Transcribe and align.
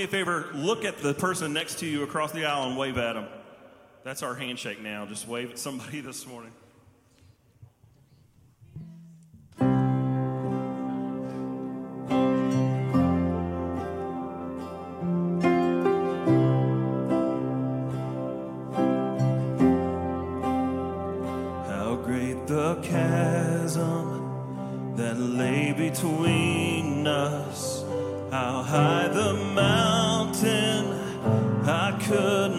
me 0.00 0.04
a 0.04 0.08
favor 0.08 0.48
look 0.54 0.86
at 0.86 0.96
the 0.98 1.12
person 1.12 1.52
next 1.52 1.80
to 1.80 1.86
you 1.86 2.02
across 2.02 2.32
the 2.32 2.46
aisle 2.46 2.68
and 2.68 2.78
wave 2.78 2.96
at 2.96 3.12
them. 3.12 3.26
That's 4.02 4.22
our 4.22 4.34
handshake 4.34 4.80
now. 4.80 5.04
Just 5.04 5.28
wave 5.28 5.50
at 5.50 5.58
somebody 5.58 6.00
this 6.00 6.26
morning. 6.26 6.52
that 24.96 25.18
lay 25.18 25.72
between 25.72 27.06
us. 27.06 27.82
How 28.30 28.62
high 28.62 29.08
the 29.08 29.34
mountain 29.34 29.89
could. 32.10 32.49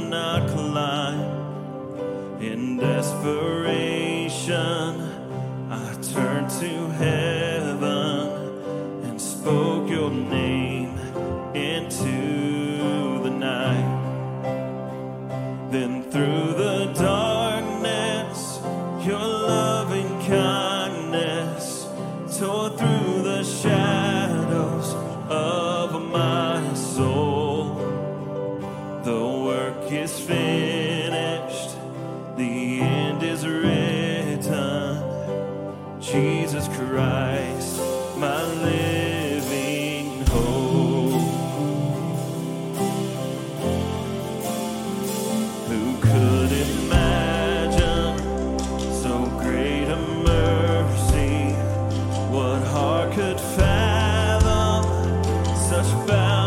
was 55.82 55.94
found. 56.08 56.41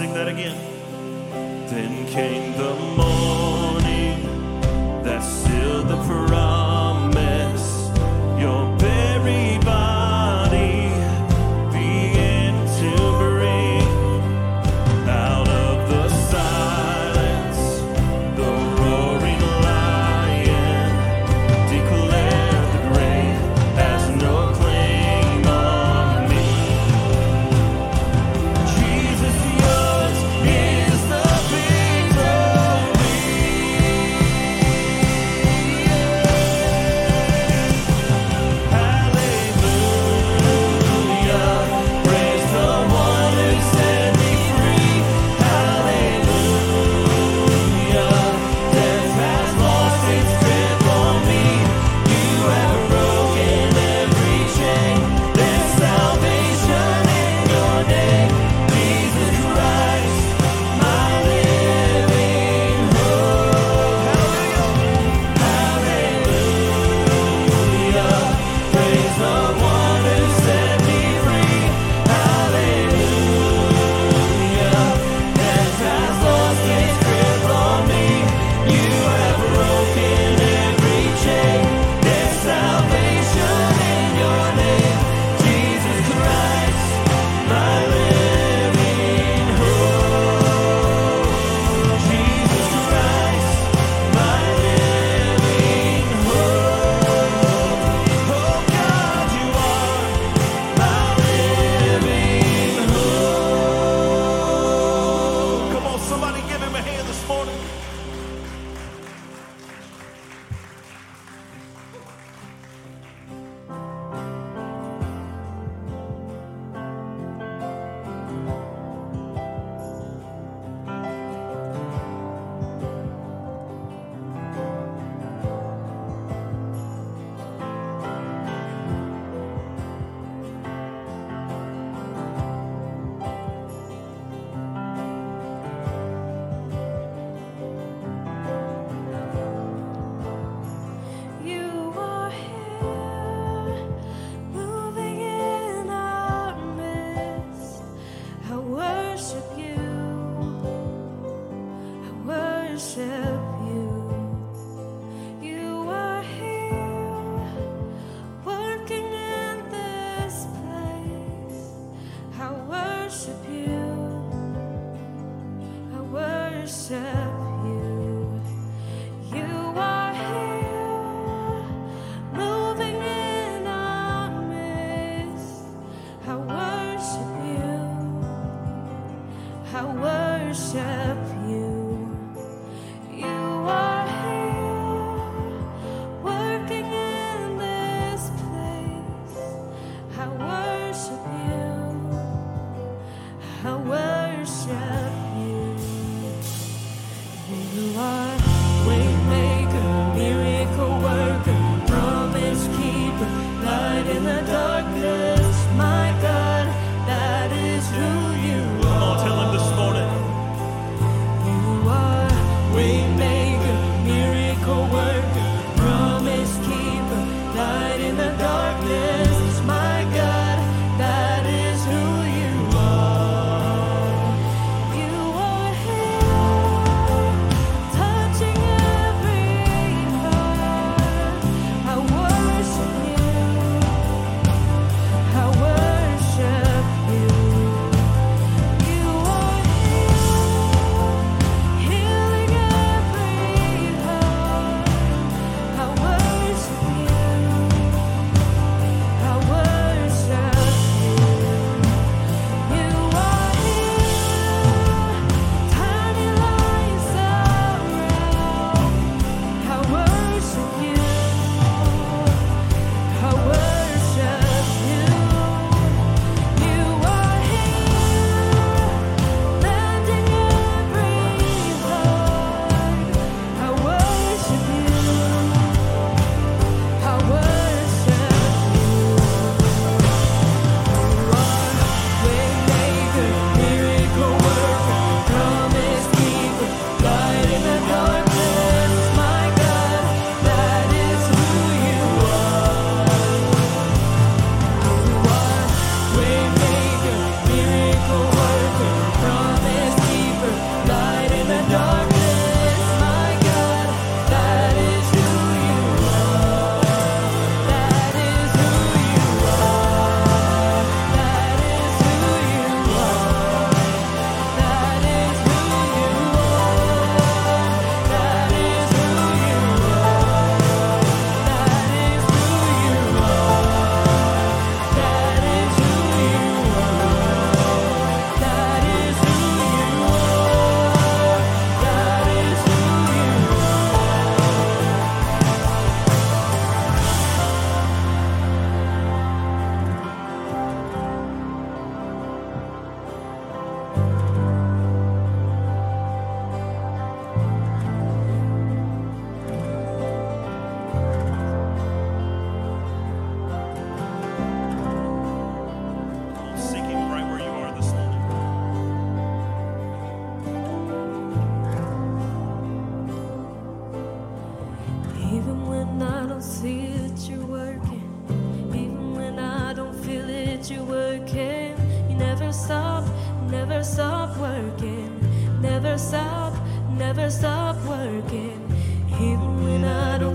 sing 0.00 0.14
that 0.14 0.28
again. 0.28 0.56
Then 1.68 2.06
came 2.06 2.52
the 2.56 2.74
morning 2.96 4.22
that 5.04 5.20
sealed 5.20 5.88
the 5.88 5.96
promise. 6.06 6.49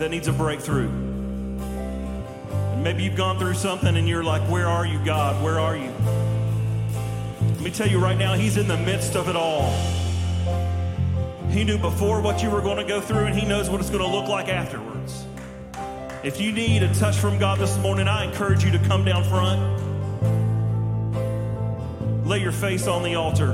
That 0.00 0.10
needs 0.10 0.28
a 0.28 0.32
breakthrough. 0.32 0.88
And 0.88 2.82
maybe 2.82 3.02
you've 3.02 3.16
gone 3.16 3.38
through 3.38 3.52
something 3.54 3.96
and 3.96 4.08
you're 4.08 4.24
like, 4.24 4.42
Where 4.50 4.66
are 4.66 4.86
you, 4.86 4.98
God? 5.04 5.42
Where 5.44 5.60
are 5.60 5.76
you? 5.76 5.92
Let 7.42 7.60
me 7.60 7.70
tell 7.70 7.86
you 7.86 7.98
right 7.98 8.16
now, 8.16 8.32
He's 8.34 8.56
in 8.56 8.66
the 8.66 8.78
midst 8.78 9.14
of 9.14 9.28
it 9.28 9.36
all. 9.36 9.70
He 11.50 11.64
knew 11.64 11.76
before 11.76 12.22
what 12.22 12.42
you 12.42 12.48
were 12.48 12.62
going 12.62 12.78
to 12.78 12.84
go 12.84 13.00
through, 13.00 13.26
and 13.26 13.38
He 13.38 13.46
knows 13.46 13.68
what 13.68 13.80
it's 13.80 13.90
going 13.90 14.02
to 14.02 14.08
look 14.08 14.26
like 14.26 14.48
afterwards. 14.48 15.26
If 16.24 16.40
you 16.40 16.52
need 16.52 16.82
a 16.82 16.94
touch 16.94 17.16
from 17.16 17.38
God 17.38 17.58
this 17.58 17.76
morning, 17.78 18.08
I 18.08 18.24
encourage 18.24 18.64
you 18.64 18.70
to 18.70 18.78
come 18.78 19.04
down 19.04 19.24
front. 19.24 19.60
Lay 22.26 22.40
your 22.40 22.52
face 22.52 22.86
on 22.86 23.02
the 23.02 23.16
altar 23.16 23.52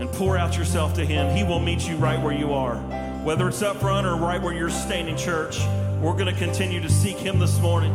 and 0.00 0.10
pour 0.12 0.36
out 0.36 0.56
yourself 0.56 0.94
to 0.94 1.06
Him. 1.06 1.36
He 1.36 1.44
will 1.44 1.60
meet 1.60 1.86
you 1.86 1.96
right 1.96 2.20
where 2.20 2.34
you 2.34 2.52
are. 2.52 3.05
Whether 3.26 3.48
it's 3.48 3.60
up 3.60 3.78
front 3.78 4.06
or 4.06 4.14
right 4.14 4.40
where 4.40 4.54
you're 4.54 4.70
standing, 4.70 5.16
church, 5.16 5.58
we're 6.00 6.12
going 6.12 6.32
to 6.32 6.32
continue 6.32 6.80
to 6.80 6.88
seek 6.88 7.16
Him 7.16 7.40
this 7.40 7.58
morning. 7.58 7.92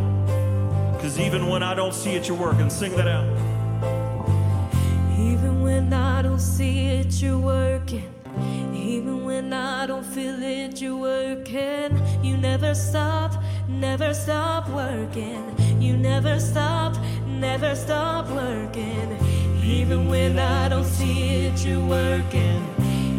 Because 0.94 1.18
even 1.18 1.48
when 1.48 1.64
I 1.64 1.74
don't 1.74 1.94
see 1.94 2.16
it, 2.16 2.28
you're 2.28 2.36
working. 2.36 2.70
Sing 2.70 2.94
that 2.98 3.08
out. 3.08 3.26
Even 5.18 5.62
when 5.62 5.94
I 5.94 6.22
don't 6.22 6.42
see 6.42 6.88
it, 6.88 7.22
you're 7.22 7.40
working. 7.40 8.14
Even 8.76 9.24
when 9.24 9.54
I 9.54 9.86
don't 9.86 10.04
feel 10.06 10.44
it, 10.44 10.82
you're 10.82 10.98
working. 10.98 12.02
You 12.22 12.36
never 12.36 12.76
stop, 12.76 13.42
never 13.70 14.14
stop 14.14 14.68
working. 14.68 15.56
You 15.82 15.96
never 15.96 16.42
stop, 16.42 16.98
never 17.26 17.74
stop 17.78 18.28
working. 18.32 19.18
Even 19.64 20.10
when 20.10 20.38
I 20.38 20.68
don't 20.68 20.84
see 20.84 21.46
it, 21.46 21.66
you're 21.66 21.80
working. 21.80 22.81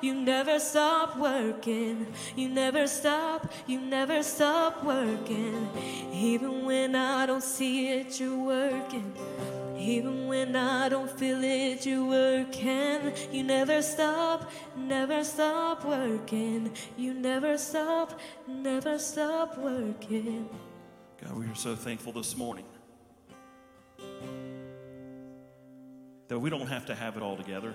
you 0.00 0.14
never 0.14 0.58
stop 0.58 1.16
working. 1.16 2.06
You 2.36 2.48
never 2.48 2.86
stop, 2.86 3.52
you 3.66 3.80
never 3.80 4.22
stop 4.22 4.84
working. 4.84 5.68
Even 6.12 6.64
when 6.64 6.94
I 6.94 7.26
don't 7.26 7.42
see 7.42 7.88
it, 7.88 8.20
you're 8.20 8.36
working. 8.36 9.14
Even 9.76 10.26
when 10.26 10.56
I 10.56 10.88
don't 10.88 11.10
feel 11.10 11.42
it, 11.42 11.86
you're 11.86 12.04
working. 12.04 13.12
You 13.30 13.44
never 13.44 13.80
stop, 13.82 14.50
never 14.76 15.22
stop 15.22 15.84
working. 15.84 16.72
You 16.96 17.14
never 17.14 17.56
stop, 17.56 18.18
never 18.46 18.98
stop 18.98 19.56
working. 19.56 20.48
God, 21.22 21.36
we 21.36 21.46
are 21.46 21.54
so 21.54 21.76
thankful 21.76 22.12
this 22.12 22.36
morning 22.36 22.64
that 26.28 26.38
we 26.38 26.50
don't 26.50 26.66
have 26.66 26.86
to 26.86 26.94
have 26.94 27.16
it 27.16 27.22
all 27.22 27.36
together. 27.36 27.74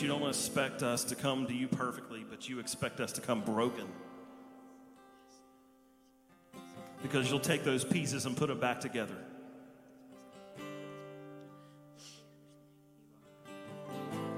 You 0.00 0.08
don't 0.08 0.28
expect 0.28 0.82
us 0.82 1.04
to 1.04 1.14
come 1.14 1.46
to 1.46 1.54
you 1.54 1.68
perfectly, 1.68 2.26
but 2.28 2.48
you 2.48 2.58
expect 2.58 3.00
us 3.00 3.12
to 3.12 3.20
come 3.20 3.42
broken. 3.42 3.86
Because 7.02 7.30
you'll 7.30 7.40
take 7.40 7.64
those 7.64 7.84
pieces 7.84 8.26
and 8.26 8.36
put 8.36 8.48
them 8.48 8.60
back 8.60 8.80
together. 8.80 9.16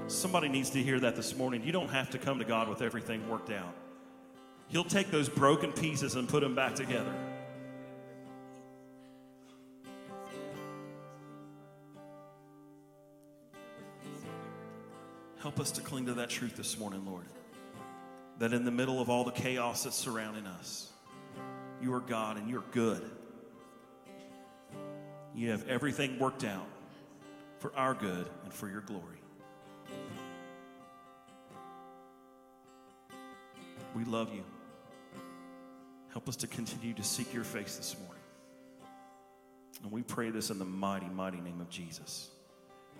Somebody 0.07 0.47
needs 0.47 0.69
to 0.69 0.81
hear 0.81 0.99
that 1.01 1.15
this 1.15 1.35
morning. 1.35 1.63
You 1.63 1.71
don't 1.71 1.89
have 1.89 2.11
to 2.11 2.17
come 2.17 2.39
to 2.39 2.45
God 2.45 2.69
with 2.69 2.81
everything 2.81 3.27
worked 3.29 3.49
out. 3.49 3.75
He'll 4.69 4.83
take 4.83 5.11
those 5.11 5.27
broken 5.27 5.73
pieces 5.73 6.15
and 6.15 6.29
put 6.29 6.41
them 6.41 6.55
back 6.55 6.75
together. 6.75 7.13
Help 15.39 15.59
us 15.59 15.71
to 15.71 15.81
cling 15.81 16.07
to 16.07 16.15
that 16.15 16.29
truth 16.29 16.55
this 16.55 16.77
morning, 16.77 17.05
Lord. 17.05 17.25
That 18.39 18.53
in 18.53 18.65
the 18.65 18.71
middle 18.71 19.01
of 19.01 19.09
all 19.09 19.23
the 19.23 19.31
chaos 19.31 19.83
that's 19.83 19.95
surrounding 19.95 20.45
us, 20.45 20.91
you 21.81 21.93
are 21.93 21.99
God 21.99 22.37
and 22.37 22.49
you're 22.49 22.63
good. 22.71 23.03
You 25.35 25.51
have 25.51 25.67
everything 25.67 26.17
worked 26.17 26.43
out 26.43 26.67
for 27.59 27.71
our 27.75 27.93
good 27.93 28.27
and 28.43 28.53
for 28.53 28.67
your 28.67 28.81
glory. 28.81 29.21
We 33.95 34.03
love 34.05 34.33
you. 34.33 34.43
Help 36.11 36.29
us 36.29 36.35
to 36.37 36.47
continue 36.47 36.93
to 36.95 37.03
seek 37.03 37.33
your 37.33 37.43
face 37.43 37.77
this 37.77 37.95
morning. 37.99 38.23
And 39.83 39.91
we 39.91 40.01
pray 40.01 40.31
this 40.31 40.49
in 40.49 40.57
the 40.57 40.65
mighty, 40.65 41.07
mighty 41.07 41.39
name 41.39 41.61
of 41.61 41.69
Jesus. 41.69 42.29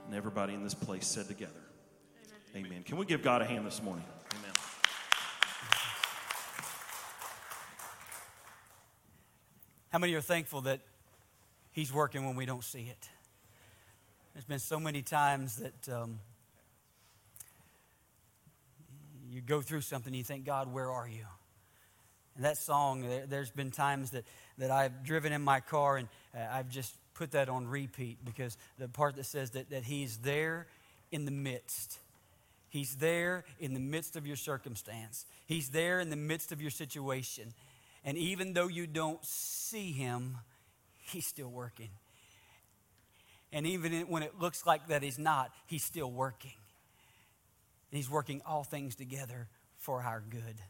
And 0.05 0.15
everybody 0.15 0.53
in 0.53 0.63
this 0.63 0.75
place 0.75 1.05
said 1.05 1.27
together, 1.27 1.66
Amen. 2.55 2.83
Can 2.83 2.97
we 2.97 3.05
give 3.05 3.21
God 3.21 3.41
a 3.41 3.45
hand 3.45 3.65
this 3.65 3.83
morning? 3.83 4.05
Amen. 4.33 4.51
How 9.89 9.99
many 9.99 10.13
are 10.13 10.21
thankful 10.21 10.61
that 10.61 10.79
He's 11.71 11.93
working 11.93 12.25
when 12.25 12.35
we 12.35 12.45
don't 12.45 12.63
see 12.63 12.83
it? 12.83 13.09
There's 14.33 14.45
been 14.45 14.59
so 14.59 14.79
many 14.79 15.01
times 15.01 15.57
that 15.57 15.89
um, 15.93 16.19
you 19.29 19.41
go 19.41 19.61
through 19.61 19.81
something 19.81 20.11
and 20.11 20.17
you 20.17 20.23
think, 20.23 20.45
God, 20.45 20.71
where 20.71 20.89
are 20.89 21.07
you? 21.07 21.25
And 22.35 22.45
that 22.45 22.57
song, 22.57 23.01
there, 23.01 23.25
there's 23.25 23.51
been 23.51 23.71
times 23.71 24.11
that, 24.11 24.23
that 24.57 24.71
I've 24.71 25.03
driven 25.03 25.33
in 25.33 25.41
my 25.41 25.59
car 25.59 25.97
and 25.97 26.07
uh, 26.35 26.39
I've 26.49 26.69
just 26.69 26.95
put 27.13 27.31
that 27.31 27.49
on 27.49 27.67
repeat 27.67 28.23
because 28.23 28.57
the 28.77 28.87
part 28.87 29.15
that 29.17 29.25
says 29.25 29.51
that, 29.51 29.69
that 29.71 29.83
He's 29.83 30.17
there 30.17 30.67
in 31.11 31.25
the 31.25 31.31
midst. 31.31 31.99
He's 32.77 32.97
there 32.97 33.43
in 33.59 33.73
the 33.73 33.79
midst 33.79 34.15
of 34.15 34.27
your 34.27 34.35
circumstance. 34.35 35.25
He's 35.47 35.69
there 35.69 35.99
in 35.99 36.11
the 36.11 36.15
midst 36.15 36.51
of 36.51 36.61
your 36.61 36.69
situation. 36.69 37.55
And 38.05 38.19
even 38.19 38.53
though 38.53 38.67
you 38.67 38.85
don't 38.85 39.25
see 39.25 39.91
him, 39.91 40.37
he's 41.11 41.25
still 41.25 41.49
working. 41.49 41.89
And 43.51 43.65
even 43.65 43.93
when 44.09 44.21
it 44.21 44.39
looks 44.39 44.67
like 44.67 44.89
that 44.89 45.01
he's 45.01 45.17
not, 45.17 45.49
he's 45.65 45.83
still 45.83 46.11
working. 46.11 46.53
And 47.91 47.97
he's 47.97 48.11
working 48.11 48.43
all 48.45 48.63
things 48.63 48.95
together 48.95 49.47
for 49.79 50.03
our 50.03 50.21
good. 50.29 50.61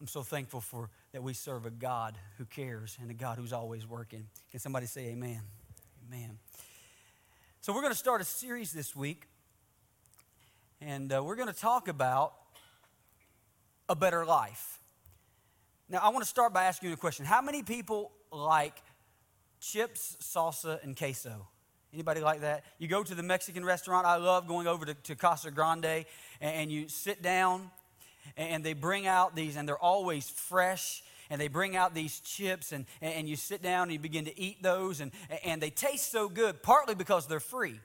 I'm 0.00 0.08
so 0.08 0.24
thankful 0.24 0.60
for 0.60 0.90
that 1.12 1.22
we 1.22 1.32
serve 1.32 1.64
a 1.64 1.70
God 1.70 2.18
who 2.38 2.44
cares 2.44 2.98
and 3.00 3.08
a 3.08 3.14
God 3.14 3.38
who's 3.38 3.52
always 3.52 3.86
working. 3.86 4.26
Can 4.50 4.58
somebody 4.58 4.86
say 4.86 5.10
amen? 5.10 5.42
Amen. 6.08 6.38
So 7.60 7.72
we're 7.72 7.82
going 7.82 7.92
to 7.92 7.98
start 7.98 8.20
a 8.20 8.24
series 8.24 8.72
this 8.72 8.96
week, 8.96 9.28
and 10.80 11.12
uh, 11.12 11.22
we're 11.22 11.36
going 11.36 11.52
to 11.52 11.58
talk 11.58 11.88
about 11.88 12.34
a 13.88 13.96
better 13.96 14.26
life. 14.26 14.80
Now, 15.88 15.98
I 16.02 16.08
want 16.08 16.24
to 16.24 16.28
start 16.28 16.52
by 16.52 16.64
asking 16.64 16.88
you 16.88 16.94
a 16.94 16.98
question. 16.98 17.24
How 17.24 17.40
many 17.40 17.62
people 17.62 18.12
like 18.32 18.74
chips, 19.60 20.16
salsa, 20.20 20.82
and 20.82 20.96
queso? 20.96 21.46
Anybody 21.94 22.20
like 22.20 22.40
that? 22.40 22.64
You 22.78 22.88
go 22.88 23.02
to 23.02 23.14
the 23.14 23.22
Mexican 23.22 23.64
restaurant. 23.64 24.06
I 24.06 24.16
love 24.16 24.48
going 24.48 24.66
over 24.66 24.84
to, 24.84 24.94
to 24.94 25.14
Casa 25.14 25.50
Grande, 25.50 25.84
and, 25.84 26.04
and 26.40 26.72
you 26.72 26.88
sit 26.88 27.22
down, 27.22 27.70
and 28.36 28.64
they 28.64 28.72
bring 28.74 29.06
out 29.06 29.36
these, 29.36 29.56
and 29.56 29.68
they're 29.68 29.78
always 29.78 30.28
fresh. 30.28 31.02
And 31.28 31.40
they 31.40 31.48
bring 31.48 31.74
out 31.74 31.92
these 31.92 32.20
chips, 32.20 32.70
and, 32.70 32.86
and 33.00 33.28
you 33.28 33.34
sit 33.34 33.60
down 33.60 33.84
and 33.84 33.92
you 33.92 33.98
begin 33.98 34.26
to 34.26 34.40
eat 34.40 34.62
those, 34.62 35.00
and, 35.00 35.10
and 35.44 35.60
they 35.60 35.70
taste 35.70 36.12
so 36.12 36.28
good, 36.28 36.62
partly 36.62 36.94
because 36.94 37.26
they're 37.26 37.40
free. 37.40 37.80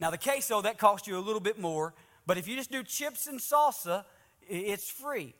Now, 0.00 0.10
the 0.10 0.18
queso, 0.18 0.62
that 0.62 0.78
costs 0.78 1.06
you 1.06 1.18
a 1.18 1.20
little 1.20 1.40
bit 1.40 1.58
more, 1.58 1.92
but 2.26 2.38
if 2.38 2.48
you 2.48 2.56
just 2.56 2.70
do 2.70 2.82
chips 2.82 3.26
and 3.26 3.38
salsa, 3.38 4.04
it's 4.48 4.90
free. 4.90 5.34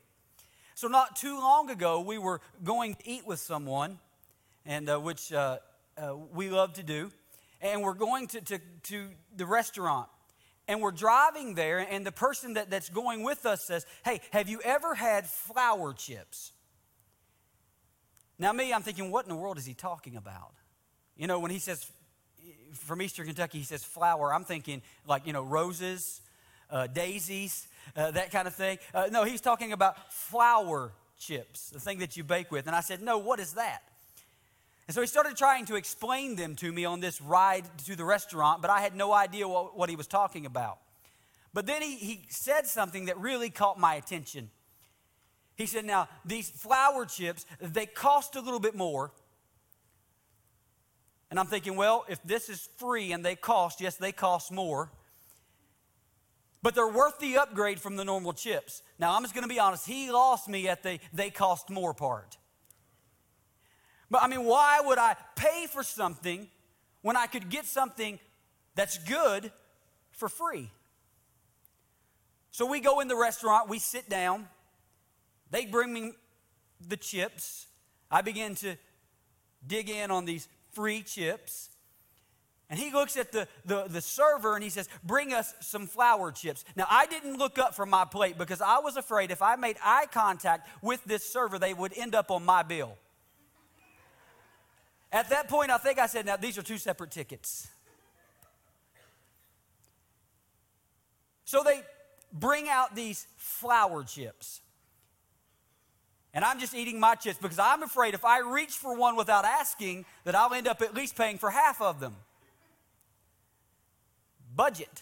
So, 0.75 0.87
not 0.87 1.15
too 1.15 1.37
long 1.37 1.69
ago, 1.69 2.01
we 2.01 2.17
were 2.17 2.41
going 2.63 2.95
to 2.95 3.09
eat 3.09 3.25
with 3.25 3.39
someone, 3.39 3.99
and 4.65 4.89
uh, 4.89 4.99
which 4.99 5.33
uh, 5.33 5.57
uh, 5.97 6.15
we 6.33 6.49
love 6.49 6.73
to 6.73 6.83
do. 6.83 7.11
And 7.59 7.83
we're 7.83 7.93
going 7.93 8.27
to, 8.27 8.41
to, 8.41 8.59
to 8.83 9.09
the 9.35 9.45
restaurant. 9.45 10.09
And 10.67 10.81
we're 10.81 10.91
driving 10.91 11.53
there, 11.55 11.79
and 11.79 12.05
the 12.05 12.11
person 12.11 12.53
that, 12.53 12.69
that's 12.69 12.89
going 12.89 13.23
with 13.23 13.45
us 13.45 13.63
says, 13.65 13.85
Hey, 14.05 14.21
have 14.31 14.47
you 14.47 14.61
ever 14.63 14.95
had 14.95 15.27
flour 15.27 15.93
chips? 15.93 16.53
Now, 18.39 18.51
me, 18.53 18.73
I'm 18.73 18.81
thinking, 18.81 19.11
what 19.11 19.25
in 19.25 19.29
the 19.29 19.35
world 19.35 19.57
is 19.57 19.65
he 19.65 19.73
talking 19.73 20.15
about? 20.15 20.53
You 21.15 21.27
know, 21.27 21.39
when 21.39 21.51
he 21.51 21.59
says 21.59 21.91
from 22.73 23.01
Eastern 23.01 23.25
Kentucky, 23.25 23.59
he 23.59 23.63
says 23.63 23.83
flour, 23.83 24.33
I'm 24.33 24.43
thinking 24.43 24.81
like, 25.07 25.27
you 25.27 25.33
know, 25.33 25.43
roses, 25.43 26.21
uh, 26.69 26.87
daisies, 26.87 27.67
uh, 27.95 28.11
that 28.11 28.31
kind 28.31 28.47
of 28.47 28.55
thing. 28.55 28.79
Uh, 28.93 29.07
no, 29.11 29.23
he's 29.23 29.41
talking 29.41 29.73
about 29.73 30.11
flour 30.13 30.91
chips, 31.19 31.69
the 31.69 31.79
thing 31.79 31.99
that 31.99 32.17
you 32.17 32.23
bake 32.23 32.51
with. 32.51 32.67
And 32.67 32.75
I 32.75 32.81
said, 32.81 33.01
No, 33.01 33.17
what 33.17 33.39
is 33.39 33.53
that? 33.53 33.83
And 34.87 34.95
so 34.95 35.01
he 35.01 35.07
started 35.07 35.37
trying 35.37 35.65
to 35.65 35.75
explain 35.75 36.35
them 36.35 36.55
to 36.57 36.71
me 36.71 36.85
on 36.85 36.99
this 36.99 37.21
ride 37.21 37.65
to 37.85 37.95
the 37.95 38.03
restaurant, 38.03 38.61
but 38.61 38.69
I 38.69 38.81
had 38.81 38.95
no 38.95 39.13
idea 39.13 39.47
what, 39.47 39.77
what 39.77 39.89
he 39.89 39.95
was 39.95 40.07
talking 40.07 40.45
about. 40.45 40.79
But 41.53 41.65
then 41.65 41.81
he, 41.81 41.95
he 41.95 42.21
said 42.29 42.65
something 42.65 43.05
that 43.05 43.17
really 43.17 43.49
caught 43.49 43.79
my 43.79 43.95
attention. 43.95 44.49
He 45.55 45.65
said, 45.65 45.85
Now, 45.85 46.09
these 46.25 46.49
flour 46.49 47.05
chips, 47.05 47.45
they 47.59 47.85
cost 47.85 48.35
a 48.35 48.41
little 48.41 48.59
bit 48.59 48.75
more. 48.75 49.11
And 51.31 51.39
I'm 51.39 51.47
thinking, 51.47 51.75
well, 51.75 52.05
if 52.07 52.21
this 52.23 52.47
is 52.49 52.69
free 52.77 53.11
and 53.11 53.25
they 53.25 53.35
cost, 53.35 53.81
yes, 53.81 53.95
they 53.95 54.11
cost 54.11 54.51
more 54.51 54.91
but 56.63 56.75
they're 56.75 56.87
worth 56.87 57.19
the 57.19 57.37
upgrade 57.37 57.79
from 57.79 57.95
the 57.95 58.05
normal 58.05 58.33
chips. 58.33 58.83
Now, 58.99 59.15
I'm 59.15 59.23
just 59.23 59.33
going 59.33 59.43
to 59.43 59.53
be 59.53 59.59
honest, 59.59 59.87
he 59.87 60.11
lost 60.11 60.47
me 60.47 60.67
at 60.67 60.83
the 60.83 60.99
they 61.11 61.29
cost 61.29 61.69
more 61.69 61.93
part. 61.93 62.37
But 64.09 64.21
I 64.23 64.27
mean, 64.27 64.43
why 64.43 64.81
would 64.83 64.97
I 64.97 65.15
pay 65.35 65.67
for 65.67 65.83
something 65.83 66.47
when 67.01 67.17
I 67.17 67.27
could 67.27 67.49
get 67.49 67.65
something 67.65 68.19
that's 68.75 68.97
good 68.97 69.51
for 70.11 70.29
free? 70.29 70.69
So 72.51 72.65
we 72.65 72.79
go 72.81 72.99
in 72.99 73.07
the 73.07 73.15
restaurant, 73.15 73.69
we 73.69 73.79
sit 73.79 74.09
down, 74.09 74.47
they 75.49 75.65
bring 75.65 75.93
me 75.93 76.11
the 76.85 76.97
chips. 76.97 77.67
I 78.11 78.21
begin 78.21 78.55
to 78.55 78.75
dig 79.65 79.89
in 79.89 80.11
on 80.11 80.25
these 80.25 80.47
free 80.73 81.01
chips. 81.01 81.69
And 82.69 82.79
he 82.79 82.91
looks 82.91 83.17
at 83.17 83.33
the, 83.33 83.49
the, 83.65 83.83
the, 83.89 83.99
server 83.99 84.55
and 84.55 84.63
he 84.63 84.69
says, 84.69 84.87
Bring 85.03 85.33
us 85.33 85.53
some 85.59 85.87
flour 85.87 86.31
chips. 86.31 86.63
Now, 86.77 86.87
I 86.89 87.05
didn't 87.05 87.37
look 87.37 87.59
up 87.59 87.75
from 87.75 87.89
my 87.89 88.05
plate 88.05 88.37
because 88.37 88.61
I 88.61 88.79
was 88.79 88.95
afraid 88.95 89.29
if 89.29 89.41
I 89.41 89.57
made 89.57 89.75
eye 89.83 90.05
contact 90.09 90.69
with 90.81 91.03
this 91.03 91.27
server, 91.27 91.59
they 91.59 91.73
would 91.73 91.91
end 91.97 92.15
up 92.15 92.31
on 92.31 92.45
my 92.45 92.63
bill. 92.63 92.97
At 95.11 95.29
that 95.31 95.49
point, 95.49 95.69
I 95.69 95.77
think 95.77 95.99
I 95.99 96.07
said, 96.07 96.25
Now, 96.25 96.37
these 96.37 96.57
are 96.57 96.61
two 96.61 96.77
separate 96.77 97.11
tickets. 97.11 97.67
So 101.43 101.63
they 101.65 101.81
bring 102.31 102.69
out 102.69 102.95
these 102.95 103.27
flour 103.35 104.05
chips. 104.05 104.61
And 106.33 106.45
I'm 106.45 106.59
just 106.59 106.73
eating 106.73 106.99
my 106.99 107.15
chips 107.15 107.37
because 107.41 107.59
I'm 107.59 107.83
afraid 107.83 108.13
if 108.13 108.23
I 108.23 108.39
reach 108.39 108.71
for 108.71 108.95
one 108.95 109.15
without 109.15 109.43
asking, 109.43 110.05
that 110.23 110.33
I'll 110.33 110.53
end 110.53 110.67
up 110.67 110.81
at 110.81 110.93
least 110.93 111.15
paying 111.17 111.37
for 111.37 111.49
half 111.49 111.81
of 111.81 111.99
them 111.99 112.15
budget. 114.55 115.01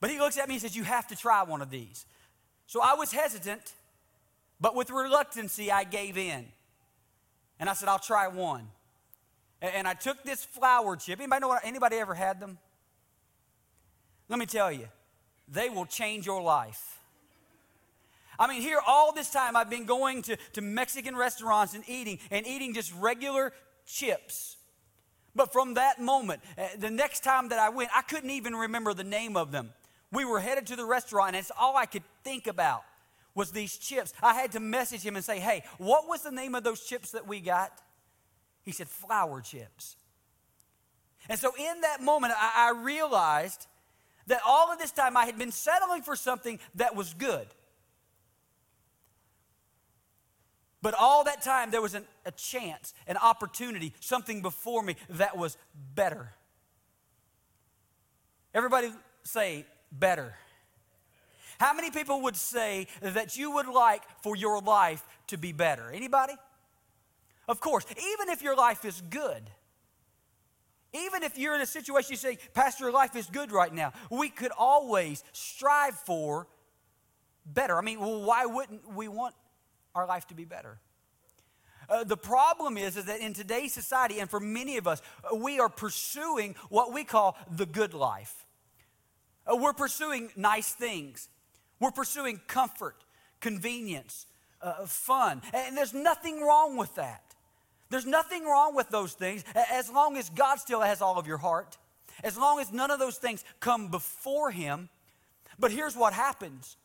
But 0.00 0.10
he 0.10 0.18
looks 0.18 0.38
at 0.38 0.48
me 0.48 0.54
and 0.54 0.62
says, 0.62 0.76
You 0.76 0.84
have 0.84 1.06
to 1.08 1.16
try 1.16 1.42
one 1.42 1.62
of 1.62 1.70
these. 1.70 2.06
So 2.66 2.80
I 2.82 2.94
was 2.94 3.12
hesitant, 3.12 3.72
but 4.60 4.74
with 4.74 4.90
reluctancy, 4.90 5.70
I 5.70 5.84
gave 5.84 6.16
in. 6.16 6.46
And 7.60 7.70
I 7.70 7.74
said, 7.74 7.88
I'll 7.88 7.98
try 7.98 8.28
one. 8.28 8.66
And 9.62 9.86
I 9.86 9.94
took 9.94 10.22
this 10.24 10.44
flour 10.44 10.96
chip. 10.96 11.20
Anybody 11.20 11.40
know 11.40 11.48
what, 11.48 11.64
anybody 11.64 11.96
ever 11.96 12.14
had 12.14 12.40
them? 12.40 12.58
Let 14.28 14.38
me 14.38 14.46
tell 14.46 14.72
you, 14.72 14.88
they 15.48 15.68
will 15.68 15.86
change 15.86 16.26
your 16.26 16.42
life. 16.42 16.93
I 18.38 18.46
mean, 18.48 18.62
here 18.62 18.80
all 18.86 19.12
this 19.12 19.30
time 19.30 19.56
I've 19.56 19.70
been 19.70 19.86
going 19.86 20.22
to, 20.22 20.36
to 20.54 20.60
Mexican 20.60 21.16
restaurants 21.16 21.74
and 21.74 21.84
eating, 21.88 22.18
and 22.30 22.46
eating 22.46 22.74
just 22.74 22.92
regular 22.94 23.52
chips. 23.86 24.56
But 25.34 25.52
from 25.52 25.74
that 25.74 26.00
moment, 26.00 26.42
uh, 26.56 26.68
the 26.78 26.90
next 26.90 27.24
time 27.24 27.48
that 27.48 27.58
I 27.58 27.68
went, 27.68 27.90
I 27.94 28.02
couldn't 28.02 28.30
even 28.30 28.54
remember 28.54 28.94
the 28.94 29.04
name 29.04 29.36
of 29.36 29.50
them. 29.50 29.72
We 30.12 30.24
were 30.24 30.40
headed 30.40 30.66
to 30.68 30.76
the 30.76 30.84
restaurant, 30.84 31.28
and 31.30 31.36
it's 31.36 31.50
all 31.58 31.76
I 31.76 31.86
could 31.86 32.04
think 32.22 32.46
about 32.46 32.84
was 33.34 33.50
these 33.50 33.76
chips. 33.76 34.12
I 34.22 34.34
had 34.34 34.52
to 34.52 34.60
message 34.60 35.02
him 35.02 35.16
and 35.16 35.24
say, 35.24 35.40
hey, 35.40 35.64
what 35.78 36.08
was 36.08 36.22
the 36.22 36.30
name 36.30 36.54
of 36.54 36.62
those 36.62 36.84
chips 36.84 37.10
that 37.12 37.26
we 37.26 37.40
got? 37.40 37.72
He 38.62 38.70
said, 38.70 38.88
flour 38.88 39.40
chips. 39.40 39.96
And 41.28 41.38
so 41.38 41.52
in 41.58 41.80
that 41.80 42.00
moment, 42.00 42.32
I, 42.36 42.68
I 42.68 42.80
realized 42.80 43.66
that 44.28 44.40
all 44.46 44.72
of 44.72 44.78
this 44.78 44.92
time 44.92 45.16
I 45.16 45.26
had 45.26 45.36
been 45.36 45.50
settling 45.50 46.02
for 46.02 46.16
something 46.16 46.60
that 46.76 46.94
was 46.94 47.12
good. 47.14 47.46
But 50.84 50.92
all 50.92 51.24
that 51.24 51.40
time, 51.40 51.70
there 51.70 51.80
was 51.80 51.94
an, 51.94 52.04
a 52.26 52.30
chance, 52.30 52.92
an 53.06 53.16
opportunity, 53.16 53.94
something 54.00 54.42
before 54.42 54.82
me 54.82 54.96
that 55.08 55.34
was 55.34 55.56
better. 55.94 56.28
Everybody 58.52 58.92
say 59.22 59.64
better. 59.90 60.34
How 61.58 61.72
many 61.72 61.90
people 61.90 62.20
would 62.24 62.36
say 62.36 62.86
that 63.00 63.38
you 63.38 63.52
would 63.52 63.66
like 63.66 64.02
for 64.22 64.36
your 64.36 64.60
life 64.60 65.02
to 65.28 65.38
be 65.38 65.52
better? 65.52 65.90
Anybody? 65.90 66.34
Of 67.48 67.60
course, 67.60 67.86
even 67.90 68.28
if 68.28 68.42
your 68.42 68.54
life 68.54 68.84
is 68.84 69.00
good. 69.08 69.42
Even 70.92 71.22
if 71.22 71.38
you're 71.38 71.54
in 71.54 71.62
a 71.62 71.66
situation 71.66 72.10
you 72.10 72.18
say, 72.18 72.36
Pastor, 72.52 72.84
your 72.84 72.92
life 72.92 73.16
is 73.16 73.24
good 73.24 73.52
right 73.52 73.72
now, 73.72 73.94
we 74.10 74.28
could 74.28 74.52
always 74.58 75.24
strive 75.32 75.94
for 75.94 76.46
better. 77.46 77.78
I 77.78 77.80
mean, 77.80 78.00
well, 78.00 78.22
why 78.22 78.44
wouldn't 78.44 78.94
we 78.94 79.08
want 79.08 79.34
our 79.94 80.06
life 80.06 80.26
to 80.28 80.34
be 80.34 80.44
better. 80.44 80.78
Uh, 81.88 82.04
the 82.04 82.16
problem 82.16 82.76
is, 82.78 82.96
is 82.96 83.04
that 83.04 83.20
in 83.20 83.34
today's 83.34 83.72
society, 83.72 84.18
and 84.18 84.28
for 84.28 84.40
many 84.40 84.76
of 84.76 84.86
us, 84.86 85.02
uh, 85.22 85.36
we 85.36 85.60
are 85.60 85.68
pursuing 85.68 86.54
what 86.68 86.92
we 86.92 87.04
call 87.04 87.36
the 87.54 87.66
good 87.66 87.94
life. 87.94 88.46
Uh, 89.46 89.56
we're 89.56 89.74
pursuing 89.74 90.30
nice 90.36 90.72
things, 90.72 91.28
we're 91.80 91.90
pursuing 91.90 92.40
comfort, 92.46 93.04
convenience, 93.40 94.26
uh, 94.62 94.86
fun. 94.86 95.42
And 95.52 95.76
there's 95.76 95.92
nothing 95.92 96.40
wrong 96.40 96.76
with 96.76 96.94
that. 96.94 97.22
There's 97.90 98.06
nothing 98.06 98.44
wrong 98.44 98.74
with 98.74 98.88
those 98.88 99.12
things 99.12 99.44
as 99.70 99.90
long 99.90 100.16
as 100.16 100.30
God 100.30 100.58
still 100.58 100.80
has 100.80 101.02
all 101.02 101.18
of 101.18 101.26
your 101.26 101.36
heart, 101.36 101.76
as 102.24 102.36
long 102.36 102.58
as 102.58 102.72
none 102.72 102.90
of 102.90 102.98
those 102.98 103.18
things 103.18 103.44
come 103.60 103.90
before 103.90 104.50
Him. 104.50 104.88
But 105.58 105.70
here's 105.70 105.94
what 105.94 106.14
happens 106.14 106.76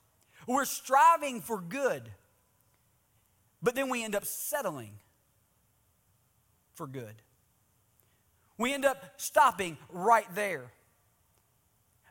we're 0.46 0.66
striving 0.66 1.42
for 1.42 1.62
good. 1.62 2.12
But 3.62 3.76
then 3.76 3.90
we 3.90 4.04
end 4.04 4.16
up 4.16 4.26
settling 4.26 5.00
for 6.74 6.88
good. 6.88 7.16
We 8.58 8.74
end 8.74 8.86
up 8.86 9.14
stopping 9.18 9.78
right 9.90 10.28
there. 10.36 10.72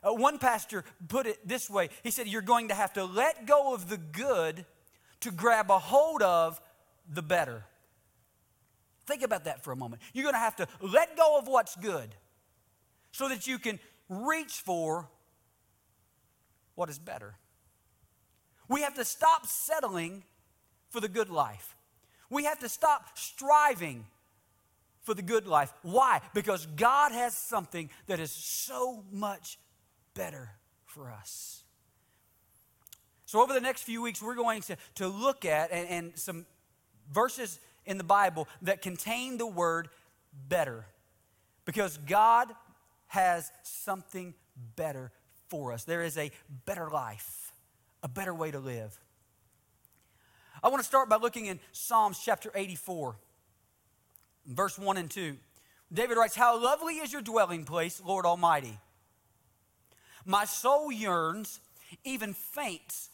Uh, 0.03 0.13
one 0.13 0.37
pastor 0.37 0.83
put 1.07 1.25
it 1.25 1.45
this 1.47 1.69
way 1.69 1.89
he 2.03 2.11
said, 2.11 2.27
You're 2.27 2.41
going 2.41 2.69
to 2.69 2.73
have 2.73 2.93
to 2.93 3.03
let 3.03 3.45
go 3.45 3.73
of 3.73 3.89
the 3.89 3.97
good 3.97 4.65
to 5.21 5.31
grab 5.31 5.69
a 5.69 5.79
hold 5.79 6.21
of 6.21 6.61
the 7.07 7.21
better. 7.21 7.65
Think 9.05 9.23
about 9.23 9.45
that 9.45 9.63
for 9.63 9.71
a 9.71 9.75
moment. 9.75 10.01
You're 10.13 10.23
going 10.23 10.35
to 10.35 10.39
have 10.39 10.55
to 10.57 10.67
let 10.81 11.17
go 11.17 11.37
of 11.37 11.47
what's 11.47 11.75
good 11.75 12.15
so 13.11 13.27
that 13.27 13.47
you 13.47 13.57
can 13.57 13.79
reach 14.07 14.53
for 14.53 15.09
what 16.75 16.89
is 16.89 16.99
better. 16.99 17.35
We 18.67 18.81
have 18.81 18.93
to 18.93 19.03
stop 19.03 19.47
settling 19.47 20.23
for 20.89 20.99
the 20.99 21.07
good 21.07 21.29
life. 21.29 21.75
We 22.29 22.43
have 22.45 22.59
to 22.59 22.69
stop 22.69 23.17
striving 23.17 24.05
for 25.01 25.13
the 25.13 25.21
good 25.21 25.47
life. 25.47 25.73
Why? 25.81 26.21
Because 26.33 26.65
God 26.65 27.11
has 27.11 27.35
something 27.35 27.89
that 28.07 28.19
is 28.19 28.31
so 28.31 29.03
much 29.11 29.57
better 30.13 30.51
for 30.85 31.11
us. 31.11 31.63
So, 33.25 33.41
over 33.41 33.53
the 33.53 33.61
next 33.61 33.83
few 33.83 34.01
weeks, 34.01 34.21
we're 34.21 34.35
going 34.35 34.61
to, 34.63 34.77
to 34.95 35.07
look 35.07 35.45
at 35.45 35.71
and, 35.71 35.87
and 35.89 36.17
some 36.17 36.45
verses 37.11 37.59
in 37.85 37.97
the 37.97 38.03
Bible 38.03 38.47
that 38.63 38.81
contain 38.81 39.37
the 39.37 39.47
word 39.47 39.89
better. 40.47 40.85
Because 41.65 41.97
God 41.97 42.49
has 43.07 43.51
something 43.63 44.33
better 44.75 45.11
for 45.47 45.73
us. 45.73 45.83
There 45.83 46.03
is 46.03 46.17
a 46.17 46.31
better 46.65 46.89
life, 46.89 47.51
a 48.03 48.07
better 48.07 48.33
way 48.33 48.51
to 48.51 48.59
live. 48.59 48.99
I 50.63 50.67
want 50.67 50.81
to 50.81 50.87
start 50.87 51.09
by 51.09 51.15
looking 51.15 51.45
in 51.45 51.59
Psalms 51.71 52.19
chapter 52.23 52.51
84, 52.53 53.15
verse 54.45 54.77
1 54.77 54.97
and 54.97 55.09
2. 55.09 55.37
David 55.91 56.17
writes, 56.17 56.35
How 56.35 56.61
lovely 56.61 56.95
is 56.95 57.13
your 57.13 57.21
dwelling 57.21 57.63
place, 57.63 58.01
Lord 58.05 58.25
Almighty. 58.25 58.77
My 60.25 60.45
soul 60.45 60.91
yearns, 60.91 61.61
even 62.03 62.33
faints, 62.33 63.09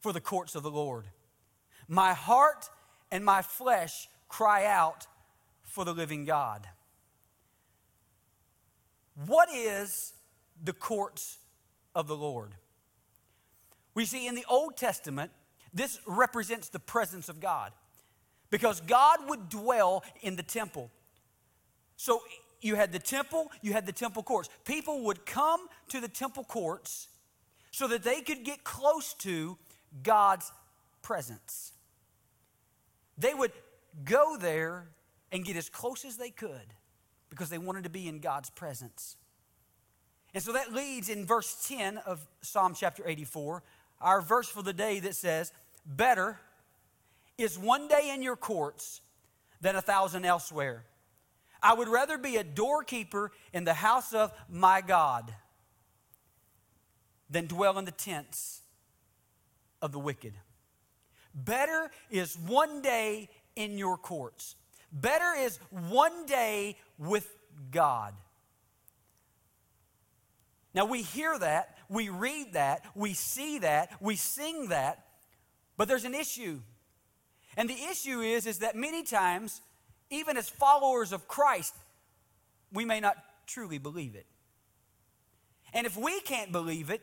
for 0.00 0.12
the 0.12 0.20
courts 0.20 0.54
of 0.54 0.62
the 0.62 0.70
Lord. 0.70 1.06
My 1.88 2.12
heart 2.12 2.68
and 3.10 3.24
my 3.24 3.42
flesh 3.42 4.08
cry 4.28 4.66
out 4.66 5.06
for 5.62 5.84
the 5.84 5.92
living 5.94 6.24
God. 6.24 6.66
What 9.26 9.48
is 9.52 10.14
the 10.62 10.72
courts 10.72 11.38
of 11.94 12.06
the 12.06 12.16
Lord? 12.16 12.54
We 13.94 14.04
see 14.04 14.26
in 14.26 14.34
the 14.34 14.44
Old 14.48 14.76
Testament, 14.76 15.32
this 15.72 16.00
represents 16.06 16.68
the 16.68 16.78
presence 16.78 17.28
of 17.28 17.40
God 17.40 17.72
because 18.50 18.80
God 18.80 19.28
would 19.28 19.48
dwell 19.48 20.04
in 20.22 20.36
the 20.36 20.42
temple. 20.42 20.90
So 21.96 22.22
you 22.60 22.74
had 22.74 22.92
the 22.92 22.98
temple, 22.98 23.50
you 23.62 23.72
had 23.72 23.86
the 23.86 23.92
temple 23.92 24.22
courts. 24.22 24.48
People 24.64 25.04
would 25.04 25.24
come 25.24 25.68
to 25.88 26.00
the 26.00 26.08
temple 26.08 26.44
courts 26.44 27.08
so 27.70 27.86
that 27.88 28.02
they 28.02 28.20
could 28.20 28.44
get 28.44 28.64
close 28.64 29.14
to 29.14 29.56
God's 30.02 30.50
presence. 31.02 31.72
They 33.16 33.34
would 33.34 33.52
go 34.04 34.36
there 34.38 34.88
and 35.32 35.44
get 35.44 35.56
as 35.56 35.68
close 35.68 36.04
as 36.04 36.16
they 36.16 36.30
could 36.30 36.74
because 37.28 37.48
they 37.48 37.58
wanted 37.58 37.84
to 37.84 37.90
be 37.90 38.08
in 38.08 38.18
God's 38.18 38.50
presence. 38.50 39.16
And 40.34 40.42
so 40.42 40.52
that 40.52 40.72
leads 40.72 41.08
in 41.08 41.26
verse 41.26 41.66
10 41.68 41.98
of 41.98 42.26
Psalm 42.40 42.74
chapter 42.74 43.06
84, 43.06 43.62
our 44.00 44.20
verse 44.20 44.48
for 44.48 44.62
the 44.62 44.72
day 44.72 45.00
that 45.00 45.14
says, 45.14 45.52
Better 45.84 46.38
is 47.38 47.58
one 47.58 47.88
day 47.88 48.12
in 48.14 48.22
your 48.22 48.36
courts 48.36 49.00
than 49.60 49.76
a 49.76 49.82
thousand 49.82 50.24
elsewhere. 50.24 50.84
I 51.62 51.74
would 51.74 51.88
rather 51.88 52.16
be 52.16 52.36
a 52.36 52.44
doorkeeper 52.44 53.32
in 53.52 53.64
the 53.64 53.74
house 53.74 54.14
of 54.14 54.32
my 54.48 54.80
God 54.80 55.32
than 57.28 57.46
dwell 57.46 57.78
in 57.78 57.84
the 57.84 57.90
tents 57.90 58.62
of 59.82 59.92
the 59.92 59.98
wicked. 59.98 60.34
Better 61.34 61.90
is 62.10 62.36
one 62.36 62.82
day 62.82 63.28
in 63.56 63.78
your 63.78 63.96
courts. 63.96 64.56
Better 64.92 65.34
is 65.38 65.58
one 65.70 66.26
day 66.26 66.76
with 66.98 67.28
God. 67.70 68.14
Now 70.74 70.84
we 70.84 71.02
hear 71.02 71.38
that, 71.38 71.76
we 71.88 72.08
read 72.08 72.52
that, 72.52 72.84
we 72.94 73.14
see 73.14 73.58
that, 73.60 73.90
we 74.00 74.16
sing 74.16 74.68
that, 74.68 75.04
but 75.76 75.88
there's 75.88 76.04
an 76.04 76.14
issue. 76.14 76.60
And 77.56 77.68
the 77.68 77.82
issue 77.90 78.20
is 78.20 78.46
is 78.46 78.58
that 78.58 78.76
many 78.76 79.02
times 79.02 79.60
even 80.10 80.36
as 80.36 80.48
followers 80.48 81.12
of 81.12 81.28
Christ, 81.28 81.74
we 82.72 82.84
may 82.84 83.00
not 83.00 83.16
truly 83.46 83.78
believe 83.78 84.14
it. 84.14 84.26
And 85.72 85.86
if 85.86 85.96
we 85.96 86.20
can't 86.20 86.50
believe 86.50 86.90
it, 86.90 87.00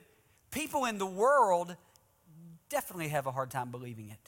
people 0.52 0.86
in 0.86 0.98
the 0.98 1.06
world 1.06 1.76
definitely 2.70 3.08
have 3.10 3.26
a 3.26 3.32
hard 3.32 3.50
time 3.50 3.72
believing 3.72 4.10
it. 4.10 4.20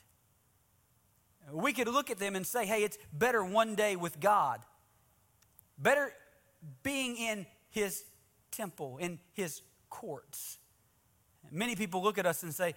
We 1.52 1.74
could 1.74 1.88
look 1.88 2.10
at 2.10 2.20
them 2.20 2.36
and 2.36 2.46
say, 2.46 2.66
hey, 2.66 2.84
it's 2.84 2.98
better 3.12 3.44
one 3.44 3.76
day 3.76 3.96
with 3.96 4.20
God, 4.20 4.62
better 5.78 6.14
being 6.84 7.18
in 7.18 7.46
His 7.70 8.04
temple, 8.52 8.98
in 8.98 9.20
His 9.34 9.62
courts. 9.90 10.60
Many 11.52 11.76
people 11.76 12.04
look 12.04 12.18
at 12.18 12.26
us 12.26 12.44
and 12.44 12.54
say, 12.54 12.76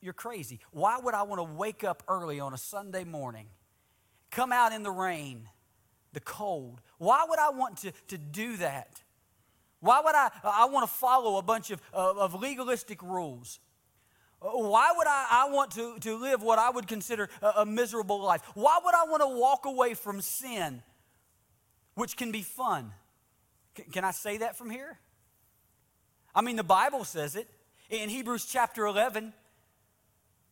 You're 0.00 0.12
crazy. 0.12 0.60
Why 0.70 0.98
would 0.98 1.14
I 1.14 1.22
want 1.22 1.38
to 1.38 1.44
wake 1.44 1.84
up 1.84 2.02
early 2.08 2.40
on 2.40 2.54
a 2.54 2.58
Sunday 2.58 3.04
morning, 3.04 3.46
come 4.30 4.52
out 4.52 4.72
in 4.72 4.82
the 4.82 4.90
rain, 4.90 5.48
the 6.12 6.20
cold? 6.20 6.80
Why 6.98 7.24
would 7.28 7.38
I 7.38 7.50
want 7.50 7.78
to, 7.78 7.92
to 8.08 8.18
do 8.18 8.56
that? 8.58 9.02
Why 9.80 10.00
would 10.04 10.14
I, 10.14 10.30
I 10.42 10.66
want 10.66 10.88
to 10.88 10.92
follow 10.92 11.38
a 11.38 11.42
bunch 11.42 11.70
of, 11.70 11.80
of, 11.92 12.18
of 12.18 12.40
legalistic 12.40 13.02
rules? 13.02 13.60
Why 14.40 14.92
would 14.96 15.06
I, 15.06 15.26
I 15.30 15.50
want 15.50 15.72
to, 15.72 15.98
to 16.00 16.16
live 16.16 16.42
what 16.42 16.58
I 16.58 16.70
would 16.70 16.86
consider 16.86 17.28
a, 17.42 17.46
a 17.58 17.66
miserable 17.66 18.20
life? 18.20 18.42
Why 18.54 18.78
would 18.84 18.94
I 18.94 19.04
want 19.04 19.22
to 19.22 19.28
walk 19.28 19.66
away 19.66 19.94
from 19.94 20.20
sin, 20.20 20.82
which 21.94 22.16
can 22.16 22.30
be 22.30 22.42
fun? 22.42 22.92
Can 23.92 24.04
I 24.04 24.10
say 24.10 24.38
that 24.38 24.56
from 24.56 24.70
here? 24.70 24.98
I 26.34 26.40
mean, 26.40 26.56
the 26.56 26.64
Bible 26.64 27.04
says 27.04 27.36
it. 27.36 27.48
In 27.90 28.08
Hebrews 28.08 28.44
chapter 28.44 28.84
11, 28.86 29.32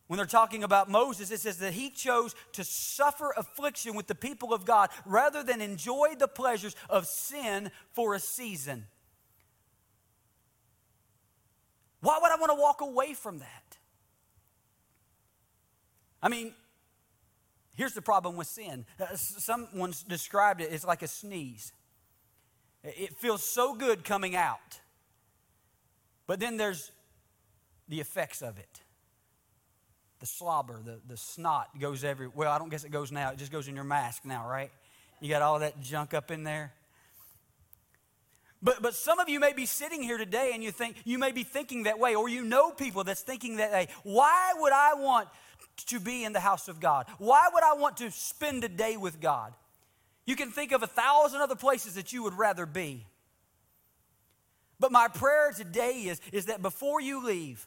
when 0.07 0.17
they're 0.17 0.25
talking 0.25 0.63
about 0.63 0.89
Moses, 0.89 1.31
it 1.31 1.41
says 1.41 1.57
that 1.57 1.73
he 1.73 1.89
chose 1.89 2.33
to 2.53 2.63
suffer 2.63 3.33
affliction 3.37 3.95
with 3.95 4.07
the 4.07 4.15
people 4.15 4.53
of 4.53 4.65
God 4.65 4.89
rather 5.05 5.43
than 5.43 5.61
enjoy 5.61 6.15
the 6.17 6.27
pleasures 6.27 6.75
of 6.89 7.05
sin 7.05 7.71
for 7.93 8.15
a 8.15 8.19
season. 8.19 8.85
Why 12.01 12.19
would 12.21 12.31
I 12.31 12.35
want 12.37 12.51
to 12.51 12.61
walk 12.61 12.81
away 12.81 13.13
from 13.13 13.39
that? 13.39 13.77
I 16.21 16.29
mean, 16.29 16.53
here's 17.73 17.93
the 17.93 18.01
problem 18.01 18.37
with 18.37 18.47
sin. 18.47 18.85
Uh, 18.99 19.15
someone's 19.15 20.03
described 20.03 20.61
it 20.61 20.71
as 20.71 20.85
like 20.85 21.01
a 21.01 21.07
sneeze. 21.07 21.73
It 22.87 23.17
feels 23.17 23.43
so 23.43 23.73
good 23.73 24.05
coming 24.05 24.35
out, 24.35 24.79
but 26.25 26.39
then 26.39 26.55
there's 26.55 26.91
the 27.89 27.99
effects 27.99 28.41
of 28.41 28.57
it. 28.57 28.81
The 30.19 30.25
slobber, 30.25 30.81
the, 30.83 30.99
the 31.05 31.17
snot 31.17 31.79
goes 31.79 32.03
every. 32.03 32.27
Well, 32.27 32.51
I 32.51 32.57
don't 32.57 32.69
guess 32.69 32.85
it 32.85 32.91
goes 32.91 33.11
now. 33.11 33.31
It 33.31 33.37
just 33.37 33.51
goes 33.51 33.67
in 33.67 33.75
your 33.75 33.83
mask 33.83 34.25
now, 34.25 34.47
right? 34.49 34.71
You 35.19 35.29
got 35.29 35.41
all 35.41 35.59
that 35.59 35.81
junk 35.81 36.13
up 36.13 36.31
in 36.31 36.43
there. 36.43 36.73
But, 38.61 38.81
but 38.81 38.95
some 38.95 39.19
of 39.19 39.29
you 39.29 39.39
may 39.39 39.53
be 39.53 39.65
sitting 39.65 40.01
here 40.01 40.17
today 40.17 40.51
and 40.53 40.63
you 40.63 40.71
think 40.71 40.95
you 41.03 41.19
may 41.19 41.31
be 41.31 41.43
thinking 41.43 41.83
that 41.83 41.99
way, 41.99 42.15
or 42.15 42.27
you 42.29 42.43
know 42.43 42.71
people 42.71 43.03
that's 43.03 43.21
thinking 43.21 43.57
that 43.57 43.71
way. 43.71 43.87
Why 44.03 44.53
would 44.57 44.73
I 44.73 44.95
want 44.95 45.27
to 45.87 45.99
be 45.99 46.23
in 46.23 46.33
the 46.33 46.39
house 46.39 46.67
of 46.67 46.79
God? 46.79 47.05
Why 47.19 47.49
would 47.53 47.63
I 47.63 47.73
want 47.73 47.97
to 47.97 48.09
spend 48.11 48.63
a 48.63 48.69
day 48.69 48.97
with 48.97 49.21
God? 49.21 49.53
You 50.27 50.35
can 50.35 50.51
think 50.51 50.71
of 50.71 50.83
a 50.83 50.87
thousand 50.87 51.41
other 51.41 51.55
places 51.55 51.95
that 51.95 52.13
you 52.13 52.21
would 52.21 52.35
rather 52.35 52.67
be. 52.67 53.07
But 54.79 54.91
my 54.91 55.07
prayer 55.07 55.51
today 55.51 56.03
is, 56.03 56.21
is 56.31 56.45
that 56.45 56.61
before 56.61 57.01
you 57.01 57.25
leave, 57.25 57.65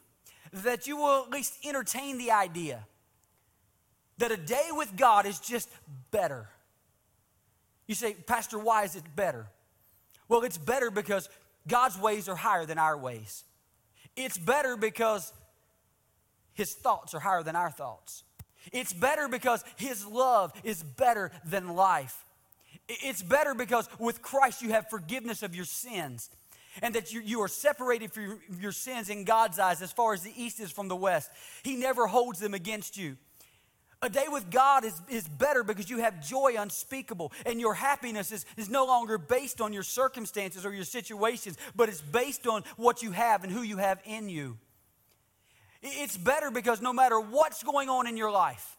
that 0.53 0.87
you 0.87 0.97
will 0.97 1.25
at 1.25 1.31
least 1.31 1.55
entertain 1.65 2.19
the 2.19 2.31
idea 2.31 2.87
that 4.19 4.31
a 4.31 4.37
day 4.37 4.69
with 4.71 4.97
God 4.97 5.27
is 5.27 5.41
just 5.41 5.69
better. 6.13 6.49
You 7.89 7.97
say, 7.97 8.15
Pastor, 8.15 8.59
why 8.59 8.85
is 8.85 8.95
it 8.95 9.03
better? 9.17 9.47
Well, 10.29 10.43
it's 10.43 10.59
better 10.59 10.93
because 10.93 11.29
God's 11.67 11.99
ways 11.99 12.29
are 12.29 12.37
higher 12.37 12.65
than 12.65 12.79
our 12.79 12.97
ways. 12.97 13.43
It's 14.15 14.39
better 14.39 14.77
because 14.77 15.33
his 16.53 16.75
thoughts 16.75 17.15
are 17.15 17.21
higher 17.21 17.43
than 17.43 17.57
our 17.57 17.71
thoughts. 17.71 18.23
It's 18.73 18.93
better 18.93 19.29
because 19.29 19.65
His 19.77 20.07
love 20.07 20.53
is 20.65 20.83
better 20.83 21.31
than 21.45 21.75
life. 21.75 22.25
It's 22.89 23.23
better 23.23 23.55
because 23.55 23.89
with 23.99 24.23
Christ 24.23 24.63
you 24.63 24.71
have 24.71 24.91
forgiveness 24.91 25.43
of 25.43 25.55
your 25.55 25.65
sins 25.65 26.31
and 26.83 26.95
that 26.95 27.13
you, 27.13 27.21
you 27.21 27.41
are 27.43 27.49
separated 27.49 28.13
from 28.13 28.23
your, 28.25 28.39
your 28.61 28.73
sins 28.73 29.11
in 29.11 29.25
God's 29.25 29.59
eyes 29.59 29.83
as 29.83 29.93
far 29.93 30.13
as 30.13 30.23
the 30.23 30.33
east 30.37 30.61
is 30.61 30.71
from 30.71 30.89
the 30.89 30.97
west. 30.97 31.31
He 31.63 31.77
never 31.77 32.07
holds 32.07 32.41
them 32.41 32.55
against 32.55 32.97
you. 32.97 33.17
A 34.03 34.09
day 34.09 34.25
with 34.29 34.51
God 34.51 34.85
is, 34.85 35.01
is 35.11 35.29
better 35.29 35.63
because 35.63 35.91
you 35.91 35.99
have 35.99 36.27
joy 36.27 36.55
unspeakable, 36.59 37.33
and 37.45 37.61
your 37.61 37.75
happiness 37.75 38.33
is, 38.33 38.47
is 38.57 38.71
no 38.71 38.87
longer 38.87 39.19
based 39.19 39.61
on 39.61 39.75
your 39.75 39.83
circumstances 39.83 40.65
or 40.65 40.73
your 40.73 40.85
situations, 40.85 41.59
but 41.77 41.91
it's 41.91 42.01
based 42.01 42.47
on 42.47 42.63
what 42.77 43.03
you 43.03 43.11
have 43.11 43.45
and 43.45 43.53
who 43.53 43.61
you 43.61 43.77
have 43.77 44.01
in 44.07 44.31
you. 44.31 44.57
It's 45.83 46.17
better 46.17 46.51
because 46.51 46.81
no 46.81 46.95
matter 46.95 47.21
what's 47.21 47.63
going 47.63 47.91
on 47.91 48.07
in 48.07 48.17
your 48.17 48.31
life, 48.31 48.79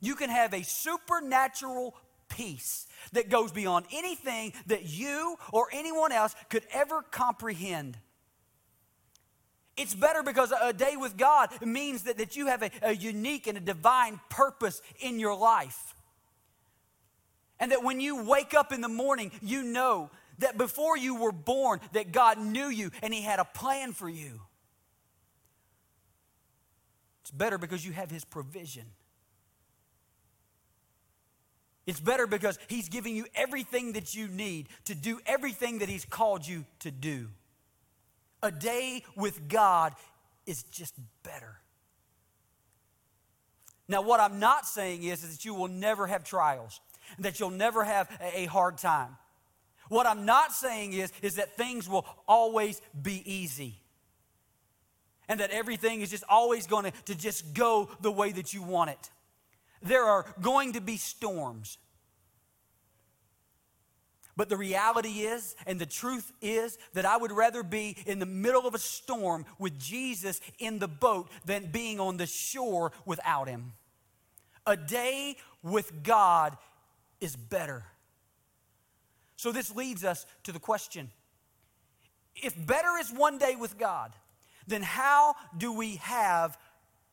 you 0.00 0.14
can 0.14 0.30
have 0.30 0.54
a 0.54 0.62
supernatural 0.62 1.94
peace 2.30 2.86
that 3.12 3.28
goes 3.28 3.52
beyond 3.52 3.86
anything 3.92 4.54
that 4.66 4.88
you 4.88 5.36
or 5.52 5.68
anyone 5.72 6.12
else 6.12 6.34
could 6.48 6.64
ever 6.72 7.02
comprehend. 7.02 7.98
It's 9.76 9.94
better 9.94 10.22
because 10.22 10.52
a 10.60 10.72
day 10.72 10.96
with 10.96 11.16
God 11.16 11.50
means 11.62 12.04
that, 12.04 12.18
that 12.18 12.36
you 12.36 12.46
have 12.46 12.62
a, 12.62 12.70
a 12.82 12.92
unique 12.92 13.46
and 13.46 13.56
a 13.56 13.60
divine 13.60 14.20
purpose 14.28 14.82
in 15.00 15.18
your 15.18 15.36
life. 15.36 15.94
And 17.58 17.72
that 17.72 17.82
when 17.82 18.00
you 18.00 18.24
wake 18.24 18.54
up 18.54 18.72
in 18.72 18.80
the 18.80 18.88
morning, 18.88 19.30
you 19.42 19.62
know 19.62 20.10
that 20.38 20.58
before 20.58 20.96
you 20.96 21.14
were 21.14 21.32
born, 21.32 21.80
that 21.92 22.12
God 22.12 22.38
knew 22.38 22.68
you 22.68 22.90
and 23.02 23.12
He 23.12 23.22
had 23.22 23.38
a 23.38 23.44
plan 23.44 23.92
for 23.92 24.08
you. 24.08 24.40
It's 27.22 27.30
better 27.30 27.58
because 27.58 27.84
you 27.84 27.92
have 27.92 28.10
His 28.10 28.24
provision. 28.24 28.84
It's 31.90 31.98
better 31.98 32.28
because 32.28 32.56
He's 32.68 32.88
giving 32.88 33.16
you 33.16 33.26
everything 33.34 33.94
that 33.94 34.14
you 34.14 34.28
need 34.28 34.68
to 34.84 34.94
do 34.94 35.18
everything 35.26 35.80
that 35.80 35.88
He's 35.88 36.04
called 36.04 36.46
you 36.46 36.64
to 36.78 36.92
do. 36.92 37.26
A 38.44 38.52
day 38.52 39.02
with 39.16 39.48
God 39.48 39.94
is 40.46 40.62
just 40.62 40.94
better. 41.24 41.58
Now, 43.88 44.02
what 44.02 44.20
I'm 44.20 44.38
not 44.38 44.68
saying 44.68 45.02
is, 45.02 45.22
that 45.22 45.44
you 45.44 45.52
will 45.52 45.66
never 45.66 46.06
have 46.06 46.22
trials, 46.22 46.80
that 47.18 47.40
you'll 47.40 47.50
never 47.50 47.82
have 47.82 48.08
a 48.20 48.46
hard 48.46 48.78
time. 48.78 49.16
What 49.88 50.06
I'm 50.06 50.24
not 50.24 50.52
saying 50.52 50.92
is, 50.92 51.12
is 51.22 51.34
that 51.34 51.56
things 51.56 51.88
will 51.88 52.06
always 52.28 52.80
be 53.02 53.20
easy. 53.28 53.74
And 55.28 55.40
that 55.40 55.50
everything 55.50 56.02
is 56.02 56.10
just 56.10 56.24
always 56.28 56.68
going 56.68 56.92
to 57.06 57.14
just 57.16 57.52
go 57.52 57.88
the 58.00 58.12
way 58.12 58.30
that 58.30 58.54
you 58.54 58.62
want 58.62 58.90
it. 58.90 59.10
There 59.82 60.04
are 60.04 60.26
going 60.40 60.74
to 60.74 60.80
be 60.80 60.96
storms. 60.96 61.78
But 64.36 64.48
the 64.48 64.56
reality 64.56 65.20
is, 65.20 65.54
and 65.66 65.78
the 65.78 65.86
truth 65.86 66.32
is, 66.40 66.78
that 66.94 67.04
I 67.04 67.16
would 67.16 67.32
rather 67.32 67.62
be 67.62 67.96
in 68.06 68.18
the 68.18 68.26
middle 68.26 68.66
of 68.66 68.74
a 68.74 68.78
storm 68.78 69.44
with 69.58 69.78
Jesus 69.78 70.40
in 70.58 70.78
the 70.78 70.88
boat 70.88 71.28
than 71.44 71.66
being 71.66 72.00
on 72.00 72.16
the 72.16 72.26
shore 72.26 72.92
without 73.04 73.48
Him. 73.48 73.72
A 74.66 74.76
day 74.76 75.36
with 75.62 76.02
God 76.02 76.56
is 77.20 77.36
better. 77.36 77.84
So, 79.36 79.52
this 79.52 79.74
leads 79.74 80.04
us 80.04 80.24
to 80.44 80.52
the 80.52 80.58
question 80.58 81.10
if 82.36 82.54
better 82.66 82.96
is 82.98 83.10
one 83.10 83.36
day 83.36 83.56
with 83.56 83.78
God, 83.78 84.12
then 84.66 84.82
how 84.82 85.34
do 85.56 85.72
we 85.72 85.96
have 85.96 86.56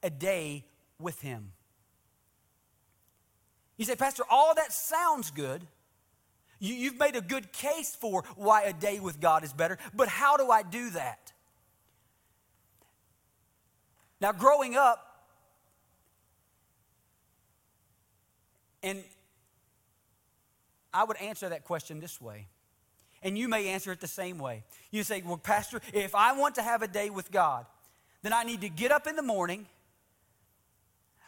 a 0.03 0.09
day 0.09 0.63
with 0.99 1.19
Him? 1.19 1.51
You 3.77 3.85
say, 3.85 3.95
Pastor, 3.95 4.23
all 4.29 4.55
that 4.55 4.71
sounds 4.71 5.31
good. 5.31 5.61
You, 6.59 6.89
have 6.89 6.99
made 6.99 7.15
a 7.15 7.21
good 7.21 7.53
case 7.53 7.95
for 7.95 8.23
why 8.35 8.63
a 8.63 8.73
day 8.73 8.99
with 8.99 9.19
God 9.21 9.43
is 9.43 9.53
better, 9.53 9.77
but 9.93 10.07
how 10.07 10.37
do 10.37 10.49
I 10.49 10.63
do 10.63 10.89
that? 10.91 11.31
Now, 14.19 14.31
growing 14.31 14.75
up, 14.75 15.03
and 18.81 19.03
I 20.91 21.03
would 21.03 21.17
answer 21.17 21.49
that 21.49 21.63
question 21.63 21.99
this 21.99 22.19
way, 22.19 22.47
and 23.21 23.37
you 23.37 23.47
may 23.47 23.67
answer 23.67 23.91
it 23.91 23.99
the 23.99 24.07
same 24.07 24.39
way. 24.39 24.63
You 24.89 25.03
say, 25.03 25.21
Well, 25.23 25.37
Pastor, 25.37 25.81
if 25.93 26.15
I 26.15 26.33
want 26.33 26.55
to 26.55 26.63
have 26.63 26.81
a 26.81 26.87
day 26.87 27.11
with 27.11 27.31
God, 27.31 27.67
then 28.23 28.33
I 28.33 28.43
need 28.43 28.61
to 28.61 28.69
get 28.69 28.91
up 28.91 29.05
in 29.05 29.15
the 29.15 29.21
morning. 29.21 29.67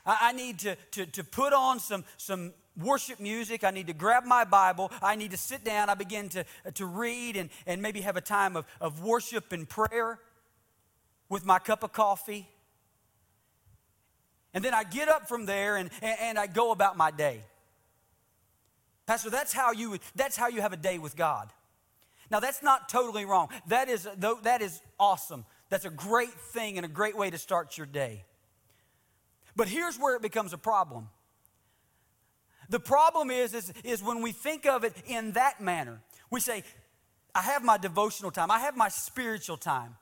I, 0.06 0.32
need 0.32 0.60
to, 0.60 0.76
to, 0.92 1.06
to 1.06 1.24
put 1.24 1.54
on 1.54 1.80
some, 1.80 2.04
some 2.18 2.54
worship 2.78 3.20
music. 3.20 3.64
I 3.64 3.72
need 3.72 3.88
to 3.88 3.94
grab 3.94 4.26
my 4.26 4.44
Bible. 4.44 4.92
I 5.02 5.16
need 5.16 5.32
to 5.32 5.38
sit 5.38 5.64
down. 5.64 5.90
I 5.90 5.96
begin 5.96 6.30
to, 6.30 6.46
to 6.76 6.86
read 6.86 7.38
and, 7.38 7.50
and 7.66 7.82
maybe 7.82 8.02
have 8.02 8.18
a 8.18 8.22
time 8.22 8.56
of, 8.56 8.66
of 8.80 9.04
worship 9.04 9.52
and 9.52 9.68
prayer 9.68 10.20
with 11.28 11.46
my 11.46 11.60
cup 11.60 11.84
of 11.84 11.94
coffee. 11.94 12.48
And 14.54 14.64
then 14.64 14.74
I 14.74 14.84
get 14.84 15.10
up 15.10 15.28
from 15.28 15.46
there 15.46 15.78
and, 15.78 15.90
and, 16.02 16.18
and 16.20 16.40
I 16.40 16.48
go 16.48 16.72
about 16.72 16.98
my 16.98 17.12
day. 17.12 17.42
Pastor, 19.06 19.30
that's 19.30 19.54
how, 19.54 19.72
you, 19.72 19.98
that's 20.16 20.38
how 20.38 20.48
you 20.48 20.62
have 20.62 20.74
a 20.74 20.78
day 20.78 20.98
with 20.98 21.16
God. 21.16 21.52
Now, 22.32 22.40
that's 22.40 22.62
not 22.62 22.90
totally 22.90 23.26
wrong. 23.26 23.50
That 23.68 23.90
is, 23.90 24.08
that 24.44 24.62
is 24.62 24.82
awesome. 25.00 25.46
That's 25.70 25.86
a 25.86 25.90
great 25.90 26.34
thing 26.34 26.78
and 26.78 26.86
a 26.86 26.90
great 26.90 27.18
way 27.18 27.30
to 27.30 27.38
start 27.38 27.78
your 27.78 27.88
day. 27.88 28.24
But 29.60 29.68
here's 29.68 29.98
where 29.98 30.16
it 30.16 30.22
becomes 30.22 30.54
a 30.54 30.58
problem 30.58 31.10
the 32.70 32.80
problem 32.80 33.30
is, 33.30 33.54
is, 33.54 33.74
is 33.84 34.02
when 34.02 34.22
we 34.22 34.32
think 34.32 34.66
of 34.66 34.86
it 34.86 34.94
in 35.06 35.34
that 35.34 35.60
manner, 35.60 36.00
we 36.32 36.40
say, 36.40 36.64
I 37.36 37.42
have 37.42 37.62
my 37.62 37.78
devotional 37.78 38.32
time, 38.32 38.52
I 38.52 38.60
have 38.60 38.78
my 38.78 38.88
spiritual 38.88 39.58
time. 39.58 39.98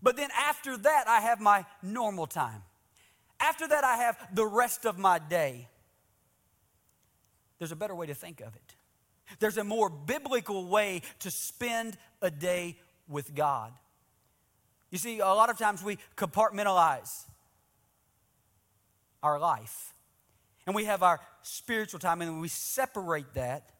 But 0.00 0.16
then 0.16 0.30
after 0.34 0.78
that, 0.78 1.04
I 1.08 1.20
have 1.20 1.40
my 1.40 1.66
normal 1.82 2.26
time. 2.26 2.62
After 3.38 3.68
that, 3.68 3.84
I 3.84 3.96
have 3.96 4.16
the 4.32 4.46
rest 4.46 4.86
of 4.86 4.96
my 4.96 5.18
day. 5.18 5.68
There's 7.58 7.72
a 7.72 7.76
better 7.76 7.94
way 7.94 8.06
to 8.06 8.14
think 8.14 8.40
of 8.40 8.56
it. 8.56 8.76
There's 9.40 9.58
a 9.58 9.64
more 9.64 9.90
biblical 9.90 10.68
way 10.68 11.02
to 11.18 11.30
spend 11.30 11.98
a 12.22 12.30
day 12.30 12.78
with 13.08 13.34
God. 13.34 13.74
You 14.90 14.96
see, 14.96 15.18
a 15.18 15.26
lot 15.26 15.50
of 15.50 15.58
times 15.58 15.82
we 15.84 15.98
compartmentalize 16.16 17.26
our 19.26 19.38
life 19.38 19.92
and 20.66 20.74
we 20.74 20.84
have 20.84 21.02
our 21.02 21.20
spiritual 21.42 22.00
time, 22.00 22.20
and 22.20 22.40
we 22.40 22.48
separate 22.48 23.34
that 23.34 23.70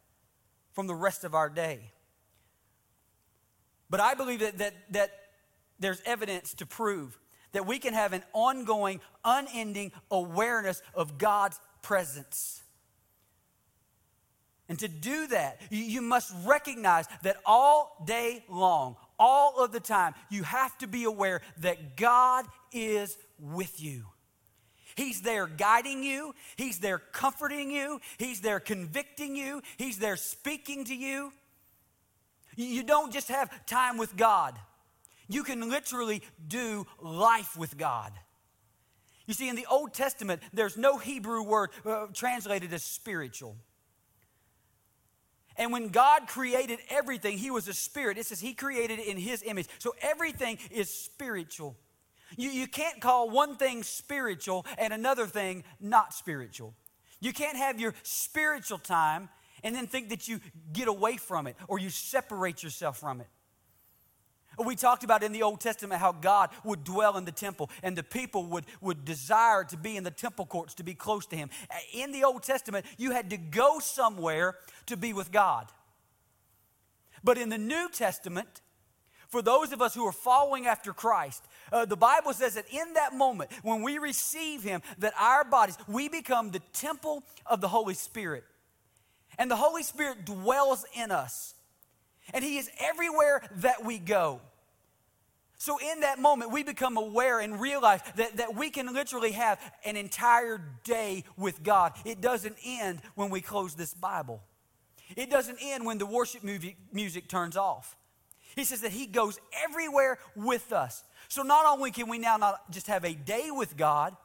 from 0.72 0.86
the 0.86 0.94
rest 0.94 1.24
of 1.24 1.34
our 1.34 1.48
day. 1.48 1.90
But 3.90 4.00
I 4.00 4.14
believe 4.14 4.40
that, 4.40 4.58
that, 4.58 4.74
that 4.90 5.10
there's 5.80 6.00
evidence 6.06 6.54
to 6.54 6.66
prove 6.66 7.18
that 7.52 7.66
we 7.66 7.78
can 7.78 7.92
have 7.92 8.12
an 8.12 8.22
ongoing, 8.32 9.00
unending 9.24 9.92
awareness 10.10 10.80
of 10.94 11.18
God's 11.18 11.58
presence. 11.82 12.62
And 14.68 14.78
to 14.80 14.88
do 14.88 15.28
that, 15.28 15.60
you 15.70 16.02
must 16.02 16.32
recognize 16.44 17.06
that 17.22 17.36
all 17.46 18.02
day 18.04 18.44
long, 18.48 18.96
all 19.18 19.62
of 19.62 19.72
the 19.72 19.80
time, 19.80 20.14
you 20.28 20.42
have 20.42 20.76
to 20.78 20.86
be 20.86 21.04
aware 21.04 21.40
that 21.58 21.96
God 21.96 22.46
is 22.72 23.16
with 23.38 23.80
you. 23.80 24.06
He's 24.96 25.20
there 25.20 25.46
guiding 25.46 26.02
you, 26.02 26.34
He's 26.56 26.78
there 26.78 26.98
comforting 26.98 27.70
you, 27.70 28.00
He's 28.18 28.40
there 28.40 28.58
convicting 28.58 29.36
you, 29.36 29.62
He's 29.76 29.98
there 29.98 30.16
speaking 30.16 30.86
to 30.86 30.94
you. 30.94 31.32
You 32.56 32.82
don't 32.82 33.12
just 33.12 33.28
have 33.28 33.50
time 33.66 33.98
with 33.98 34.16
God, 34.16 34.58
you 35.28 35.44
can 35.44 35.68
literally 35.68 36.22
do 36.48 36.86
life 37.00 37.56
with 37.56 37.76
God. 37.76 38.12
You 39.26 39.34
see, 39.34 39.48
in 39.48 39.56
the 39.56 39.66
Old 39.66 39.92
Testament, 39.92 40.40
there's 40.52 40.76
no 40.76 40.98
Hebrew 40.98 41.42
word 41.42 41.70
uh, 41.84 42.06
translated 42.14 42.72
as 42.72 42.84
spiritual. 42.84 43.56
And 45.56 45.72
when 45.72 45.88
God 45.88 46.28
created 46.28 46.78
everything, 46.90 47.36
He 47.36 47.50
was 47.50 47.66
a 47.66 47.74
spirit. 47.74 48.18
It 48.18 48.26
says 48.26 48.40
He 48.40 48.54
created 48.54 49.00
it 49.00 49.08
in 49.08 49.16
His 49.16 49.42
image. 49.42 49.66
So 49.78 49.94
everything 50.00 50.58
is 50.70 50.88
spiritual. 50.88 51.76
You, 52.36 52.50
you 52.50 52.66
can't 52.66 53.00
call 53.00 53.30
one 53.30 53.56
thing 53.56 53.82
spiritual 53.82 54.66
and 54.78 54.92
another 54.92 55.26
thing 55.26 55.64
not 55.80 56.12
spiritual. 56.12 56.74
You 57.20 57.32
can't 57.32 57.56
have 57.56 57.80
your 57.80 57.94
spiritual 58.02 58.78
time 58.78 59.28
and 59.62 59.74
then 59.74 59.86
think 59.86 60.10
that 60.10 60.28
you 60.28 60.40
get 60.72 60.88
away 60.88 61.16
from 61.16 61.46
it 61.46 61.56
or 61.68 61.78
you 61.78 61.90
separate 61.90 62.62
yourself 62.62 62.98
from 62.98 63.20
it. 63.20 63.28
We 64.58 64.74
talked 64.74 65.04
about 65.04 65.22
in 65.22 65.32
the 65.32 65.42
Old 65.42 65.60
Testament 65.60 66.00
how 66.00 66.12
God 66.12 66.50
would 66.64 66.82
dwell 66.82 67.18
in 67.18 67.26
the 67.26 67.32
temple 67.32 67.70
and 67.82 67.94
the 67.94 68.02
people 68.02 68.46
would, 68.46 68.64
would 68.80 69.04
desire 69.04 69.64
to 69.64 69.76
be 69.76 69.96
in 69.96 70.04
the 70.04 70.10
temple 70.10 70.46
courts, 70.46 70.74
to 70.74 70.82
be 70.82 70.94
close 70.94 71.26
to 71.26 71.36
Him. 71.36 71.50
In 71.92 72.10
the 72.10 72.24
Old 72.24 72.42
Testament, 72.42 72.86
you 72.96 73.10
had 73.10 73.28
to 73.30 73.36
go 73.36 73.78
somewhere 73.80 74.56
to 74.86 74.96
be 74.96 75.12
with 75.12 75.30
God. 75.30 75.66
But 77.22 77.36
in 77.36 77.50
the 77.50 77.58
New 77.58 77.90
Testament, 77.90 78.62
for 79.28 79.42
those 79.42 79.72
of 79.72 79.82
us 79.82 79.94
who 79.94 80.06
are 80.06 80.12
following 80.12 80.66
after 80.66 80.92
Christ, 80.92 81.42
uh, 81.72 81.84
the 81.84 81.96
Bible 81.96 82.32
says 82.32 82.54
that 82.54 82.66
in 82.70 82.94
that 82.94 83.14
moment, 83.14 83.50
when 83.62 83.82
we 83.82 83.98
receive 83.98 84.62
Him, 84.62 84.82
that 84.98 85.14
our 85.18 85.44
bodies, 85.44 85.76
we 85.88 86.08
become 86.08 86.50
the 86.50 86.62
temple 86.72 87.22
of 87.44 87.60
the 87.60 87.68
Holy 87.68 87.94
Spirit. 87.94 88.44
And 89.38 89.50
the 89.50 89.56
Holy 89.56 89.82
Spirit 89.82 90.24
dwells 90.24 90.84
in 90.94 91.10
us. 91.10 91.54
And 92.32 92.44
He 92.44 92.58
is 92.58 92.70
everywhere 92.80 93.42
that 93.56 93.84
we 93.84 93.98
go. 93.98 94.40
So, 95.58 95.78
in 95.78 96.00
that 96.00 96.18
moment, 96.18 96.52
we 96.52 96.62
become 96.62 96.98
aware 96.98 97.40
and 97.40 97.58
realize 97.58 98.00
that, 98.16 98.36
that 98.36 98.54
we 98.54 98.68
can 98.68 98.92
literally 98.92 99.32
have 99.32 99.58
an 99.86 99.96
entire 99.96 100.60
day 100.84 101.24
with 101.36 101.62
God. 101.62 101.94
It 102.04 102.20
doesn't 102.20 102.56
end 102.64 103.00
when 103.14 103.30
we 103.30 103.40
close 103.40 103.74
this 103.74 103.94
Bible, 103.94 104.42
it 105.16 105.30
doesn't 105.30 105.58
end 105.62 105.86
when 105.86 105.98
the 105.98 106.06
worship 106.06 106.44
music, 106.44 106.76
music 106.92 107.28
turns 107.28 107.56
off. 107.56 107.96
He 108.56 108.64
says 108.64 108.80
that 108.80 108.90
He 108.90 109.06
goes 109.06 109.38
everywhere 109.64 110.18
with 110.34 110.72
us. 110.72 111.04
So 111.28 111.42
not 111.42 111.66
only 111.66 111.90
can 111.90 112.08
we 112.08 112.18
now 112.18 112.36
not 112.38 112.70
just 112.70 112.88
have 112.88 113.04
a 113.04 113.14
day 113.14 113.50
with 113.50 113.76
God, 113.76 114.16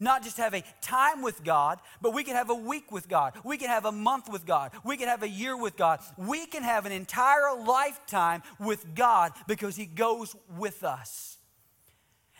not 0.00 0.24
just 0.24 0.38
have 0.38 0.54
a 0.54 0.64
time 0.80 1.22
with 1.22 1.44
God, 1.44 1.78
but 2.00 2.12
we 2.12 2.24
can 2.24 2.34
have 2.34 2.50
a 2.50 2.54
week 2.54 2.90
with 2.90 3.08
God. 3.08 3.34
We 3.44 3.56
can 3.56 3.68
have 3.68 3.84
a 3.84 3.92
month 3.92 4.28
with 4.28 4.44
God. 4.44 4.72
We 4.84 4.96
can 4.96 5.06
have 5.06 5.22
a 5.22 5.28
year 5.28 5.56
with 5.56 5.76
God. 5.76 6.00
We 6.16 6.46
can 6.46 6.64
have 6.64 6.86
an 6.86 6.92
entire 6.92 7.54
lifetime 7.64 8.42
with 8.58 8.94
God 8.96 9.32
because 9.46 9.76
He 9.76 9.86
goes 9.86 10.34
with 10.58 10.82
us. 10.82 11.36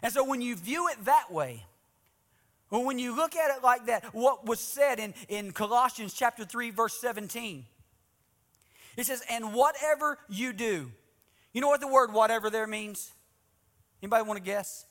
And 0.03 0.13
so 0.13 0.25
when 0.25 0.41
you 0.41 0.57
view 0.57 0.89
it 0.89 1.05
that 1.05 1.31
way, 1.31 1.65
when 2.71 2.99
you 2.99 3.15
look 3.15 3.37
at 3.37 3.57
it 3.57 3.63
like 3.63 3.87
that, 3.87 4.07
what 4.15 4.47
was 4.47 4.59
said 4.59 4.99
in, 4.99 5.15
in 5.29 5.53
Colossians 5.53 6.15
chapter 6.15 6.45
3, 6.45 6.71
verse 6.71 6.99
17, 7.01 7.67
it 8.97 9.07
says, 9.07 9.23
and 9.31 9.55
whatever 9.55 10.19
you 10.29 10.53
do, 10.53 10.91
you 11.53 11.61
know 11.61 11.69
what 11.69 11.81
the 11.81 11.89
word 11.89 12.13
whatever 12.13 12.51
there 12.51 12.67
means? 12.67 13.13
Anybody 14.03 14.25
want 14.25 14.39
to 14.39 14.43
guess? 14.43 14.87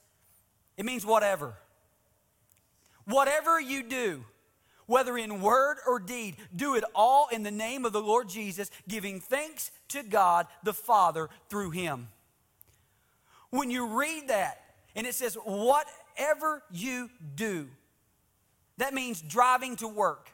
It 0.77 0.85
means 0.85 1.05
whatever. 1.05 1.53
Whatever 3.05 3.59
you 3.59 3.83
do, 3.83 4.23
whether 4.85 5.17
in 5.17 5.41
word 5.41 5.77
or 5.87 5.99
deed, 5.99 6.35
do 6.55 6.75
it 6.75 6.83
all 6.93 7.27
in 7.31 7.43
the 7.43 7.51
name 7.51 7.85
of 7.85 7.93
the 7.93 8.01
Lord 8.01 8.29
Jesus, 8.29 8.69
giving 8.87 9.19
thanks 9.19 9.71
to 9.89 10.03
God 10.03 10.47
the 10.63 10.73
Father 10.73 11.29
through 11.49 11.71
him. 11.71 12.09
When 13.49 13.69
you 13.69 13.97
read 13.99 14.29
that 14.29 14.61
and 14.95 15.05
it 15.05 15.15
says, 15.15 15.35
whatever 15.35 16.63
you 16.71 17.09
do, 17.35 17.67
that 18.77 18.93
means 18.93 19.21
driving 19.21 19.75
to 19.77 19.87
work. 19.87 20.29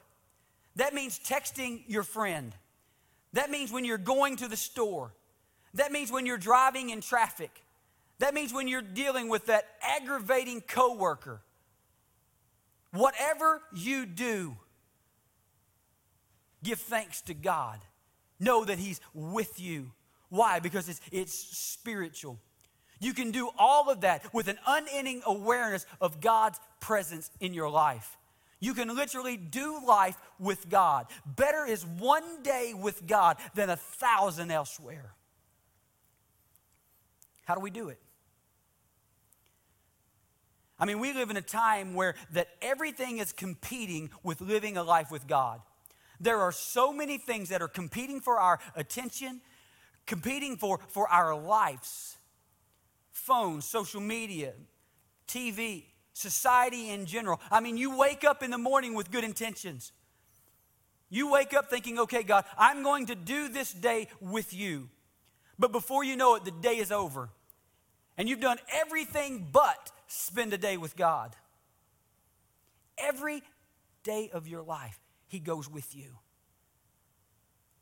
That 0.76 0.94
means 0.94 1.18
texting 1.18 1.82
your 1.88 2.04
friend. 2.04 2.54
That 3.32 3.50
means 3.50 3.72
when 3.72 3.84
you're 3.84 3.98
going 3.98 4.36
to 4.36 4.48
the 4.48 4.56
store. 4.56 5.12
That 5.78 5.92
means 5.92 6.10
when 6.10 6.26
you're 6.26 6.38
driving 6.38 6.90
in 6.90 7.00
traffic. 7.00 7.62
That 8.18 8.34
means 8.34 8.52
when 8.52 8.66
you're 8.66 8.82
dealing 8.82 9.28
with 9.28 9.46
that 9.46 9.64
aggravating 9.80 10.60
coworker. 10.60 11.40
Whatever 12.92 13.62
you 13.72 14.04
do, 14.04 14.56
give 16.64 16.80
thanks 16.80 17.20
to 17.22 17.34
God. 17.34 17.78
Know 18.40 18.64
that 18.64 18.78
He's 18.78 19.00
with 19.14 19.60
you. 19.60 19.92
Why? 20.30 20.58
Because 20.58 20.88
it's, 20.88 21.00
it's 21.12 21.32
spiritual. 21.32 22.40
You 22.98 23.14
can 23.14 23.30
do 23.30 23.48
all 23.56 23.88
of 23.88 24.00
that 24.00 24.34
with 24.34 24.48
an 24.48 24.58
unending 24.66 25.22
awareness 25.26 25.86
of 26.00 26.20
God's 26.20 26.58
presence 26.80 27.30
in 27.38 27.54
your 27.54 27.70
life. 27.70 28.16
You 28.58 28.74
can 28.74 28.96
literally 28.96 29.36
do 29.36 29.80
life 29.86 30.16
with 30.40 30.68
God. 30.68 31.06
Better 31.24 31.64
is 31.64 31.86
one 31.86 32.42
day 32.42 32.74
with 32.76 33.06
God 33.06 33.36
than 33.54 33.70
a 33.70 33.76
thousand 33.76 34.50
elsewhere. 34.50 35.14
How 37.48 37.54
do 37.54 37.60
we 37.62 37.70
do 37.70 37.88
it? 37.88 37.98
I 40.78 40.84
mean, 40.84 40.98
we 40.98 41.14
live 41.14 41.30
in 41.30 41.38
a 41.38 41.42
time 41.42 41.94
where 41.94 42.14
that 42.32 42.48
everything 42.60 43.16
is 43.16 43.32
competing 43.32 44.10
with 44.22 44.42
living 44.42 44.76
a 44.76 44.82
life 44.82 45.10
with 45.10 45.26
God. 45.26 45.62
There 46.20 46.42
are 46.42 46.52
so 46.52 46.92
many 46.92 47.16
things 47.16 47.48
that 47.48 47.62
are 47.62 47.68
competing 47.68 48.20
for 48.20 48.38
our 48.38 48.60
attention, 48.76 49.40
competing 50.04 50.58
for, 50.58 50.78
for 50.88 51.08
our 51.08 51.34
lives. 51.34 52.18
Phones, 53.12 53.64
social 53.64 54.02
media, 54.02 54.52
TV, 55.26 55.84
society 56.12 56.90
in 56.90 57.06
general. 57.06 57.40
I 57.50 57.60
mean, 57.60 57.78
you 57.78 57.96
wake 57.96 58.24
up 58.24 58.42
in 58.42 58.50
the 58.50 58.58
morning 58.58 58.92
with 58.92 59.10
good 59.10 59.24
intentions. 59.24 59.92
You 61.08 61.32
wake 61.32 61.54
up 61.54 61.70
thinking, 61.70 61.98
okay, 62.00 62.24
God, 62.24 62.44
I'm 62.58 62.82
going 62.82 63.06
to 63.06 63.14
do 63.14 63.48
this 63.48 63.72
day 63.72 64.08
with 64.20 64.52
you. 64.52 64.90
But 65.58 65.72
before 65.72 66.04
you 66.04 66.14
know 66.14 66.34
it, 66.34 66.44
the 66.44 66.50
day 66.50 66.76
is 66.76 66.92
over. 66.92 67.30
And 68.18 68.28
you've 68.28 68.40
done 68.40 68.58
everything 68.74 69.46
but 69.52 69.92
spend 70.08 70.52
a 70.52 70.58
day 70.58 70.76
with 70.76 70.96
God. 70.96 71.34
Every 72.98 73.42
day 74.02 74.28
of 74.32 74.48
your 74.48 74.62
life, 74.62 74.98
He 75.28 75.38
goes 75.38 75.70
with 75.70 75.94
you. 75.94 76.18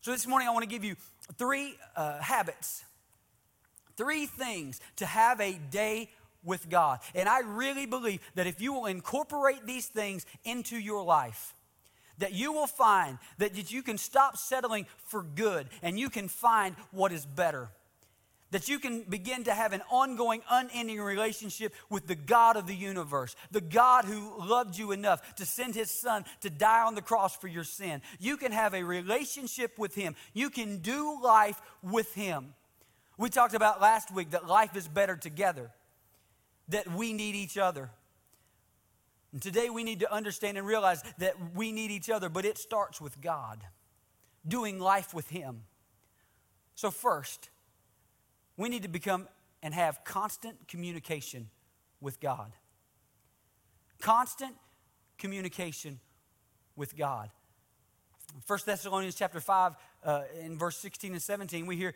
So 0.02 0.12
this 0.12 0.26
morning, 0.26 0.46
I 0.46 0.52
want 0.52 0.62
to 0.62 0.68
give 0.68 0.84
you 0.84 0.94
three 1.36 1.74
uh, 1.96 2.20
habits, 2.20 2.84
three 3.96 4.26
things 4.26 4.80
to 4.96 5.06
have 5.06 5.40
a 5.40 5.54
day 5.70 6.10
with 6.44 6.68
God. 6.68 7.00
And 7.14 7.28
I 7.28 7.40
really 7.40 7.86
believe 7.86 8.20
that 8.34 8.46
if 8.46 8.60
you 8.60 8.74
will 8.74 8.86
incorporate 8.86 9.66
these 9.66 9.86
things 9.86 10.26
into 10.44 10.76
your 10.76 11.02
life, 11.02 11.54
that 12.18 12.34
you 12.34 12.52
will 12.52 12.66
find 12.66 13.18
that 13.38 13.72
you 13.72 13.82
can 13.82 13.98
stop 13.98 14.36
settling 14.36 14.86
for 14.98 15.22
good 15.22 15.68
and 15.82 15.98
you 15.98 16.08
can 16.08 16.28
find 16.28 16.76
what 16.92 17.10
is 17.10 17.26
better 17.26 17.70
that 18.50 18.68
you 18.68 18.78
can 18.78 19.02
begin 19.02 19.44
to 19.44 19.52
have 19.52 19.72
an 19.72 19.82
ongoing, 19.90 20.42
unending 20.50 21.00
relationship 21.00 21.74
with 21.90 22.06
the 22.06 22.14
God 22.14 22.56
of 22.56 22.66
the 22.66 22.74
universe, 22.74 23.34
the 23.50 23.60
God 23.60 24.04
who 24.04 24.32
loved 24.38 24.78
you 24.78 24.92
enough 24.92 25.34
to 25.36 25.44
send 25.44 25.74
his 25.74 25.90
son 25.90 26.24
to 26.42 26.50
die 26.50 26.82
on 26.82 26.94
the 26.94 27.02
cross 27.02 27.36
for 27.36 27.48
your 27.48 27.64
sin. 27.64 28.02
You 28.20 28.36
can 28.36 28.52
have 28.52 28.74
a 28.74 28.84
relationship 28.84 29.78
with 29.78 29.94
him, 29.94 30.14
you 30.32 30.50
can 30.50 30.78
do 30.78 31.18
life 31.22 31.60
with 31.82 32.14
him. 32.14 32.54
We 33.18 33.30
talked 33.30 33.54
about 33.54 33.80
last 33.80 34.12
week 34.14 34.30
that 34.30 34.46
life 34.46 34.76
is 34.76 34.86
better 34.86 35.16
together, 35.16 35.70
that 36.68 36.90
we 36.90 37.12
need 37.12 37.34
each 37.34 37.58
other. 37.58 37.90
And 39.32 39.42
today 39.42 39.70
we 39.70 39.84
need 39.84 40.00
to 40.00 40.12
understand 40.12 40.56
and 40.56 40.66
realize 40.66 41.02
that 41.18 41.34
we 41.54 41.72
need 41.72 41.90
each 41.90 42.10
other, 42.10 42.28
but 42.28 42.44
it 42.44 42.58
starts 42.58 43.00
with 43.00 43.20
God, 43.20 43.62
doing 44.46 44.78
life 44.78 45.12
with 45.12 45.28
him. 45.28 45.62
So, 46.74 46.90
first, 46.90 47.48
we 48.56 48.68
need 48.68 48.82
to 48.82 48.88
become 48.88 49.28
and 49.62 49.74
have 49.74 50.04
constant 50.04 50.68
communication 50.68 51.48
with 52.00 52.20
God. 52.20 52.52
Constant 54.00 54.54
communication 55.18 55.98
with 56.76 56.96
God. 56.96 57.30
1 58.46 58.58
Thessalonians 58.66 59.14
chapter 59.14 59.40
5, 59.40 59.76
uh, 60.04 60.22
in 60.42 60.58
verse 60.58 60.76
16 60.76 61.12
and 61.12 61.22
17, 61.22 61.66
we 61.66 61.76
hear 61.76 61.94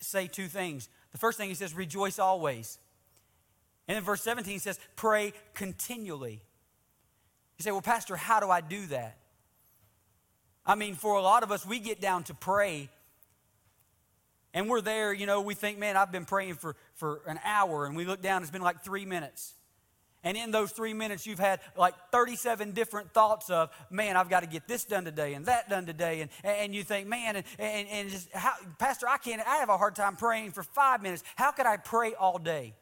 say 0.00 0.26
two 0.26 0.48
things. 0.48 0.88
The 1.12 1.18
first 1.18 1.38
thing 1.38 1.48
he 1.48 1.54
says, 1.54 1.74
rejoice 1.74 2.18
always. 2.18 2.78
And 3.86 3.96
in 3.96 4.04
verse 4.04 4.22
17, 4.22 4.52
he 4.52 4.58
says, 4.58 4.78
pray 4.96 5.32
continually. 5.54 6.42
You 7.58 7.62
say, 7.62 7.70
well, 7.72 7.82
Pastor, 7.82 8.16
how 8.16 8.40
do 8.40 8.50
I 8.50 8.60
do 8.60 8.86
that? 8.86 9.18
I 10.64 10.74
mean, 10.74 10.94
for 10.94 11.16
a 11.16 11.22
lot 11.22 11.42
of 11.42 11.50
us, 11.50 11.66
we 11.66 11.78
get 11.78 12.00
down 12.00 12.24
to 12.24 12.34
pray 12.34 12.88
and 14.52 14.68
we're 14.68 14.80
there, 14.80 15.12
you 15.12 15.26
know, 15.26 15.40
we 15.40 15.54
think, 15.54 15.78
man, 15.78 15.96
I've 15.96 16.10
been 16.10 16.24
praying 16.24 16.54
for, 16.54 16.76
for 16.94 17.22
an 17.26 17.38
hour, 17.44 17.86
and 17.86 17.96
we 17.96 18.04
look 18.04 18.20
down, 18.20 18.42
it's 18.42 18.50
been 18.50 18.62
like 18.62 18.82
three 18.82 19.04
minutes. 19.04 19.54
And 20.22 20.36
in 20.36 20.50
those 20.50 20.70
three 20.70 20.92
minutes, 20.92 21.26
you've 21.26 21.38
had 21.38 21.60
like 21.76 21.94
37 22.12 22.72
different 22.72 23.12
thoughts 23.14 23.48
of, 23.48 23.70
man, 23.90 24.16
I've 24.16 24.28
got 24.28 24.40
to 24.40 24.46
get 24.46 24.68
this 24.68 24.84
done 24.84 25.04
today 25.04 25.32
and 25.32 25.46
that 25.46 25.70
done 25.70 25.86
today. 25.86 26.20
And, 26.20 26.30
and 26.44 26.74
you 26.74 26.82
think, 26.82 27.08
man, 27.08 27.36
and, 27.36 27.46
and, 27.58 27.88
and 27.88 28.10
just, 28.10 28.30
how, 28.32 28.52
Pastor, 28.78 29.08
I 29.08 29.16
can't, 29.16 29.40
I 29.46 29.56
have 29.56 29.70
a 29.70 29.78
hard 29.78 29.94
time 29.94 30.16
praying 30.16 30.50
for 30.52 30.62
five 30.62 31.02
minutes. 31.02 31.24
How 31.36 31.52
could 31.52 31.64
I 31.64 31.78
pray 31.78 32.12
all 32.12 32.38
day? 32.38 32.74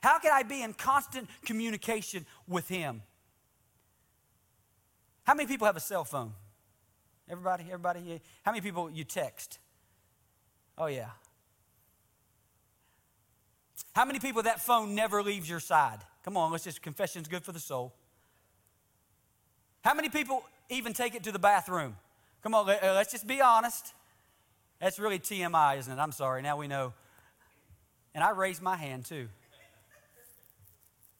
How 0.00 0.18
could 0.20 0.30
I 0.30 0.44
be 0.44 0.62
in 0.62 0.74
constant 0.74 1.28
communication 1.44 2.24
with 2.46 2.68
Him? 2.68 3.02
How 5.24 5.34
many 5.34 5.48
people 5.48 5.66
have 5.66 5.76
a 5.76 5.80
cell 5.80 6.04
phone? 6.04 6.34
Everybody, 7.28 7.64
everybody? 7.64 8.12
Eh, 8.12 8.18
how 8.44 8.52
many 8.52 8.60
people 8.60 8.90
you 8.90 9.02
text? 9.02 9.58
Oh, 10.76 10.86
yeah. 10.86 11.10
How 13.94 14.04
many 14.04 14.18
people 14.18 14.42
that 14.42 14.60
phone 14.60 14.94
never 14.94 15.22
leaves 15.22 15.48
your 15.48 15.60
side? 15.60 15.98
Come 16.24 16.36
on, 16.36 16.50
let's 16.50 16.64
just 16.64 16.82
confession's 16.82 17.28
good 17.28 17.44
for 17.44 17.52
the 17.52 17.60
soul. 17.60 17.94
How 19.82 19.94
many 19.94 20.08
people 20.08 20.42
even 20.68 20.92
take 20.92 21.14
it 21.14 21.22
to 21.24 21.32
the 21.32 21.38
bathroom? 21.38 21.96
Come 22.42 22.54
on, 22.54 22.68
uh, 22.68 22.76
let's 22.82 23.12
just 23.12 23.26
be 23.26 23.40
honest. 23.40 23.92
That's 24.80 24.98
really 24.98 25.18
TMI, 25.18 25.78
isn't 25.78 25.92
it? 25.92 26.00
I'm 26.00 26.12
sorry, 26.12 26.42
now 26.42 26.56
we 26.56 26.66
know. 26.66 26.92
And 28.14 28.24
I 28.24 28.30
raised 28.30 28.62
my 28.62 28.76
hand 28.76 29.04
too. 29.04 29.28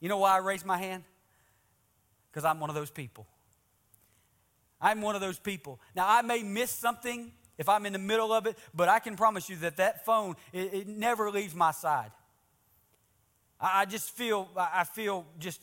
You 0.00 0.08
know 0.08 0.18
why 0.18 0.34
I 0.34 0.38
raised 0.38 0.66
my 0.66 0.78
hand? 0.78 1.04
Because 2.30 2.44
I'm 2.44 2.60
one 2.60 2.70
of 2.70 2.76
those 2.76 2.90
people. 2.90 3.26
I'm 4.80 5.00
one 5.00 5.14
of 5.14 5.20
those 5.20 5.38
people. 5.38 5.80
Now, 5.94 6.06
I 6.08 6.22
may 6.22 6.42
miss 6.42 6.70
something 6.70 7.32
if 7.58 7.68
I'm 7.68 7.86
in 7.86 7.92
the 7.92 7.98
middle 7.98 8.32
of 8.32 8.46
it, 8.46 8.58
but 8.74 8.88
I 8.88 8.98
can 8.98 9.16
promise 9.16 9.48
you 9.48 9.56
that 9.56 9.76
that 9.76 10.04
phone, 10.04 10.36
it, 10.52 10.74
it 10.74 10.88
never 10.88 11.30
leaves 11.30 11.54
my 11.54 11.70
side. 11.70 12.10
I, 13.60 13.82
I 13.82 13.84
just 13.84 14.10
feel, 14.10 14.48
I 14.56 14.84
feel 14.84 15.26
just 15.38 15.60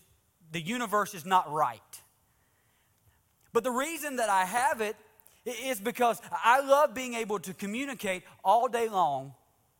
the 0.51 0.61
universe 0.61 1.13
is 1.13 1.25
not 1.25 1.51
right. 1.51 1.81
But 3.53 3.63
the 3.63 3.71
reason 3.71 4.17
that 4.17 4.29
I 4.29 4.45
have 4.45 4.81
it 4.81 4.95
is 5.45 5.79
because 5.79 6.21
I 6.31 6.61
love 6.61 6.93
being 6.93 7.15
able 7.15 7.39
to 7.39 7.53
communicate 7.53 8.23
all 8.43 8.67
day 8.67 8.87
long 8.87 9.33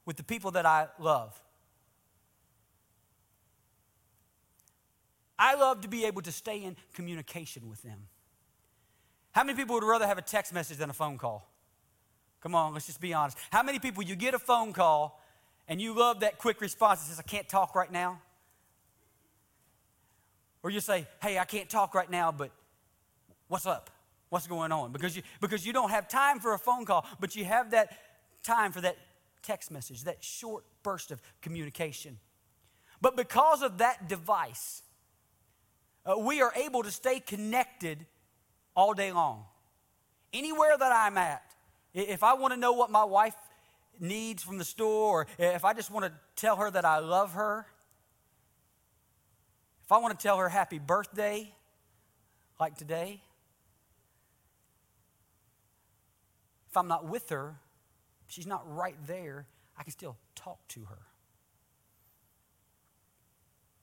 with 0.06 0.18
the 0.18 0.24
people 0.24 0.52
that 0.52 0.66
I 0.66 0.88
love. 1.00 1.40
I 5.38 5.56
love 5.56 5.82
to 5.82 5.88
be 5.88 6.06
able 6.06 6.22
to 6.24 6.32
stay 6.32 6.64
in 6.64 6.76
communication 6.94 7.70
with 7.70 7.82
them. 7.82 8.08
How 9.32 9.44
many 9.44 9.56
people 9.56 9.76
would 9.76 9.84
rather 9.84 10.06
have 10.06 10.18
a 10.18 10.24
text 10.24 10.54
message 10.54 10.78
than 10.78 10.90
a 10.90 10.94
phone 10.94 11.18
call? 11.18 11.51
Come 12.42 12.56
on, 12.56 12.74
let's 12.74 12.88
just 12.88 13.00
be 13.00 13.14
honest. 13.14 13.38
How 13.52 13.64
many 13.64 13.80
people 13.80 14.04
you 14.04 14.16
get 14.16 14.34
a 14.34 14.40
phone 14.40 14.74
call 14.74 15.22
and 15.68 15.80
you 15.80 15.94
love 15.94 16.22
that 16.22 16.38
quick 16.38 16.60
response 16.60 17.00
that 17.02 17.06
says, 17.08 17.20
I 17.20 17.24
can't 17.24 17.48
talk 17.48 17.76
right 17.76 17.92
now? 17.92 18.20
Or 20.64 20.70
you 20.70 20.80
say, 20.80 21.08
hey, 21.22 21.40
I 21.40 21.46
can't 21.46 21.70
talk 21.70 21.94
right 21.96 22.10
now, 22.10 22.32
but 22.32 22.52
what's 23.48 23.66
up? 23.66 23.90
What's 24.30 24.48
going 24.48 24.72
on? 24.72 24.92
Because 24.92 25.16
you, 25.16 25.24
because 25.40 25.66
you 25.66 25.74
don't 25.74 25.92
have 25.92 26.08
time 26.08 26.40
for 26.40 26.54
a 26.54 26.60
phone 26.60 26.86
call, 26.86 27.06
but 27.20 27.36
you 27.36 27.46
have 27.46 27.72
that 27.72 27.98
time 28.44 28.72
for 28.72 28.82
that 28.82 28.98
text 29.44 29.72
message, 29.72 30.04
that 30.04 30.24
short 30.24 30.64
burst 30.84 31.12
of 31.12 31.22
communication. 31.42 32.18
But 33.02 33.16
because 33.16 33.62
of 33.62 33.80
that 33.80 34.08
device, 34.08 34.84
uh, 36.06 36.18
we 36.18 36.42
are 36.42 36.54
able 36.56 36.84
to 36.84 36.92
stay 36.92 37.20
connected 37.20 38.06
all 38.76 38.94
day 38.94 39.12
long. 39.12 39.46
Anywhere 40.34 40.78
that 40.78 40.92
I'm 40.92 41.18
at, 41.18 41.44
if 41.94 42.24
I 42.24 42.34
want 42.34 42.54
to 42.54 42.60
know 42.60 42.74
what 42.74 42.90
my 42.90 43.04
wife 43.04 43.36
needs 44.00 44.44
from 44.44 44.58
the 44.58 44.64
store, 44.64 45.22
or 45.22 45.28
if 45.38 45.66
I 45.66 45.74
just 45.74 45.92
want 45.92 46.06
to 46.06 46.12
tell 46.36 46.56
her 46.58 46.72
that 46.72 46.86
I 46.86 47.00
love 47.00 47.34
her, 47.34 47.66
if 49.84 49.92
I 49.92 49.98
want 49.98 50.18
to 50.18 50.22
tell 50.22 50.38
her 50.38 50.50
happy 50.50 50.80
birthday, 50.80 51.54
like 52.60 52.78
today, 52.78 53.22
if 56.70 56.78
I'm 56.78 56.88
not 56.88 57.08
with 57.08 57.30
her, 57.30 57.60
she's 58.28 58.48
not 58.48 58.64
right 58.66 58.96
there, 59.06 59.48
I 59.78 59.84
can 59.84 59.92
still 59.92 60.16
talk 60.36 60.66
to 60.70 60.86
her. 60.86 61.00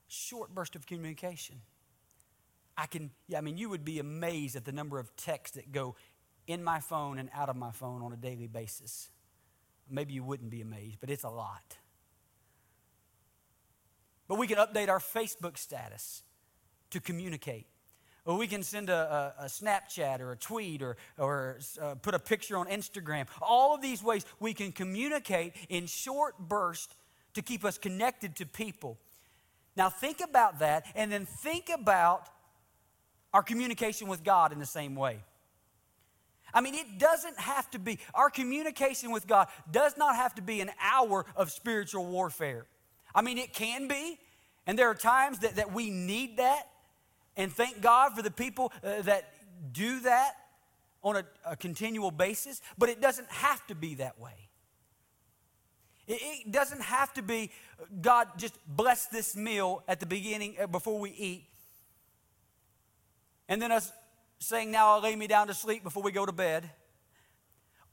Short 0.07 0.55
burst 0.55 0.75
of 0.75 0.87
communication. 0.87 1.57
I 2.75 2.87
can, 2.87 3.11
yeah, 3.27 3.37
I 3.37 3.41
mean, 3.41 3.57
you 3.57 3.69
would 3.69 3.85
be 3.85 3.99
amazed 3.99 4.55
at 4.55 4.65
the 4.65 4.71
number 4.71 4.97
of 4.97 5.15
texts 5.15 5.55
that 5.55 5.71
go 5.71 5.95
in 6.49 6.63
my 6.63 6.79
phone 6.79 7.19
and 7.19 7.29
out 7.33 7.47
of 7.47 7.55
my 7.55 7.71
phone 7.71 8.01
on 8.01 8.11
a 8.11 8.17
daily 8.17 8.47
basis. 8.47 9.09
Maybe 9.87 10.13
you 10.13 10.23
wouldn't 10.23 10.49
be 10.49 10.61
amazed, 10.61 10.97
but 10.99 11.11
it's 11.11 11.23
a 11.23 11.29
lot. 11.29 11.77
But 14.27 14.39
we 14.39 14.47
can 14.47 14.57
update 14.57 14.89
our 14.89 14.99
Facebook 14.99 15.59
status 15.59 16.23
to 16.89 16.99
communicate. 16.99 17.67
Or 18.25 18.35
we 18.35 18.47
can 18.47 18.63
send 18.63 18.89
a, 18.89 19.33
a, 19.39 19.45
a 19.45 19.45
Snapchat 19.45 20.19
or 20.21 20.31
a 20.31 20.37
tweet 20.37 20.81
or, 20.81 20.97
or 21.17 21.59
uh, 21.81 21.95
put 21.95 22.15
a 22.15 22.19
picture 22.19 22.57
on 22.57 22.67
Instagram. 22.67 23.27
All 23.41 23.75
of 23.75 23.81
these 23.81 24.03
ways 24.03 24.25
we 24.39 24.53
can 24.55 24.71
communicate 24.71 25.53
in 25.69 25.85
short 25.85 26.37
bursts 26.39 26.95
to 27.35 27.43
keep 27.43 27.63
us 27.63 27.77
connected 27.77 28.35
to 28.37 28.45
people. 28.47 28.97
Now, 29.75 29.89
think 29.89 30.19
about 30.19 30.59
that, 30.59 30.85
and 30.95 31.11
then 31.11 31.25
think 31.25 31.69
about 31.69 32.27
our 33.33 33.43
communication 33.43 34.07
with 34.07 34.23
God 34.23 34.51
in 34.51 34.57
the 34.57 34.65
same 34.65 34.95
way. 34.95 35.23
I 36.53 36.61
mean, 36.61 36.75
it 36.75 36.97
doesn't 36.97 37.39
have 37.39 37.69
to 37.71 37.79
be, 37.79 37.99
our 38.13 38.29
communication 38.29 39.11
with 39.11 39.27
God 39.27 39.47
does 39.71 39.97
not 39.97 40.15
have 40.15 40.35
to 40.35 40.41
be 40.41 40.61
an 40.61 40.71
hour 40.81 41.25
of 41.35 41.51
spiritual 41.51 42.05
warfare. 42.05 42.65
I 43.13 43.21
mean, 43.21 43.37
it 43.37 43.53
can 43.53 43.87
be, 43.87 44.19
and 44.67 44.77
there 44.77 44.89
are 44.89 44.95
times 44.95 45.39
that, 45.39 45.55
that 45.55 45.73
we 45.73 45.89
need 45.89 46.37
that, 46.37 46.67
and 47.37 47.51
thank 47.51 47.81
God 47.81 48.13
for 48.15 48.21
the 48.21 48.31
people 48.31 48.71
uh, 48.83 49.01
that 49.03 49.33
do 49.71 49.99
that 50.01 50.33
on 51.01 51.15
a, 51.15 51.23
a 51.45 51.55
continual 51.55 52.11
basis, 52.11 52.61
but 52.77 52.89
it 52.89 53.01
doesn't 53.01 53.29
have 53.29 53.65
to 53.67 53.75
be 53.75 53.95
that 53.95 54.19
way. 54.19 54.49
It, 56.07 56.19
it 56.45 56.51
doesn't 56.51 56.81
have 56.81 57.13
to 57.13 57.21
be, 57.21 57.51
uh, 57.79 57.85
God, 58.01 58.27
just 58.37 58.55
bless 58.67 59.05
this 59.07 59.35
meal 59.35 59.83
at 59.87 59.99
the 59.99 60.05
beginning 60.05 60.55
uh, 60.59 60.67
before 60.67 60.99
we 60.99 61.11
eat. 61.11 61.45
And 63.47 63.61
then 63.61 63.71
us 63.71 63.91
saying, 64.39 64.71
Now 64.71 64.95
I'll 64.95 65.01
lay 65.01 65.15
me 65.15 65.27
down 65.27 65.47
to 65.47 65.53
sleep 65.53 65.83
before 65.83 66.03
we 66.03 66.11
go 66.11 66.25
to 66.25 66.31
bed. 66.31 66.69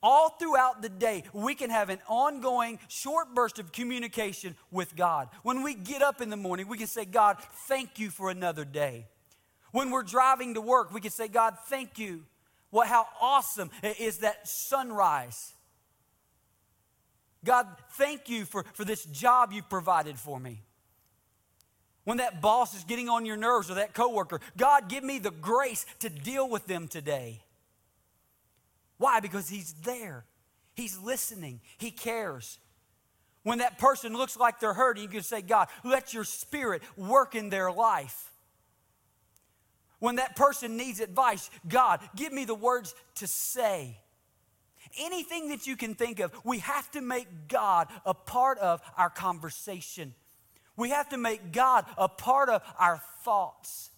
All 0.03 0.29
throughout 0.29 0.83
the 0.83 0.89
day, 0.89 1.25
we 1.33 1.55
can 1.55 1.71
have 1.71 1.89
an 1.89 1.99
ongoing 2.07 2.79
short 2.89 3.35
burst 3.35 3.59
of 3.59 3.73
communication 3.73 4.55
with 4.71 4.95
God. 4.95 5.29
When 5.43 5.63
we 5.63 5.75
get 5.75 6.03
up 6.03 6.21
in 6.21 6.31
the 6.31 6.37
morning, 6.37 6.69
we 6.69 6.79
can 6.79 6.87
say, 6.87 7.05
God, 7.05 7.39
thank 7.67 7.99
you 7.99 8.11
for 8.11 8.31
another 8.31 8.65
day. 8.65 9.07
When 9.73 9.91
we're 9.91 10.03
driving 10.03 10.55
to 10.55 10.61
work, 10.61 10.93
we 10.93 11.01
can 11.01 11.11
say, 11.11 11.29
God, 11.29 11.57
thank 11.67 11.99
you. 11.99 12.25
What, 12.71 12.89
how 12.89 13.07
awesome 13.21 13.71
is 13.99 14.19
that 14.19 14.47
sunrise? 14.47 15.55
God, 17.45 17.67
thank 17.93 18.29
you 18.29 18.45
for, 18.45 18.65
for 18.75 18.85
this 18.85 19.05
job 19.07 19.53
you've 19.53 19.71
provided 19.71 20.19
for 20.19 20.39
me. 20.39 20.63
When 22.07 22.19
that 22.19 22.41
boss 22.41 22.73
is 22.73 22.85
getting 22.85 23.09
on 23.09 23.27
your 23.27 23.37
nerves 23.37 23.69
or 23.69 23.75
that 23.75 23.93
coworker, 23.93 24.41
God, 24.57 24.89
give 24.89 25.03
me 25.03 25.19
the 25.19 25.33
grace 25.33 25.85
to 25.99 26.09
deal 26.09 26.49
with 26.49 26.65
them 26.69 26.87
today. 26.87 27.43
Why? 28.97 29.19
Because 29.19 29.49
He's 29.49 29.73
there. 29.83 30.25
He's 30.77 30.97
listening. 31.01 31.61
He 31.79 31.91
cares. 31.91 32.61
When 33.43 33.59
that 33.59 33.81
person 33.81 34.13
looks 34.13 34.37
like 34.37 34.61
they're 34.61 34.73
hurting, 34.73 35.03
you 35.03 35.09
can 35.09 35.25
say, 35.25 35.43
God, 35.43 35.67
let 35.83 36.15
your 36.15 36.23
spirit 36.23 36.81
work 36.97 37.35
in 37.35 37.51
their 37.51 37.73
life. 37.73 38.31
When 39.99 40.15
that 40.17 40.37
person 40.37 40.77
needs 40.77 41.01
advice, 41.01 41.51
God, 41.67 41.99
give 42.15 42.33
me 42.33 42.45
the 42.45 42.55
words 42.55 42.95
to 43.17 43.27
say. 43.27 43.99
Anything 44.97 45.49
that 45.49 45.67
you 45.67 45.75
can 45.75 45.97
think 45.97 46.21
of, 46.21 46.31
we 46.45 46.61
have 46.61 46.89
to 46.93 47.01
make 47.01 47.49
God 47.49 47.89
a 48.05 48.15
part 48.15 48.59
of 48.59 48.81
our 48.97 49.11
conversation. 49.11 50.15
We 50.77 50.91
have 50.91 51.09
to 51.11 51.17
make 51.17 51.53
God 51.53 51.87
a 51.97 52.09
part 52.09 52.49
of 52.49 52.63
our 52.79 53.01
thoughts. 53.23 53.91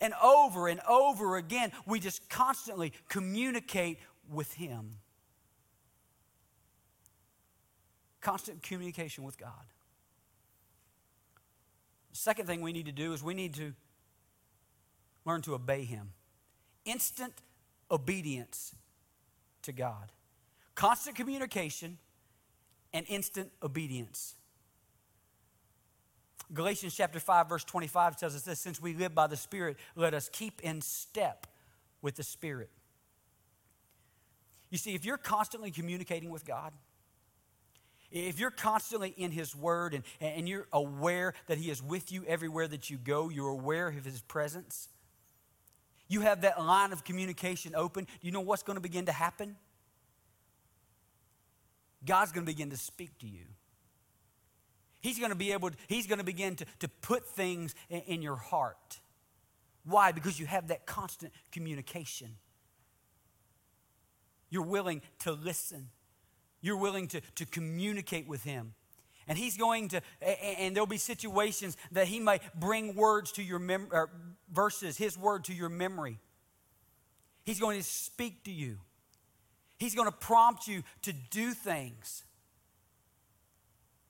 And 0.00 0.12
over 0.22 0.68
and 0.68 0.80
over 0.88 1.36
again, 1.36 1.72
we 1.86 2.00
just 2.00 2.28
constantly 2.28 2.92
communicate 3.08 3.98
with 4.30 4.52
Him. 4.54 4.96
Constant 8.20 8.62
communication 8.62 9.24
with 9.24 9.38
God. 9.38 9.52
The 12.10 12.18
second 12.18 12.46
thing 12.46 12.60
we 12.60 12.72
need 12.72 12.86
to 12.86 12.92
do 12.92 13.12
is 13.12 13.22
we 13.22 13.34
need 13.34 13.54
to 13.54 13.72
learn 15.24 15.42
to 15.42 15.54
obey 15.54 15.84
Him. 15.84 16.12
Instant 16.84 17.34
obedience 17.90 18.74
to 19.62 19.72
God. 19.72 20.12
Constant 20.74 21.16
communication 21.16 21.98
and 22.92 23.06
instant 23.08 23.50
obedience. 23.62 24.34
Galatians 26.54 26.94
chapter 26.94 27.18
5, 27.18 27.48
verse 27.48 27.64
25 27.64 28.16
tells 28.16 28.34
us 28.34 28.42
this 28.42 28.60
since 28.60 28.80
we 28.80 28.94
live 28.94 29.14
by 29.14 29.26
the 29.26 29.36
Spirit, 29.36 29.76
let 29.94 30.14
us 30.14 30.28
keep 30.32 30.60
in 30.60 30.80
step 30.80 31.46
with 32.02 32.16
the 32.16 32.22
Spirit. 32.22 32.70
You 34.70 34.78
see, 34.78 34.94
if 34.94 35.04
you're 35.04 35.16
constantly 35.16 35.70
communicating 35.70 36.30
with 36.30 36.44
God, 36.44 36.72
if 38.10 38.38
you're 38.38 38.50
constantly 38.50 39.10
in 39.16 39.32
His 39.32 39.54
Word 39.54 39.94
and, 39.94 40.04
and 40.20 40.48
you're 40.48 40.68
aware 40.72 41.34
that 41.48 41.58
He 41.58 41.70
is 41.70 41.82
with 41.82 42.12
you 42.12 42.24
everywhere 42.26 42.68
that 42.68 42.90
you 42.90 42.96
go, 42.96 43.28
you're 43.28 43.48
aware 43.48 43.88
of 43.88 44.04
His 44.04 44.20
presence, 44.22 44.88
you 46.08 46.20
have 46.20 46.42
that 46.42 46.62
line 46.62 46.92
of 46.92 47.02
communication 47.04 47.74
open, 47.74 48.04
do 48.04 48.10
you 48.22 48.30
know 48.30 48.40
what's 48.40 48.62
going 48.62 48.76
to 48.76 48.82
begin 48.82 49.06
to 49.06 49.12
happen? 49.12 49.56
God's 52.04 52.30
going 52.30 52.46
to 52.46 52.52
begin 52.52 52.70
to 52.70 52.76
speak 52.76 53.18
to 53.18 53.26
you. 53.26 53.46
He's 55.06 55.20
going 55.20 55.30
to 55.30 55.36
be 55.36 55.52
able 55.52 55.70
to, 55.70 55.76
he's 55.86 56.08
going 56.08 56.18
to 56.18 56.24
begin 56.24 56.56
to, 56.56 56.64
to 56.80 56.88
put 56.88 57.24
things 57.24 57.76
in, 57.88 58.00
in 58.08 58.22
your 58.22 58.34
heart. 58.34 58.98
Why? 59.84 60.10
Because 60.10 60.40
you 60.40 60.46
have 60.46 60.66
that 60.66 60.84
constant 60.84 61.32
communication. 61.52 62.34
You're 64.50 64.64
willing 64.64 65.02
to 65.20 65.30
listen. 65.30 65.90
You're 66.60 66.76
willing 66.76 67.06
to, 67.06 67.20
to 67.36 67.46
communicate 67.46 68.26
with 68.26 68.42
him. 68.42 68.74
And 69.28 69.38
he's 69.38 69.56
going 69.56 69.90
to, 69.90 70.02
and 70.20 70.74
there'll 70.74 70.88
be 70.88 70.98
situations 70.98 71.76
that 71.92 72.08
he 72.08 72.18
may 72.18 72.40
bring 72.56 72.96
words 72.96 73.30
to 73.32 73.44
your 73.44 73.60
mem- 73.60 73.88
verses, 74.52 74.96
his 74.96 75.16
word 75.16 75.44
to 75.44 75.54
your 75.54 75.68
memory. 75.68 76.18
He's 77.44 77.60
going 77.60 77.78
to 77.78 77.84
speak 77.84 78.42
to 78.42 78.50
you. 78.50 78.78
He's 79.78 79.94
going 79.94 80.08
to 80.08 80.16
prompt 80.16 80.66
you 80.66 80.82
to 81.02 81.12
do 81.12 81.52
things. 81.52 82.24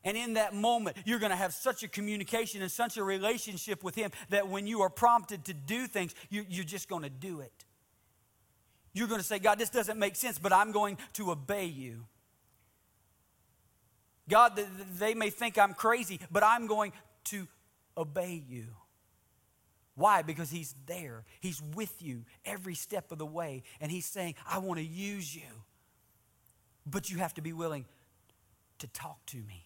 And 0.07 0.17
in 0.17 0.35
that 0.35 0.55
moment, 0.55 0.97
you're 1.05 1.19
going 1.19 1.31
to 1.31 1.37
have 1.37 1.53
such 1.53 1.83
a 1.83 1.89
communication 1.89 2.63
and 2.63 2.71
such 2.71 2.97
a 2.97 3.03
relationship 3.03 3.83
with 3.83 3.97
Him 3.97 4.13
that 4.31 4.49
when 4.49 4.69
you 4.69 4.83
are 4.83 4.89
prompted 4.89 5.45
to 5.47 5.53
do 5.53 5.89
things, 5.89 6.15
you, 6.31 6.43
are 6.43 6.65
just 6.65 6.89
going 6.89 7.03
to 7.03 7.11
do 7.11 7.41
it. 7.41 7.65
You're 8.93 9.09
going 9.09 9.21
to 9.21 9.27
say, 9.27 9.41
God, 9.41 9.59
this 9.59 9.69
doesn't 9.69 9.99
make 9.99 10.15
sense, 10.15 10.39
but 10.39 10.53
I'm 10.53 10.71
going 10.71 10.97
to 11.15 11.33
obey 11.33 11.65
you. 11.65 12.07
God, 14.29 14.61
they 14.97 15.15
may 15.15 15.29
think 15.29 15.59
I'm 15.59 15.75
crazy, 15.75 16.21
but 16.31 16.45
I'm 16.45 16.69
going 16.69 16.93
to 17.25 17.49
obey 17.99 18.45
you. 18.49 18.67
Why? 19.97 20.23
Because 20.23 20.51
He's 20.51 20.77
there. 20.87 21.25
He's 21.41 21.61
with 21.75 22.01
you 22.01 22.23
every 22.45 22.77
step 22.77 23.11
of 23.11 23.19
the 23.19 23.27
way. 23.27 23.65
And 23.81 23.91
He's 23.91 24.07
saying, 24.07 24.37
I 24.49 24.59
want 24.59 24.79
to 24.79 24.87
use 24.87 25.35
you. 25.35 25.65
But 26.87 27.11
you 27.11 27.19
have 27.19 27.35
to 27.35 27.41
be 27.41 27.53
willing 27.53 27.87
to 28.79 28.87
talk 28.87 29.27
to 29.27 29.39
me. 29.39 29.66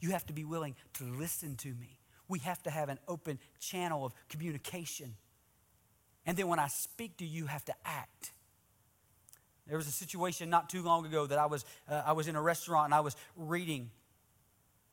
You 0.00 0.10
have 0.10 0.26
to 0.26 0.32
be 0.32 0.44
willing 0.44 0.74
to 0.94 1.04
listen 1.04 1.56
to 1.56 1.68
me. 1.68 1.98
We 2.28 2.40
have 2.40 2.62
to 2.64 2.70
have 2.70 2.88
an 2.88 2.98
open 3.08 3.38
channel 3.58 4.04
of 4.04 4.12
communication. 4.28 5.16
And 6.26 6.36
then 6.36 6.48
when 6.48 6.58
I 6.58 6.68
speak 6.68 7.16
to 7.18 7.24
you, 7.24 7.42
you 7.42 7.46
have 7.46 7.64
to 7.66 7.74
act. 7.84 8.32
There 9.66 9.76
was 9.76 9.86
a 9.86 9.92
situation 9.92 10.50
not 10.50 10.70
too 10.70 10.82
long 10.82 11.04
ago 11.06 11.26
that 11.26 11.38
I 11.38 11.46
was, 11.46 11.64
uh, 11.88 12.02
I 12.04 12.12
was 12.12 12.28
in 12.28 12.36
a 12.36 12.42
restaurant 12.42 12.86
and 12.86 12.94
I 12.94 13.00
was 13.00 13.16
reading. 13.36 13.90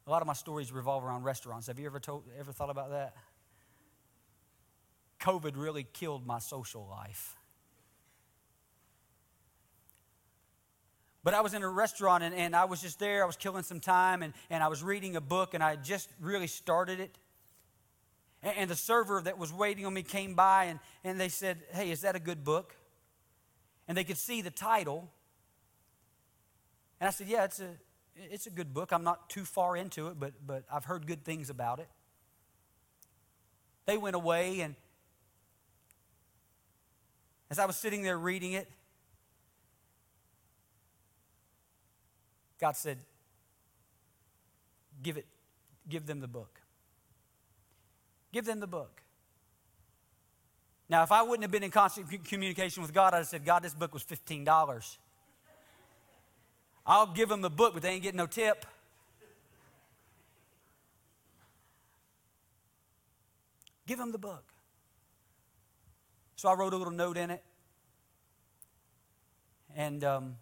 A 0.07 0.11
lot 0.11 0.21
of 0.21 0.27
my 0.27 0.33
stories 0.33 0.71
revolve 0.71 1.03
around 1.03 1.23
restaurants. 1.23 1.67
Have 1.67 1.79
you 1.79 1.85
ever, 1.85 1.99
told, 1.99 2.23
ever 2.37 2.51
thought 2.51 2.69
about 2.69 2.91
that? 2.91 3.15
COVID 5.21 5.53
really 5.55 5.83
killed 5.83 6.27
my 6.27 6.39
social 6.39 6.87
life. 6.89 7.35
But 11.25 11.33
I 11.33 11.41
was 11.41 11.55
in 11.55 11.63
a 11.63 11.67
restaurant 11.67 12.23
and, 12.23 12.35
and 12.35 12.55
I 12.55 12.65
was 12.65 12.83
just 12.83 12.99
there. 12.99 13.23
I 13.23 13.25
was 13.25 13.35
killing 13.35 13.63
some 13.63 13.79
time 13.79 14.21
and, 14.21 14.31
and 14.51 14.63
I 14.63 14.67
was 14.67 14.83
reading 14.83 15.15
a 15.15 15.21
book 15.21 15.55
and 15.55 15.63
I 15.63 15.75
just 15.75 16.07
really 16.21 16.45
started 16.45 16.99
it. 16.99 17.17
And, 18.43 18.55
and 18.57 18.69
the 18.69 18.75
server 18.75 19.19
that 19.23 19.39
was 19.39 19.51
waiting 19.51 19.87
on 19.87 19.93
me 19.95 20.03
came 20.03 20.35
by 20.35 20.65
and, 20.65 20.79
and 21.03 21.19
they 21.19 21.29
said, 21.29 21.57
Hey, 21.71 21.89
is 21.89 22.01
that 22.01 22.15
a 22.15 22.19
good 22.19 22.43
book? 22.43 22.75
And 23.87 23.97
they 23.97 24.03
could 24.03 24.19
see 24.19 24.43
the 24.43 24.51
title. 24.51 25.09
And 26.99 27.07
I 27.07 27.11
said, 27.11 27.27
Yeah, 27.27 27.45
it's 27.45 27.59
a, 27.59 27.71
it's 28.15 28.45
a 28.45 28.51
good 28.51 28.71
book. 28.71 28.91
I'm 28.91 29.03
not 29.03 29.27
too 29.27 29.45
far 29.45 29.75
into 29.75 30.09
it, 30.09 30.19
but, 30.19 30.33
but 30.45 30.63
I've 30.71 30.85
heard 30.85 31.07
good 31.07 31.25
things 31.25 31.49
about 31.49 31.79
it. 31.79 31.87
They 33.87 33.97
went 33.97 34.15
away, 34.15 34.59
and 34.59 34.75
as 37.49 37.57
I 37.57 37.65
was 37.65 37.77
sitting 37.77 38.03
there 38.03 38.17
reading 38.17 38.53
it, 38.53 38.69
God 42.59 42.75
said, 42.75 42.97
Give 45.03 45.17
it, 45.17 45.25
give 45.87 46.05
them 46.05 46.19
the 46.19 46.27
book. 46.27 46.61
Give 48.31 48.45
them 48.45 48.59
the 48.59 48.67
book. 48.67 49.01
Now, 50.87 51.03
if 51.03 51.11
I 51.11 51.21
wouldn't 51.23 51.43
have 51.43 51.51
been 51.51 51.63
in 51.63 51.71
constant 51.71 52.07
communication 52.25 52.81
with 52.81 52.93
God, 52.93 53.13
I'd 53.13 53.17
have 53.17 53.27
said, 53.27 53.43
God, 53.43 53.63
this 53.63 53.73
book 53.73 53.93
was 53.93 54.03
$15. 54.03 54.97
I'll 56.85 57.07
give 57.07 57.29
them 57.29 57.41
the 57.41 57.49
book, 57.49 57.73
but 57.73 57.81
they 57.81 57.89
ain't 57.89 58.03
getting 58.03 58.17
no 58.17 58.27
tip. 58.27 58.65
Give 63.87 63.97
them 63.97 64.11
the 64.11 64.17
book. 64.17 64.43
So 66.35 66.49
I 66.49 66.53
wrote 66.53 66.73
a 66.73 66.77
little 66.77 66.93
note 66.93 67.17
in 67.17 67.31
it. 67.31 67.43
And 69.75 70.03
um, 70.03 70.35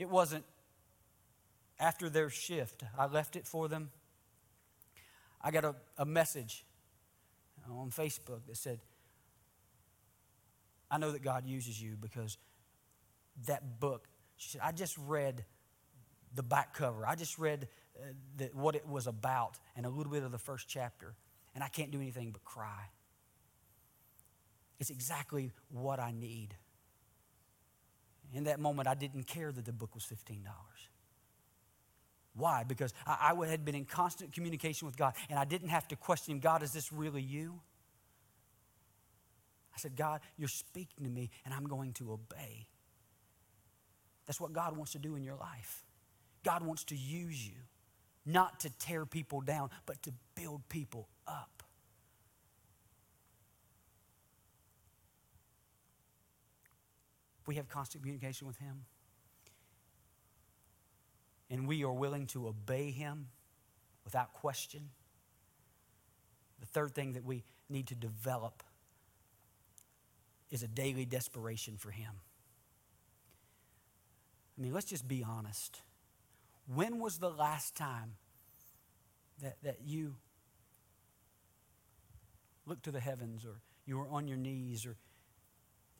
it 0.00 0.08
wasn't 0.08 0.44
after 1.78 2.08
their 2.08 2.30
shift. 2.30 2.82
I 2.98 3.06
left 3.06 3.36
it 3.36 3.46
for 3.46 3.68
them. 3.68 3.90
I 5.42 5.50
got 5.50 5.64
a, 5.64 5.74
a 5.98 6.06
message 6.06 6.64
on 7.70 7.90
Facebook 7.90 8.46
that 8.46 8.56
said, 8.56 8.80
I 10.90 10.96
know 10.96 11.12
that 11.12 11.22
God 11.22 11.46
uses 11.46 11.80
you 11.80 11.96
because 12.00 12.38
that 13.46 13.78
book, 13.78 14.08
she 14.38 14.48
said, 14.48 14.62
I 14.64 14.72
just 14.72 14.96
read 14.96 15.44
the 16.34 16.42
back 16.42 16.74
cover. 16.74 17.06
I 17.06 17.14
just 17.14 17.38
read 17.38 17.68
uh, 17.94 18.06
the, 18.38 18.50
what 18.54 18.74
it 18.74 18.88
was 18.88 19.06
about 19.06 19.58
and 19.76 19.84
a 19.84 19.90
little 19.90 20.12
bit 20.12 20.22
of 20.22 20.32
the 20.32 20.38
first 20.38 20.66
chapter, 20.66 21.14
and 21.54 21.62
I 21.62 21.68
can't 21.68 21.90
do 21.90 21.98
anything 21.98 22.30
but 22.30 22.42
cry. 22.42 22.88
It's 24.78 24.90
exactly 24.90 25.52
what 25.68 26.00
I 26.00 26.10
need. 26.10 26.54
In 28.32 28.44
that 28.44 28.60
moment, 28.60 28.88
I 28.88 28.94
didn't 28.94 29.24
care 29.26 29.50
that 29.50 29.64
the 29.64 29.72
book 29.72 29.94
was 29.94 30.04
$15. 30.04 30.44
Why? 32.34 32.64
Because 32.66 32.94
I, 33.06 33.32
I 33.36 33.46
had 33.46 33.64
been 33.64 33.74
in 33.74 33.84
constant 33.84 34.32
communication 34.32 34.86
with 34.86 34.96
God, 34.96 35.14
and 35.28 35.38
I 35.38 35.44
didn't 35.44 35.68
have 35.70 35.88
to 35.88 35.96
question 35.96 36.38
God, 36.38 36.62
is 36.62 36.72
this 36.72 36.92
really 36.92 37.22
you? 37.22 37.60
I 39.74 39.78
said, 39.78 39.96
God, 39.96 40.20
you're 40.36 40.48
speaking 40.48 41.04
to 41.04 41.10
me, 41.10 41.30
and 41.44 41.54
I'm 41.54 41.64
going 41.64 41.92
to 41.94 42.12
obey. 42.12 42.66
That's 44.26 44.40
what 44.40 44.52
God 44.52 44.76
wants 44.76 44.92
to 44.92 44.98
do 44.98 45.16
in 45.16 45.24
your 45.24 45.36
life. 45.36 45.84
God 46.44 46.64
wants 46.64 46.84
to 46.84 46.96
use 46.96 47.46
you, 47.46 47.56
not 48.24 48.60
to 48.60 48.70
tear 48.78 49.04
people 49.04 49.40
down, 49.40 49.70
but 49.86 50.02
to 50.04 50.12
build 50.34 50.68
people 50.68 51.08
up. 51.26 51.62
We 57.50 57.56
have 57.56 57.68
constant 57.68 58.04
communication 58.04 58.46
with 58.46 58.58
Him, 58.58 58.84
and 61.50 61.66
we 61.66 61.82
are 61.82 61.92
willing 61.92 62.28
to 62.28 62.46
obey 62.46 62.92
Him 62.92 63.26
without 64.04 64.32
question. 64.32 64.90
The 66.60 66.66
third 66.66 66.94
thing 66.94 67.14
that 67.14 67.24
we 67.24 67.42
need 67.68 67.88
to 67.88 67.96
develop 67.96 68.62
is 70.52 70.62
a 70.62 70.68
daily 70.68 71.04
desperation 71.04 71.76
for 71.76 71.90
Him. 71.90 72.12
I 74.56 74.62
mean, 74.62 74.72
let's 74.72 74.86
just 74.86 75.08
be 75.08 75.24
honest. 75.28 75.82
When 76.72 77.00
was 77.00 77.18
the 77.18 77.30
last 77.30 77.74
time 77.74 78.12
that, 79.42 79.56
that 79.64 79.78
you 79.84 80.14
looked 82.64 82.84
to 82.84 82.92
the 82.92 83.00
heavens 83.00 83.44
or 83.44 83.60
you 83.86 83.98
were 83.98 84.08
on 84.08 84.28
your 84.28 84.38
knees 84.38 84.86
or 84.86 84.94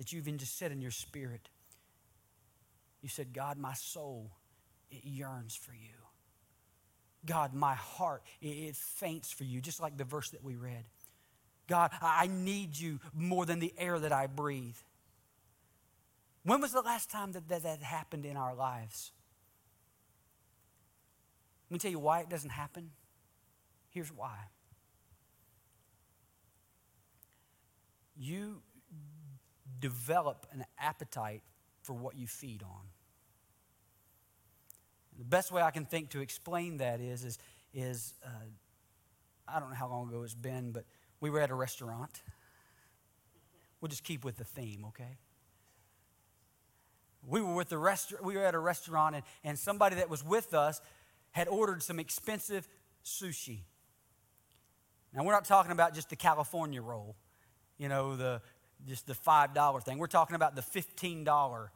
that 0.00 0.14
you 0.14 0.18
even 0.18 0.38
just 0.38 0.56
said 0.56 0.72
in 0.72 0.80
your 0.80 0.90
spirit, 0.90 1.50
you 3.02 3.08
said, 3.10 3.34
God, 3.34 3.58
my 3.58 3.74
soul, 3.74 4.30
it 4.90 5.04
yearns 5.04 5.54
for 5.54 5.72
you. 5.72 5.94
God, 7.26 7.52
my 7.52 7.74
heart, 7.74 8.22
it, 8.40 8.48
it 8.48 8.76
faints 8.76 9.30
for 9.30 9.44
you, 9.44 9.60
just 9.60 9.78
like 9.78 9.98
the 9.98 10.04
verse 10.04 10.30
that 10.30 10.42
we 10.42 10.56
read. 10.56 10.84
God, 11.68 11.90
I 12.00 12.28
need 12.28 12.78
you 12.78 12.98
more 13.12 13.44
than 13.44 13.58
the 13.58 13.74
air 13.76 13.98
that 13.98 14.10
I 14.10 14.26
breathe. 14.26 14.78
When 16.44 16.62
was 16.62 16.72
the 16.72 16.80
last 16.80 17.10
time 17.10 17.32
that 17.32 17.46
that, 17.50 17.64
that 17.64 17.82
happened 17.82 18.24
in 18.24 18.38
our 18.38 18.54
lives? 18.54 19.12
Let 21.68 21.74
me 21.74 21.78
tell 21.78 21.90
you 21.90 21.98
why 21.98 22.20
it 22.20 22.30
doesn't 22.30 22.48
happen. 22.48 22.92
Here's 23.90 24.08
why. 24.08 24.38
You 28.16 28.62
develop 29.80 30.46
an 30.52 30.64
appetite 30.78 31.42
for 31.82 31.94
what 31.94 32.16
you 32.16 32.26
feed 32.26 32.62
on. 32.62 32.86
The 35.18 35.24
best 35.24 35.52
way 35.52 35.62
I 35.62 35.70
can 35.70 35.84
think 35.84 36.10
to 36.10 36.20
explain 36.20 36.78
that 36.78 37.00
is, 37.00 37.24
is, 37.24 37.38
is 37.74 38.14
uh, 38.24 38.28
I 39.48 39.60
don't 39.60 39.70
know 39.70 39.76
how 39.76 39.88
long 39.88 40.08
ago 40.08 40.22
it's 40.22 40.34
been, 40.34 40.72
but 40.72 40.84
we 41.20 41.30
were 41.30 41.40
at 41.40 41.50
a 41.50 41.54
restaurant. 41.54 42.22
We'll 43.80 43.88
just 43.88 44.04
keep 44.04 44.24
with 44.24 44.36
the 44.36 44.44
theme, 44.44 44.84
okay? 44.88 45.18
We 47.26 47.40
were 47.40 47.54
with 47.54 47.68
the 47.68 47.78
restaurant. 47.78 48.24
We 48.24 48.36
were 48.36 48.44
at 48.44 48.54
a 48.54 48.58
restaurant, 48.58 49.14
and, 49.16 49.24
and 49.44 49.58
somebody 49.58 49.96
that 49.96 50.08
was 50.08 50.24
with 50.24 50.54
us 50.54 50.80
had 51.32 51.48
ordered 51.48 51.82
some 51.82 51.98
expensive 52.00 52.66
sushi. 53.04 53.60
Now 55.14 55.24
we're 55.24 55.32
not 55.32 55.44
talking 55.44 55.72
about 55.72 55.94
just 55.94 56.08
the 56.08 56.16
California 56.16 56.80
roll, 56.80 57.16
you 57.78 57.88
know, 57.88 58.16
the 58.16 58.42
just 58.88 59.06
the 59.06 59.14
five 59.14 59.54
dollar 59.54 59.80
thing. 59.80 59.98
We're 59.98 60.06
talking 60.06 60.36
about 60.36 60.56
the 60.56 60.62
fifteen 60.62 61.24
dollar. 61.24 61.70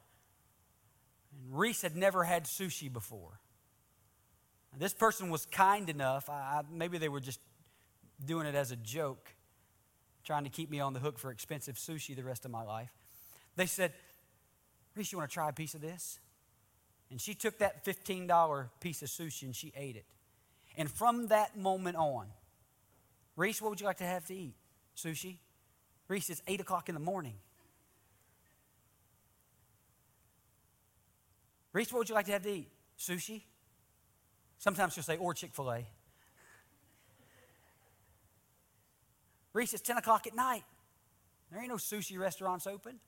And 1.33 1.59
Reese 1.59 1.83
had 1.83 1.97
never 1.97 2.25
had 2.25 2.45
sushi 2.45 2.93
before. 2.93 3.41
And 4.73 4.81
this 4.81 4.93
person 4.93 5.31
was 5.31 5.47
kind 5.47 5.89
enough. 5.89 6.29
I, 6.29 6.33
I, 6.33 6.63
maybe 6.71 6.99
they 6.99 7.09
were 7.09 7.21
just 7.21 7.41
doing 8.25 8.47
it 8.47 8.55
as 8.55 8.71
a 8.71 8.77
joke, 8.77 9.35
trying 10.25 10.45
to 10.45 10.51
keep 10.51 10.71
me 10.71 10.81
on 10.81 10.93
the 10.93 11.01
hook 11.01 11.19
for 11.19 11.31
expensive 11.31 11.77
sushi 11.77 12.15
the 12.15 12.25
rest 12.25 12.45
of 12.45 12.51
my 12.51 12.63
life. 12.63 12.93
They 13.57 13.67
said, 13.67 13.93
Reese, 14.95 15.13
you 15.13 15.19
want 15.19 15.31
to 15.31 15.35
try 15.35 15.49
a 15.49 15.53
piece 15.53 15.75
of 15.75 15.81
this? 15.81 16.19
And 17.11 17.21
she 17.21 17.35
took 17.35 17.59
that 17.59 17.85
$15 17.85 18.69
piece 18.81 19.03
of 19.03 19.09
sushi 19.09 19.43
and 19.45 19.55
she 19.55 19.73
ate 19.77 19.97
it. 19.97 20.07
And 20.77 20.91
from 20.91 21.29
that 21.29 21.57
moment 21.57 21.97
on, 21.97 22.27
Reese, 23.37 23.63
what 23.63 23.71
would 23.71 23.81
you 23.81 23.87
like 23.87 23.99
to 23.99 24.05
have 24.05 24.27
to 24.27 24.35
eat? 24.35 24.55
Sushi? 24.97 25.37
Reese, 26.09 26.31
it's 26.31 26.43
8 26.47 26.61
o'clock 26.61 26.89
in 26.89 26.95
the 26.95 27.01
morning. 27.01 27.35
Reese, 31.73 31.93
what 31.93 32.01
would 32.01 32.09
you 32.09 32.15
like 32.15 32.27
to 32.27 32.33
have 32.33 32.43
to 32.43 32.51
eat? 32.51 32.69
Sushi? 32.99 33.43
Sometimes 34.59 34.95
she'll 34.95 35.03
say, 35.03 35.17
or 35.17 35.35
Chick 35.35 35.53
fil 35.53 35.73
A. 35.73 35.87
Reese, 39.53 39.73
it's 39.73 39.83
10 39.83 39.99
o'clock 39.99 40.27
at 40.27 40.35
night. 40.35 40.65
There 41.51 41.61
ain't 41.61 41.69
no 41.69 41.77
sushi 41.77 42.19
restaurants 42.19 42.67
open. 42.67 42.99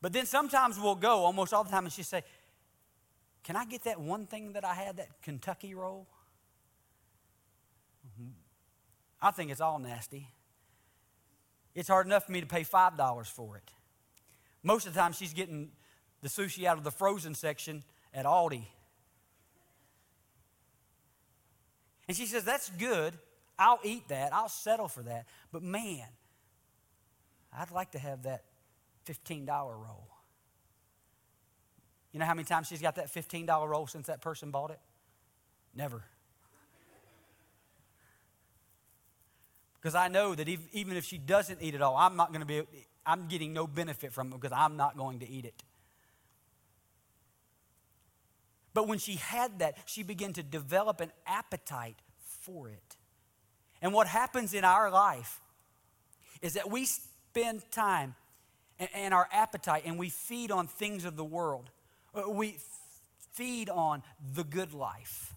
But 0.00 0.12
then 0.12 0.26
sometimes 0.26 0.78
we'll 0.78 0.94
go, 0.94 1.24
almost 1.24 1.52
all 1.52 1.64
the 1.64 1.70
time, 1.70 1.84
and 1.84 1.92
she'll 1.92 2.04
say, 2.04 2.22
Can 3.42 3.56
I 3.56 3.64
get 3.64 3.84
that 3.84 4.00
one 4.00 4.26
thing 4.26 4.52
that 4.52 4.64
I 4.64 4.74
had, 4.74 4.96
that 4.96 5.08
Kentucky 5.22 5.74
roll? 5.74 6.06
I 9.20 9.32
think 9.32 9.50
it's 9.50 9.60
all 9.60 9.78
nasty. 9.78 10.28
It's 11.74 11.88
hard 11.88 12.06
enough 12.06 12.26
for 12.26 12.32
me 12.32 12.40
to 12.40 12.46
pay 12.46 12.62
$5 12.62 13.26
for 13.26 13.56
it. 13.56 13.70
Most 14.62 14.86
of 14.86 14.94
the 14.94 15.00
time, 15.00 15.12
she's 15.12 15.32
getting 15.32 15.70
the 16.22 16.28
sushi 16.28 16.64
out 16.64 16.78
of 16.78 16.84
the 16.84 16.90
frozen 16.90 17.34
section 17.34 17.84
at 18.12 18.24
Aldi. 18.24 18.64
And 22.08 22.16
she 22.16 22.26
says, 22.26 22.44
That's 22.44 22.70
good. 22.70 23.14
I'll 23.58 23.80
eat 23.82 24.08
that. 24.08 24.32
I'll 24.32 24.48
settle 24.48 24.88
for 24.88 25.02
that. 25.02 25.26
But 25.52 25.62
man, 25.62 26.06
I'd 27.56 27.70
like 27.70 27.92
to 27.92 27.98
have 27.98 28.22
that 28.22 28.44
$15 29.06 29.46
roll. 29.48 30.08
You 32.12 32.20
know 32.20 32.26
how 32.26 32.34
many 32.34 32.44
times 32.46 32.68
she's 32.68 32.80
got 32.80 32.96
that 32.96 33.12
$15 33.12 33.68
roll 33.68 33.86
since 33.86 34.06
that 34.06 34.20
person 34.20 34.50
bought 34.50 34.70
it? 34.70 34.80
Never. 35.74 36.04
Because 39.80 39.94
I 39.94 40.08
know 40.08 40.34
that 40.34 40.48
ev- 40.48 40.68
even 40.72 40.96
if 40.96 41.04
she 41.04 41.18
doesn't 41.18 41.62
eat 41.62 41.74
it 41.74 41.82
all, 41.82 41.96
I'm 41.96 42.16
not 42.16 42.28
going 42.32 42.40
to 42.40 42.46
be, 42.46 42.62
I'm 43.06 43.28
getting 43.28 43.52
no 43.52 43.66
benefit 43.66 44.12
from 44.12 44.28
it 44.28 44.40
because 44.40 44.52
I'm 44.52 44.76
not 44.76 44.96
going 44.96 45.20
to 45.20 45.28
eat 45.28 45.44
it. 45.44 45.62
But 48.74 48.86
when 48.86 48.98
she 48.98 49.16
had 49.16 49.60
that, 49.60 49.78
she 49.86 50.02
began 50.02 50.32
to 50.34 50.42
develop 50.42 51.00
an 51.00 51.12
appetite 51.26 51.96
for 52.18 52.68
it. 52.68 52.96
And 53.80 53.92
what 53.92 54.06
happens 54.06 54.54
in 54.54 54.64
our 54.64 54.90
life 54.90 55.40
is 56.42 56.54
that 56.54 56.70
we 56.70 56.84
spend 56.84 57.62
time 57.70 58.14
and, 58.78 58.88
and 58.94 59.14
our 59.14 59.28
appetite 59.32 59.82
and 59.84 59.98
we 59.98 60.10
feed 60.10 60.50
on 60.50 60.66
things 60.66 61.04
of 61.04 61.16
the 61.16 61.24
world. 61.24 61.70
Uh, 62.14 62.28
We 62.28 62.58
feed 63.32 63.70
on 63.70 64.02
the 64.34 64.44
good 64.44 64.72
life. 64.72 65.34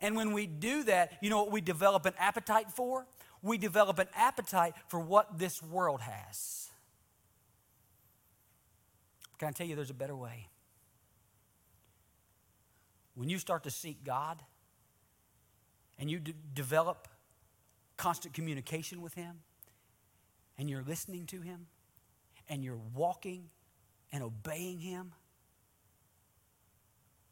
And 0.00 0.16
when 0.16 0.32
we 0.32 0.46
do 0.46 0.84
that, 0.84 1.12
you 1.20 1.30
know 1.30 1.38
what 1.38 1.52
we 1.52 1.60
develop 1.60 2.06
an 2.06 2.14
appetite 2.18 2.70
for? 2.70 3.06
We 3.42 3.58
develop 3.58 3.98
an 3.98 4.08
appetite 4.14 4.74
for 4.88 5.00
what 5.00 5.38
this 5.38 5.62
world 5.62 6.00
has. 6.00 6.70
Can 9.38 9.48
I 9.48 9.52
tell 9.52 9.66
you 9.66 9.76
there's 9.76 9.90
a 9.90 9.94
better 9.94 10.16
way? 10.16 10.48
When 13.14 13.28
you 13.28 13.38
start 13.38 13.64
to 13.64 13.70
seek 13.70 14.04
God 14.04 14.42
and 15.98 16.10
you 16.10 16.18
d- 16.20 16.34
develop 16.54 17.08
constant 17.96 18.34
communication 18.34 19.00
with 19.00 19.14
Him 19.14 19.40
and 20.56 20.68
you're 20.68 20.84
listening 20.84 21.26
to 21.26 21.40
Him 21.40 21.66
and 22.48 22.62
you're 22.64 22.80
walking 22.94 23.50
and 24.12 24.22
obeying 24.22 24.80
Him, 24.80 25.12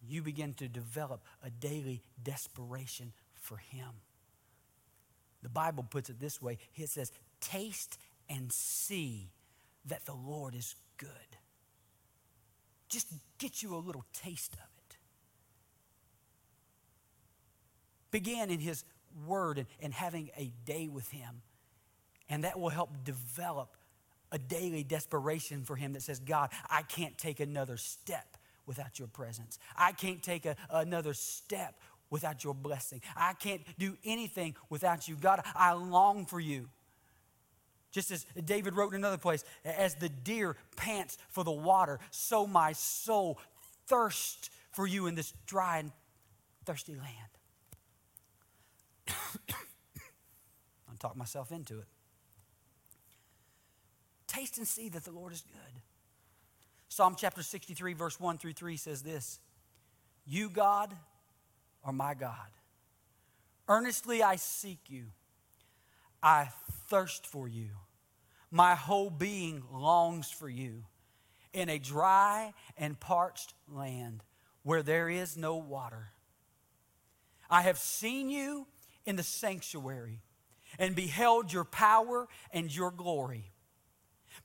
you 0.09 0.23
begin 0.23 0.55
to 0.55 0.69
develop 0.69 1.23
a 1.43 1.51
daily 1.51 2.03
desperation 2.23 3.13
for 3.35 3.57
Him. 3.57 3.89
The 5.43 5.49
Bible 5.49 5.85
puts 5.89 6.11
it 6.11 6.19
this 6.19 6.41
way 6.43 6.59
it 6.75 6.89
says, 6.89 7.13
Taste 7.41 7.99
and 8.29 8.51
see 8.53 9.31
that 9.87 10.05
the 10.05 10.15
Lord 10.15 10.55
is 10.55 10.75
good. 10.97 11.09
Just 12.89 13.09
get 13.39 13.63
you 13.63 13.75
a 13.75 13.79
little 13.79 14.05
taste 14.13 14.55
of 14.55 14.59
it. 14.61 14.97
Begin 18.11 18.51
in 18.51 18.61
His 18.61 18.85
Word 19.27 19.59
and, 19.59 19.67
and 19.81 19.93
having 19.93 20.31
a 20.37 20.53
day 20.65 20.89
with 20.89 21.09
Him, 21.11 21.43
and 22.29 22.45
that 22.45 22.59
will 22.59 22.69
help 22.69 23.05
develop 23.05 23.77
a 24.33 24.39
daily 24.39 24.83
desperation 24.83 25.63
for 25.63 25.77
Him 25.77 25.93
that 25.93 26.03
says, 26.03 26.19
God, 26.19 26.51
I 26.69 26.83
can't 26.83 27.17
take 27.17 27.41
another 27.41 27.77
step 27.77 28.37
without 28.67 28.99
your 28.99 29.09
presence. 29.09 29.59
I 29.77 29.93
can't 29.93 30.23
take 30.23 30.47
a, 30.47 30.57
another 30.71 31.15
step 31.15 31.75
without 32.11 32.45
your 32.45 32.55
blessing. 32.55 33.01
I 33.17 33.33
can't 33.35 33.63
do 33.79 33.97
anything 34.05 34.55
without 34.71 35.09
you. 35.09 35.17
God, 35.17 35.43
I 35.55 35.73
long 35.73 36.27
for 36.27 36.41
you. 36.41 36.69
Just 37.91 38.11
as 38.11 38.27
David 38.45 38.75
wrote 38.75 38.93
in 38.93 38.97
another 38.97 39.17
place, 39.17 39.45
as 39.65 39.95
the 39.95 40.09
deer 40.09 40.57
pants 40.77 41.17
for 41.31 41.45
the 41.45 41.53
water, 41.53 41.99
so 42.11 42.47
my 42.47 42.73
soul 42.73 43.39
thirsts 43.87 44.51
for 44.73 44.87
you 44.87 45.07
in 45.07 45.15
this 45.15 45.33
dry 45.47 45.79
and 45.79 45.93
thirsty 46.65 46.95
land. 46.95 47.09
Talk 50.99 51.17
myself 51.17 51.53
into 51.53 51.79
it. 51.79 51.87
Taste 54.27 54.59
and 54.59 54.67
see 54.67 54.89
that 54.89 55.05
the 55.05 55.13
Lord 55.13 55.33
is 55.33 55.43
good. 55.43 55.83
Psalm 56.97 57.15
chapter 57.15 57.43
63, 57.43 57.93
verse 57.93 58.19
1 58.19 58.39
through 58.39 58.55
3 58.55 58.79
says 58.79 59.03
this 59.03 59.39
You, 60.25 60.49
God, 60.49 60.97
are 61.85 61.93
my 61.93 62.15
God. 62.15 62.49
Earnestly 63.69 64.23
I 64.23 64.37
seek 64.37 64.79
you. 64.89 65.09
I 66.23 66.49
thirst 66.89 67.27
for 67.27 67.47
you. 67.49 67.69
My 68.51 68.75
whole 68.75 69.11
being 69.11 69.63
longs 69.71 70.31
for 70.31 70.49
you 70.49 70.85
in 71.53 71.69
a 71.69 71.79
dry 71.79 72.55
and 72.79 72.99
parched 72.99 73.53
land 73.71 74.25
where 74.63 74.83
there 74.83 75.11
is 75.11 75.37
no 75.37 75.57
water. 75.57 76.13
I 77.51 77.61
have 77.61 77.77
seen 77.77 78.31
you 78.31 78.69
in 79.05 79.17
the 79.17 79.23
sanctuary 79.23 80.23
and 80.79 80.97
beheld 80.97 81.53
your 81.53 81.65
power 81.65 82.27
and 82.55 82.75
your 82.75 82.91
glory 82.91 83.53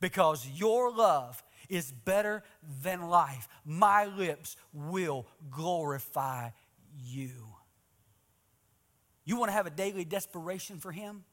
because 0.02 0.45
your 0.54 0.91
love 0.91 1.41
is 1.72 1.91
better 1.91 2.43
than 2.84 3.09
life. 3.09 3.47
My 3.65 4.05
lips 4.05 4.57
will 4.74 5.26
glorify 5.49 6.49
you. 7.01 7.32
You 9.24 9.38
want 9.38 9.49
to 9.49 9.53
have 9.53 9.65
a 9.65 9.72
daily 9.72 10.03
desperation 10.03 10.78
for 10.78 10.91
Him? 10.91 11.24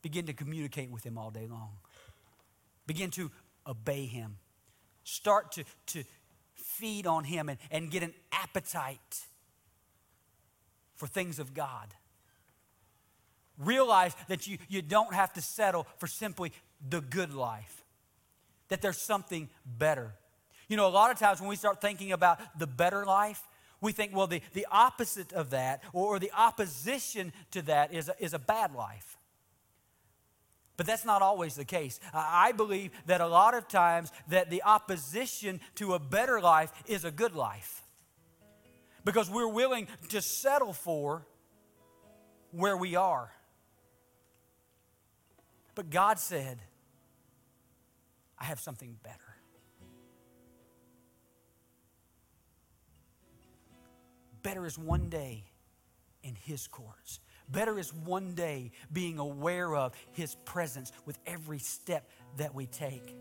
Begin 0.00 0.26
to 0.26 0.32
communicate 0.32 0.90
with 0.90 1.04
Him 1.04 1.18
all 1.18 1.30
day 1.30 1.48
long. 1.50 1.72
Begin 2.86 3.10
to 3.12 3.30
obey 3.66 4.06
Him. 4.06 4.36
Start 5.02 5.52
to, 5.52 5.64
to 5.86 6.04
feed 6.54 7.06
on 7.06 7.24
Him 7.24 7.48
and, 7.48 7.58
and 7.70 7.90
get 7.90 8.02
an 8.02 8.14
appetite 8.30 9.24
for 10.94 11.08
things 11.08 11.40
of 11.40 11.54
God. 11.54 11.94
Realize 13.58 14.14
that 14.28 14.46
you, 14.46 14.58
you 14.68 14.82
don't 14.82 15.14
have 15.14 15.32
to 15.34 15.40
settle 15.40 15.86
for 15.98 16.06
simply 16.06 16.52
the 16.88 17.00
good 17.00 17.32
life, 17.32 17.84
that 18.68 18.82
there's 18.82 18.98
something 18.98 19.48
better. 19.64 20.14
You 20.68 20.76
know, 20.76 20.86
a 20.86 20.90
lot 20.90 21.10
of 21.10 21.18
times 21.18 21.40
when 21.40 21.48
we 21.48 21.56
start 21.56 21.80
thinking 21.80 22.12
about 22.12 22.40
the 22.58 22.66
better 22.66 23.04
life, 23.04 23.42
we 23.80 23.92
think, 23.92 24.14
well, 24.16 24.26
the, 24.26 24.40
the 24.54 24.66
opposite 24.70 25.32
of 25.32 25.50
that 25.50 25.82
or, 25.92 26.18
the 26.18 26.32
opposition 26.36 27.32
to 27.50 27.62
that 27.62 27.92
is 27.92 28.08
a, 28.08 28.14
is 28.18 28.32
a 28.32 28.38
bad 28.38 28.74
life. 28.74 29.18
But 30.76 30.86
that's 30.86 31.04
not 31.04 31.22
always 31.22 31.54
the 31.54 31.64
case. 31.64 32.00
I 32.12 32.52
believe 32.52 32.90
that 33.06 33.20
a 33.20 33.26
lot 33.26 33.54
of 33.54 33.68
times 33.68 34.10
that 34.28 34.50
the 34.50 34.62
opposition 34.64 35.60
to 35.76 35.94
a 35.94 35.98
better 35.98 36.40
life 36.40 36.72
is 36.86 37.04
a 37.04 37.10
good 37.10 37.34
life. 37.34 37.82
Because 39.04 39.30
we're 39.30 39.46
willing 39.46 39.86
to 40.08 40.22
settle 40.22 40.72
for 40.72 41.26
where 42.50 42.76
we 42.76 42.96
are. 42.96 43.30
But 45.74 45.90
God 45.90 46.18
said, 46.18 46.58
I 48.38 48.44
have 48.44 48.60
something 48.60 48.96
better. 49.02 49.18
Better 54.42 54.66
is 54.66 54.78
one 54.78 55.08
day 55.08 55.44
in 56.22 56.34
His 56.34 56.66
courts. 56.66 57.20
Better 57.48 57.78
is 57.78 57.92
one 57.92 58.34
day 58.34 58.72
being 58.92 59.18
aware 59.18 59.74
of 59.74 59.94
His 60.12 60.34
presence 60.44 60.92
with 61.06 61.18
every 61.26 61.58
step 61.58 62.08
that 62.36 62.54
we 62.54 62.66
take. 62.66 63.16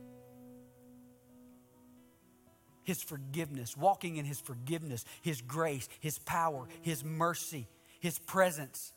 His 2.84 3.02
forgiveness, 3.02 3.78
walking 3.78 4.18
in 4.18 4.26
His 4.26 4.42
forgiveness, 4.42 5.06
His 5.22 5.42
grace, 5.42 5.88
His 6.02 6.20
power, 6.20 6.68
His 6.82 7.04
mercy, 7.04 7.68
His 8.02 8.20
presence. 8.20 8.92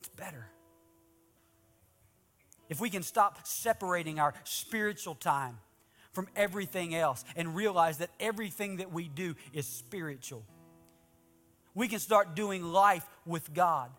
It's 0.00 0.10
better. 0.10 0.51
If 2.72 2.80
we 2.80 2.88
can 2.88 3.02
stop 3.02 3.46
separating 3.46 4.18
our 4.18 4.32
spiritual 4.44 5.14
time 5.14 5.58
from 6.12 6.26
everything 6.34 6.94
else 6.94 7.22
and 7.36 7.54
realize 7.54 7.98
that 7.98 8.08
everything 8.18 8.78
that 8.78 8.90
we 8.90 9.08
do 9.08 9.34
is 9.52 9.66
spiritual, 9.66 10.42
we 11.74 11.86
can 11.86 11.98
start 11.98 12.34
doing 12.34 12.64
life 12.64 13.06
with 13.26 13.52
God. 13.52 13.90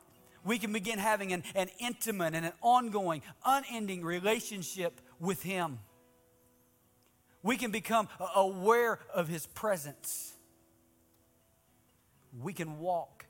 We 0.43 0.57
can 0.57 0.73
begin 0.73 0.97
having 0.97 1.33
an, 1.33 1.43
an 1.53 1.69
intimate 1.77 2.33
and 2.33 2.47
an 2.47 2.53
ongoing, 2.63 3.21
unending 3.45 4.03
relationship 4.03 4.99
with 5.19 5.43
Him. 5.43 5.77
We 7.43 7.57
can 7.57 7.69
become 7.69 8.09
aware 8.35 8.97
of 9.13 9.27
His 9.27 9.45
presence. 9.45 10.33
We 12.41 12.53
can 12.53 12.79
walk 12.79 13.22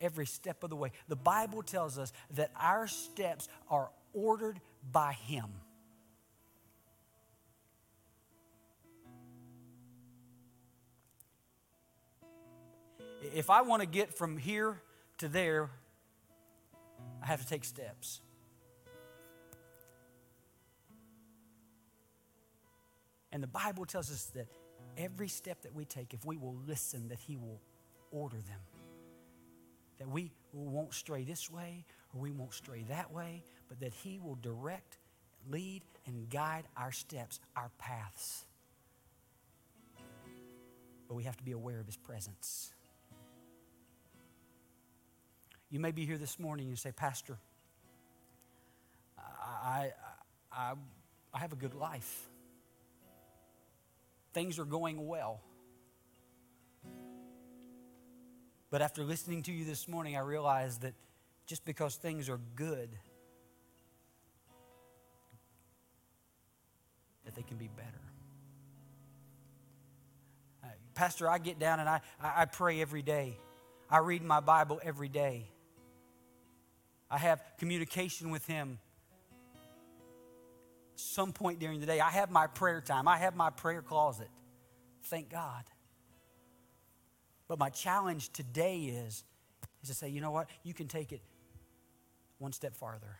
every 0.00 0.26
step 0.26 0.62
of 0.64 0.70
the 0.70 0.76
way. 0.76 0.92
The 1.08 1.16
Bible 1.16 1.62
tells 1.62 1.98
us 1.98 2.12
that 2.34 2.50
our 2.58 2.86
steps 2.86 3.48
are 3.68 3.90
ordered 4.12 4.60
by 4.90 5.12
Him. 5.12 5.46
If 13.34 13.50
I 13.50 13.62
want 13.62 13.82
to 13.82 13.86
get 13.86 14.14
from 14.14 14.38
here 14.38 14.80
to 15.18 15.28
there, 15.28 15.70
I 17.22 17.26
have 17.26 17.42
to 17.42 17.46
take 17.46 17.64
steps. 17.64 18.20
And 23.30 23.42
the 23.42 23.46
Bible 23.46 23.84
tells 23.84 24.10
us 24.10 24.24
that 24.34 24.48
every 24.96 25.28
step 25.28 25.62
that 25.62 25.74
we 25.74 25.84
take, 25.84 26.14
if 26.14 26.24
we 26.24 26.36
will 26.36 26.56
listen, 26.66 27.08
that 27.08 27.18
He 27.18 27.36
will 27.36 27.60
order 28.10 28.36
them. 28.36 28.60
That 30.00 30.08
we 30.08 30.32
won't 30.52 30.92
stray 30.92 31.22
this 31.22 31.48
way 31.48 31.84
or 32.12 32.20
we 32.20 32.32
won't 32.32 32.54
stray 32.54 32.84
that 32.88 33.12
way, 33.12 33.44
but 33.68 33.78
that 33.80 33.92
He 33.92 34.18
will 34.18 34.36
direct, 34.36 34.98
lead, 35.48 35.82
and 36.06 36.28
guide 36.28 36.64
our 36.76 36.90
steps, 36.90 37.38
our 37.54 37.70
paths. 37.78 38.44
But 41.06 41.14
we 41.14 41.24
have 41.24 41.36
to 41.36 41.44
be 41.44 41.52
aware 41.52 41.78
of 41.78 41.86
His 41.86 41.96
presence. 41.96 42.72
You 45.70 45.78
may 45.78 45.92
be 45.92 46.04
here 46.04 46.18
this 46.18 46.38
morning 46.40 46.68
and 46.68 46.78
say, 46.78 46.90
Pastor, 46.90 47.38
I, 49.18 49.92
I, 50.50 50.72
I, 51.32 51.38
have 51.38 51.52
a 51.52 51.56
good 51.56 51.74
life. 51.74 52.28
things 54.32 54.58
are 54.58 54.64
going 54.64 55.06
well. 55.06 55.40
But 58.70 58.82
after 58.82 59.02
listening 59.02 59.42
to 59.44 59.52
you 59.52 59.64
this 59.64 59.88
morning, 59.88 60.16
I 60.16 60.20
realized 60.20 60.82
that 60.82 60.94
just 61.46 61.64
because 61.64 61.96
things 61.96 62.28
are 62.28 62.40
good, 62.54 62.88
that 67.24 67.34
they 67.34 67.42
can 67.42 67.56
be 67.56 67.68
better. 67.76 67.88
Uh, 70.62 70.68
Pastor, 70.94 71.28
I 71.28 71.38
get 71.38 71.58
down 71.58 71.80
and 71.80 71.88
I, 71.88 72.00
I 72.22 72.42
I 72.42 72.44
pray 72.44 72.80
every 72.80 73.02
day. 73.02 73.36
I 73.90 73.98
read 73.98 74.22
my 74.22 74.38
Bible 74.38 74.80
every 74.84 75.08
day. 75.08 75.48
I 77.10 77.18
have 77.18 77.42
communication 77.58 78.30
with 78.30 78.46
Him 78.46 78.78
some 80.94 81.32
point 81.32 81.58
during 81.58 81.80
the 81.80 81.86
day. 81.86 81.98
I 81.98 82.10
have 82.10 82.30
my 82.30 82.46
prayer 82.46 82.80
time, 82.80 83.08
I 83.08 83.16
have 83.18 83.34
my 83.34 83.50
prayer 83.50 83.82
closet. 83.82 84.28
Thank 85.04 85.30
God. 85.30 85.64
But 87.50 87.58
my 87.58 87.68
challenge 87.68 88.32
today 88.32 88.78
is, 88.78 89.24
is 89.82 89.88
to 89.88 89.94
say, 89.96 90.08
you 90.08 90.20
know 90.20 90.30
what? 90.30 90.46
You 90.62 90.72
can 90.72 90.86
take 90.86 91.10
it 91.10 91.20
one 92.38 92.52
step 92.52 92.76
farther. 92.76 93.16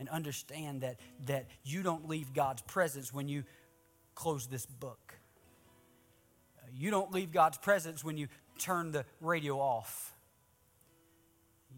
And 0.00 0.08
understand 0.08 0.80
that, 0.80 0.98
that 1.26 1.48
you 1.64 1.82
don't 1.82 2.08
leave 2.08 2.32
God's 2.32 2.62
presence 2.62 3.12
when 3.12 3.28
you 3.28 3.44
close 4.14 4.46
this 4.46 4.64
book. 4.64 5.18
You 6.74 6.90
don't 6.90 7.12
leave 7.12 7.30
God's 7.30 7.58
presence 7.58 8.02
when 8.02 8.16
you 8.16 8.28
turn 8.58 8.92
the 8.92 9.04
radio 9.20 9.58
off. 9.58 10.14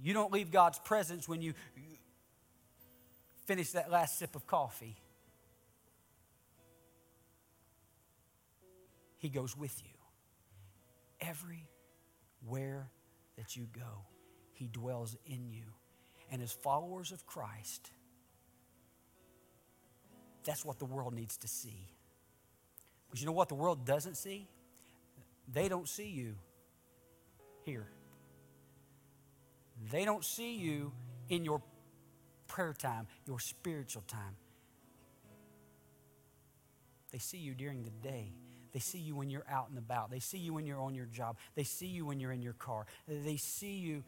You 0.01 0.15
don't 0.15 0.33
leave 0.33 0.53
God's 0.53 0.79
presence 0.79 1.29
when 1.29 1.43
you 1.43 1.55
finish 3.47 3.73
that 3.73 3.91
last 3.91 4.17
sip 4.17 4.37
of 4.37 4.47
coffee. 4.47 4.95
He 9.19 9.29
goes 9.29 9.57
with 9.57 9.77
you. 9.85 9.94
Everywhere 11.29 12.91
that 13.37 13.57
you 13.57 13.67
go, 13.73 14.07
He 14.53 14.69
dwells 14.69 15.17
in 15.27 15.51
you. 15.51 15.65
And 16.31 16.43
as 16.43 16.53
followers 16.53 17.13
of 17.13 17.27
Christ, 17.27 17.91
that's 20.45 20.65
what 20.65 20.79
the 20.79 20.85
world 20.85 21.15
needs 21.15 21.37
to 21.39 21.49
see. 21.49 21.89
Because 23.07 23.21
you 23.21 23.27
know 23.27 23.33
what 23.33 23.49
the 23.49 23.55
world 23.55 23.85
doesn't 23.85 24.17
see? 24.17 24.49
They 25.53 25.69
don't 25.69 25.89
see 25.89 26.09
you 26.09 26.35
here. 27.65 27.87
They 29.91 30.05
don't 30.05 30.25
see 30.25 30.57
you 30.57 30.93
in 31.29 31.45
your 31.45 31.63
prayer 32.47 32.73
time, 32.73 33.07
your 33.27 33.41
spiritual 33.41 34.03
time. 34.07 34.37
They 37.13 37.19
see 37.19 37.39
you 37.39 37.55
during 37.55 37.83
the 37.85 37.91
day. 37.91 38.33
They 38.75 38.81
see 38.81 38.99
you 38.99 39.15
when 39.15 39.31
you're 39.31 39.47
out 39.49 39.71
and 39.71 39.79
about. 39.79 40.11
They 40.11 40.19
see 40.19 40.37
you 40.37 40.53
when 40.53 40.67
you're 40.67 40.81
on 40.81 40.95
your 40.97 41.07
job. 41.07 41.39
They 41.55 41.63
see 41.63 41.87
you 41.87 42.05
when 42.05 42.19
you're 42.19 42.33
in 42.33 42.43
your 42.43 42.55
car. 42.55 42.87
They 43.07 43.37
see 43.37 43.77
you. 43.77 44.03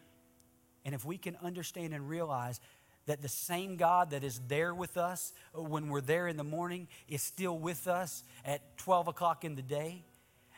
And 0.84 0.92
if 0.92 1.04
we 1.04 1.16
can 1.16 1.36
understand 1.42 1.94
and 1.94 2.08
realize 2.08 2.60
that 3.06 3.22
the 3.22 3.28
same 3.28 3.76
God 3.76 4.10
that 4.10 4.24
is 4.24 4.40
there 4.48 4.74
with 4.74 4.96
us 4.96 5.32
uh, 5.56 5.62
when 5.62 5.88
we're 5.88 6.00
there 6.00 6.26
in 6.26 6.36
the 6.36 6.44
morning 6.44 6.88
is 7.08 7.22
still 7.22 7.56
with 7.56 7.86
us 7.86 8.24
at 8.44 8.76
12 8.78 9.06
o'clock 9.06 9.44
in 9.44 9.54
the 9.54 9.62
day 9.62 10.04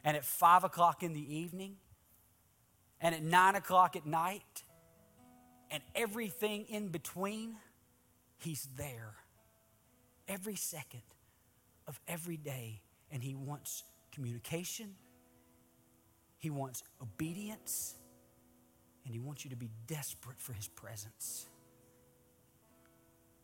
and 0.02 0.16
at 0.16 0.24
5 0.24 0.64
o'clock 0.64 1.02
in 1.02 1.12
the 1.12 1.36
evening 1.36 1.76
and 3.00 3.14
at 3.14 3.22
9 3.22 3.54
o'clock 3.56 3.94
at 3.94 4.06
night 4.06 4.62
and 5.70 5.82
everything 5.94 6.64
in 6.70 6.88
between, 6.88 7.56
He's 8.38 8.66
there 8.76 9.14
every 10.26 10.56
second 10.56 11.02
of 11.86 12.00
every 12.09 12.36
day. 12.36 12.80
And 13.11 13.22
He 13.22 13.34
wants 13.34 13.82
communication, 14.18 14.96
He 16.38 16.50
wants 16.50 16.82
obedience, 17.00 17.94
and 19.04 19.14
He 19.14 19.20
wants 19.20 19.44
you 19.44 19.50
to 19.50 19.56
be 19.56 19.70
desperate 19.86 20.40
for 20.40 20.52
His 20.52 20.66
presence 20.66 21.46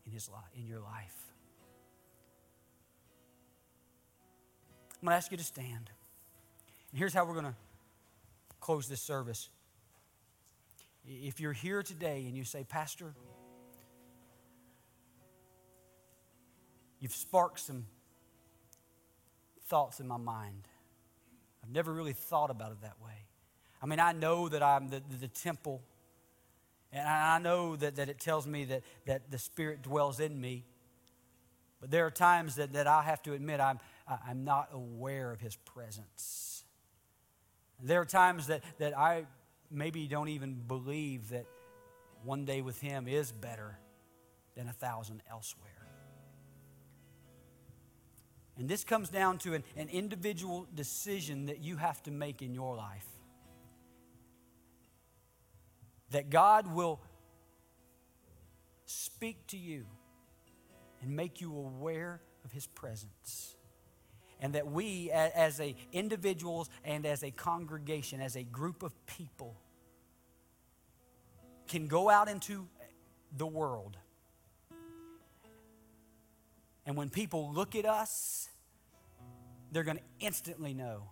in, 0.05 0.11
his 0.11 0.29
life, 0.29 0.43
in 0.55 0.67
your 0.67 0.81
life. 0.81 1.15
I'm 5.01 5.07
going 5.07 5.13
to 5.13 5.17
ask 5.17 5.31
you 5.31 5.37
to 5.37 5.43
stand. 5.43 5.89
And 6.91 6.99
here's 6.99 7.13
how 7.13 7.25
we're 7.25 7.33
going 7.33 7.45
to 7.45 7.55
close 8.59 8.87
this 8.87 9.01
service. 9.01 9.49
If 11.05 11.39
you're 11.39 11.53
here 11.53 11.83
today 11.83 12.25
and 12.27 12.35
you 12.35 12.43
say, 12.43 12.65
Pastor, 12.67 13.13
you've 16.99 17.15
sparked 17.15 17.59
some 17.59 17.85
thoughts 19.67 19.99
in 19.99 20.07
my 20.07 20.17
mind. 20.17 20.67
I've 21.63 21.71
never 21.71 21.93
really 21.93 22.13
thought 22.13 22.51
about 22.51 22.71
it 22.71 22.81
that 22.81 23.01
way. 23.03 23.25
I 23.81 23.87
mean, 23.87 23.99
I 23.99 24.11
know 24.11 24.47
that 24.49 24.63
I'm 24.63 24.89
the, 24.89 25.01
the, 25.09 25.17
the 25.21 25.27
temple, 25.27 25.81
and 26.91 27.07
I 27.07 27.39
know 27.39 27.75
that, 27.75 27.95
that 27.97 28.09
it 28.09 28.19
tells 28.19 28.47
me 28.47 28.65
that, 28.65 28.83
that 29.05 29.31
the 29.31 29.37
Spirit 29.37 29.81
dwells 29.81 30.19
in 30.19 30.39
me. 30.39 30.63
But 31.81 31.91
there 31.91 32.05
are 32.05 32.11
times 32.11 32.55
that, 32.55 32.73
that 32.73 32.87
I 32.87 33.03
have 33.03 33.21
to 33.23 33.33
admit 33.33 33.59
I'm, 33.59 33.79
I'm 34.27 34.43
not 34.43 34.69
aware 34.71 35.31
of 35.31 35.41
His 35.41 35.55
presence. 35.55 36.63
There 37.81 37.99
are 37.99 38.05
times 38.05 38.47
that, 38.47 38.63
that 38.77 38.97
I 38.97 39.25
maybe 39.69 40.07
don't 40.07 40.29
even 40.29 40.55
believe 40.67 41.29
that 41.29 41.45
one 42.23 42.45
day 42.45 42.61
with 42.61 42.79
Him 42.79 43.07
is 43.07 43.31
better 43.31 43.77
than 44.55 44.69
a 44.69 44.73
thousand 44.73 45.21
elsewhere. 45.29 45.74
And 48.57 48.69
this 48.69 48.83
comes 48.83 49.09
down 49.09 49.37
to 49.39 49.53
an, 49.53 49.63
an 49.75 49.89
individual 49.89 50.67
decision 50.73 51.47
that 51.47 51.59
you 51.59 51.77
have 51.77 52.01
to 52.03 52.11
make 52.11 52.41
in 52.41 52.53
your 52.53 52.75
life. 52.75 53.05
That 56.11 56.29
God 56.29 56.73
will 56.73 57.01
speak 58.85 59.47
to 59.47 59.57
you 59.57 59.85
and 61.01 61.15
make 61.15 61.41
you 61.41 61.55
aware 61.55 62.21
of 62.45 62.51
His 62.51 62.67
presence. 62.67 63.55
And 64.39 64.53
that 64.53 64.67
we, 64.67 65.11
as 65.11 65.59
a 65.59 65.75
individuals 65.91 66.69
and 66.83 67.05
as 67.05 67.23
a 67.23 67.31
congregation, 67.31 68.21
as 68.21 68.35
a 68.35 68.43
group 68.43 68.83
of 68.83 68.93
people, 69.05 69.55
can 71.67 71.87
go 71.87 72.09
out 72.09 72.29
into 72.29 72.67
the 73.35 73.47
world. 73.47 73.97
And 76.85 76.95
when 76.95 77.09
people 77.09 77.51
look 77.51 77.75
at 77.75 77.85
us, 77.85 78.49
they're 79.71 79.83
going 79.83 79.97
to 79.97 80.03
instantly 80.25 80.73
know 80.73 81.09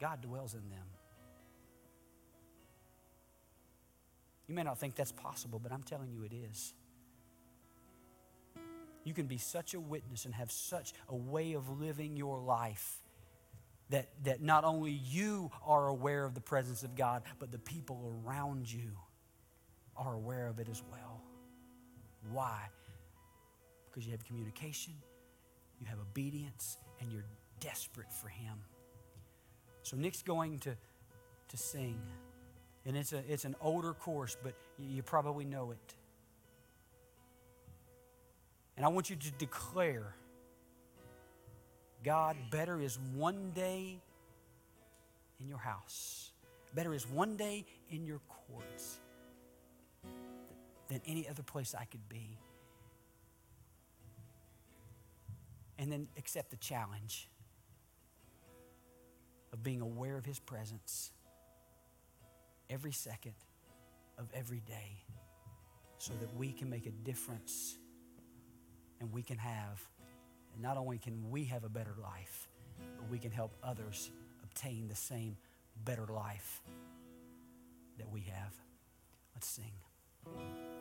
God 0.00 0.22
dwells 0.22 0.54
in 0.54 0.68
them. 0.70 0.86
You 4.48 4.54
may 4.54 4.62
not 4.62 4.78
think 4.78 4.96
that's 4.96 5.12
possible, 5.12 5.60
but 5.60 5.70
I'm 5.70 5.82
telling 5.82 6.10
you 6.10 6.24
it 6.24 6.32
is. 6.32 6.74
You 9.04 9.14
can 9.14 9.26
be 9.26 9.38
such 9.38 9.74
a 9.74 9.80
witness 9.80 10.24
and 10.24 10.34
have 10.34 10.50
such 10.50 10.92
a 11.08 11.14
way 11.14 11.52
of 11.52 11.80
living 11.80 12.16
your 12.16 12.40
life 12.40 12.98
that, 13.90 14.08
that 14.24 14.42
not 14.42 14.64
only 14.64 14.92
you 14.92 15.50
are 15.64 15.88
aware 15.88 16.24
of 16.24 16.34
the 16.34 16.40
presence 16.40 16.82
of 16.82 16.96
God, 16.96 17.22
but 17.38 17.50
the 17.52 17.58
people 17.58 18.20
around 18.24 18.70
you 18.70 18.92
are 19.96 20.14
aware 20.14 20.48
of 20.48 20.58
it 20.58 20.68
as 20.68 20.82
well. 20.90 21.09
Why? 22.32 22.68
Because 23.88 24.06
you 24.06 24.12
have 24.12 24.24
communication, 24.24 24.94
you 25.80 25.86
have 25.86 25.98
obedience, 25.98 26.76
and 27.00 27.10
you're 27.10 27.24
desperate 27.60 28.12
for 28.12 28.28
Him. 28.28 28.56
So 29.82 29.96
Nick's 29.96 30.22
going 30.22 30.58
to, 30.60 30.76
to 31.48 31.56
sing. 31.56 31.98
And 32.86 32.96
it's, 32.96 33.12
a, 33.12 33.22
it's 33.28 33.44
an 33.44 33.56
older 33.60 33.92
course, 33.92 34.36
but 34.42 34.54
you 34.78 34.88
you 34.88 35.02
probably 35.02 35.44
know 35.44 35.70
it. 35.70 35.94
And 38.76 38.86
I 38.86 38.88
want 38.88 39.10
you 39.10 39.16
to 39.16 39.30
declare 39.32 40.14
God, 42.02 42.36
better 42.50 42.80
is 42.80 42.98
one 43.14 43.50
day 43.54 44.00
in 45.38 45.48
your 45.48 45.58
house, 45.58 46.30
better 46.74 46.94
is 46.94 47.06
one 47.06 47.36
day 47.36 47.66
in 47.90 48.06
your 48.06 48.20
courts 48.28 49.00
than 50.90 51.00
any 51.06 51.28
other 51.28 51.42
place 51.42 51.74
I 51.78 51.84
could 51.84 52.06
be. 52.08 52.36
And 55.78 55.90
then 55.90 56.08
accept 56.18 56.50
the 56.50 56.56
challenge 56.56 57.28
of 59.52 59.62
being 59.62 59.80
aware 59.80 60.18
of 60.18 60.26
His 60.26 60.38
presence 60.38 61.12
every 62.68 62.92
second 62.92 63.34
of 64.18 64.26
every 64.34 64.60
day 64.60 64.98
so 65.98 66.12
that 66.20 66.34
we 66.36 66.52
can 66.52 66.68
make 66.68 66.86
a 66.86 66.90
difference 66.90 67.78
and 69.00 69.10
we 69.12 69.22
can 69.22 69.38
have, 69.38 69.80
and 70.52 70.62
not 70.62 70.76
only 70.76 70.98
can 70.98 71.30
we 71.30 71.44
have 71.44 71.64
a 71.64 71.68
better 71.68 71.94
life, 72.02 72.48
but 72.98 73.10
we 73.10 73.18
can 73.18 73.30
help 73.30 73.52
others 73.62 74.10
obtain 74.42 74.88
the 74.88 74.94
same 74.94 75.36
better 75.84 76.06
life 76.06 76.62
that 77.98 78.10
we 78.10 78.20
have. 78.20 78.52
Let's 79.34 79.48
sing. 79.48 80.79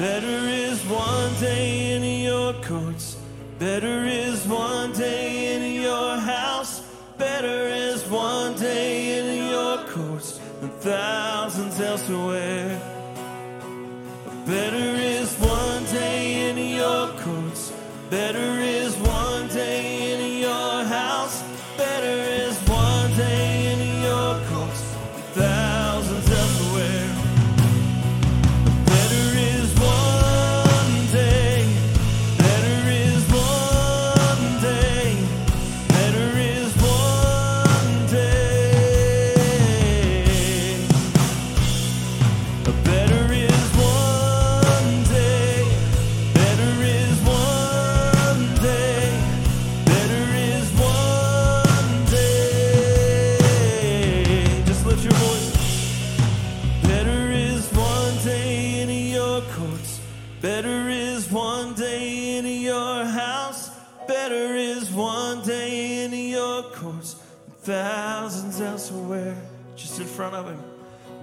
Better 0.00 0.48
is 0.48 0.82
one 0.86 1.34
day 1.40 1.92
in 1.92 2.02
your 2.24 2.54
courts. 2.62 3.18
Better 3.58 4.06
is 4.06 4.46
one 4.46 4.92
day 4.94 5.54
in 5.54 5.82
your 5.82 6.16
house. 6.16 6.80
Better 7.18 7.68
is 7.68 8.08
one 8.08 8.54
day 8.54 9.18
in 9.18 9.50
your 9.50 9.76
courts 9.88 10.40
than 10.62 10.70
thousands 10.80 11.78
elsewhere. 11.80 12.59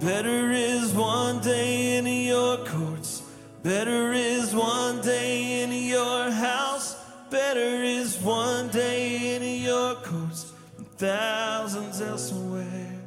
Better 0.08 0.52
is 0.54 0.94
one 0.94 1.42
day 1.42 1.98
in 1.98 2.08
your 2.08 2.60
courts. 2.60 3.24
Better 3.62 4.14
is 4.14 4.56
one 4.56 5.02
day 5.02 5.64
in 5.64 5.74
your 5.74 6.32
house. 6.32 6.96
Better 7.30 7.84
is 7.84 8.18
one 8.22 8.70
day 8.70 9.36
in 9.36 9.66
your 9.66 9.96
courts. 9.96 10.54
Thousands 10.96 12.00
elsewhere 12.00 13.02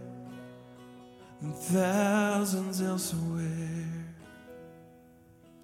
and 1.40 1.54
thousands 1.54 2.82
elsewhere. 2.82 4.04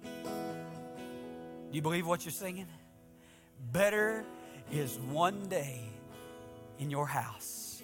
Do 0.03 1.71
you 1.71 1.83
believe 1.83 2.07
what 2.07 2.25
you're 2.25 2.31
singing? 2.31 2.65
Better 3.71 4.25
is 4.71 4.97
one 5.11 5.45
day 5.49 5.83
in 6.79 6.89
your 6.89 7.05
house. 7.05 7.83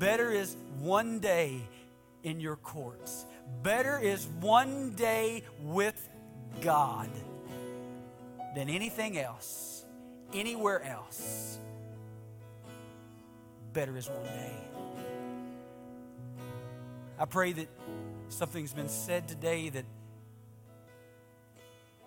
Better 0.00 0.32
is 0.32 0.56
one 0.80 1.20
day 1.20 1.60
in 2.22 2.40
your 2.40 2.56
courts. 2.56 3.26
Better 3.62 3.98
is 3.98 4.26
one 4.40 4.90
day 4.90 5.42
with 5.62 6.08
God 6.60 7.08
than 8.54 8.68
anything 8.68 9.18
else, 9.18 9.84
anywhere 10.32 10.82
else. 10.82 11.58
Better 13.72 13.96
is 13.96 14.08
one 14.08 14.24
day. 14.24 14.56
I 17.18 17.24
pray 17.26 17.52
that 17.52 17.68
something's 18.28 18.72
been 18.72 18.88
said 18.88 19.28
today 19.28 19.68
that 19.68 19.84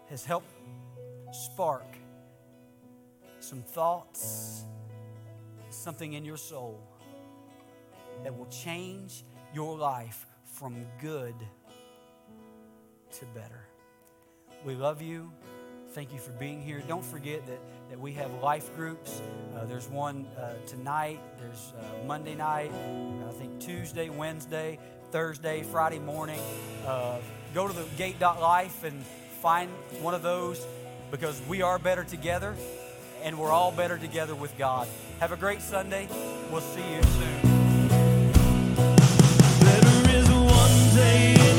has 0.09 0.25
helped 0.25 0.49
spark 1.31 1.85
some 3.39 3.61
thoughts, 3.61 4.65
something 5.69 6.13
in 6.13 6.25
your 6.25 6.37
soul 6.37 6.79
that 8.23 8.37
will 8.37 8.47
change 8.47 9.23
your 9.53 9.77
life 9.77 10.25
from 10.45 10.75
good 11.01 11.35
to 13.11 13.25
better. 13.27 13.67
We 14.65 14.75
love 14.75 15.01
you. 15.01 15.31
Thank 15.91 16.11
you 16.11 16.19
for 16.19 16.31
being 16.31 16.61
here. 16.61 16.81
Don't 16.87 17.05
forget 17.05 17.45
that, 17.45 17.59
that 17.89 17.99
we 17.99 18.13
have 18.13 18.31
life 18.41 18.75
groups. 18.75 19.21
Uh, 19.55 19.65
there's 19.65 19.87
one 19.87 20.25
uh, 20.37 20.53
tonight, 20.65 21.19
there's 21.39 21.73
uh, 21.77 22.07
Monday 22.07 22.33
night, 22.33 22.71
I 23.27 23.31
think 23.33 23.59
Tuesday, 23.59 24.09
Wednesday, 24.09 24.79
Thursday, 25.11 25.61
Friday 25.61 25.99
morning. 25.99 26.39
Uh, 26.87 27.19
go 27.53 27.67
to 27.67 27.73
the 27.73 27.85
gate.life 27.95 28.83
and 28.83 29.05
find 29.41 29.69
one 30.01 30.15
of 30.15 30.23
those 30.23 30.65
because 31.11 31.39
we 31.47 31.61
are 31.61 31.77
better 31.77 32.03
together 32.03 32.55
and 33.23 33.37
we're 33.37 33.51
all 33.51 33.71
better 33.71 33.97
together 33.97 34.33
with 34.33 34.57
God. 34.57 34.87
Have 35.19 35.31
a 35.31 35.37
great 35.37 35.61
Sunday. 35.61 36.07
We'll 36.51 36.61
see 36.61 36.93
you 36.95 37.03
soon. 37.03 37.52
Better 40.95 41.52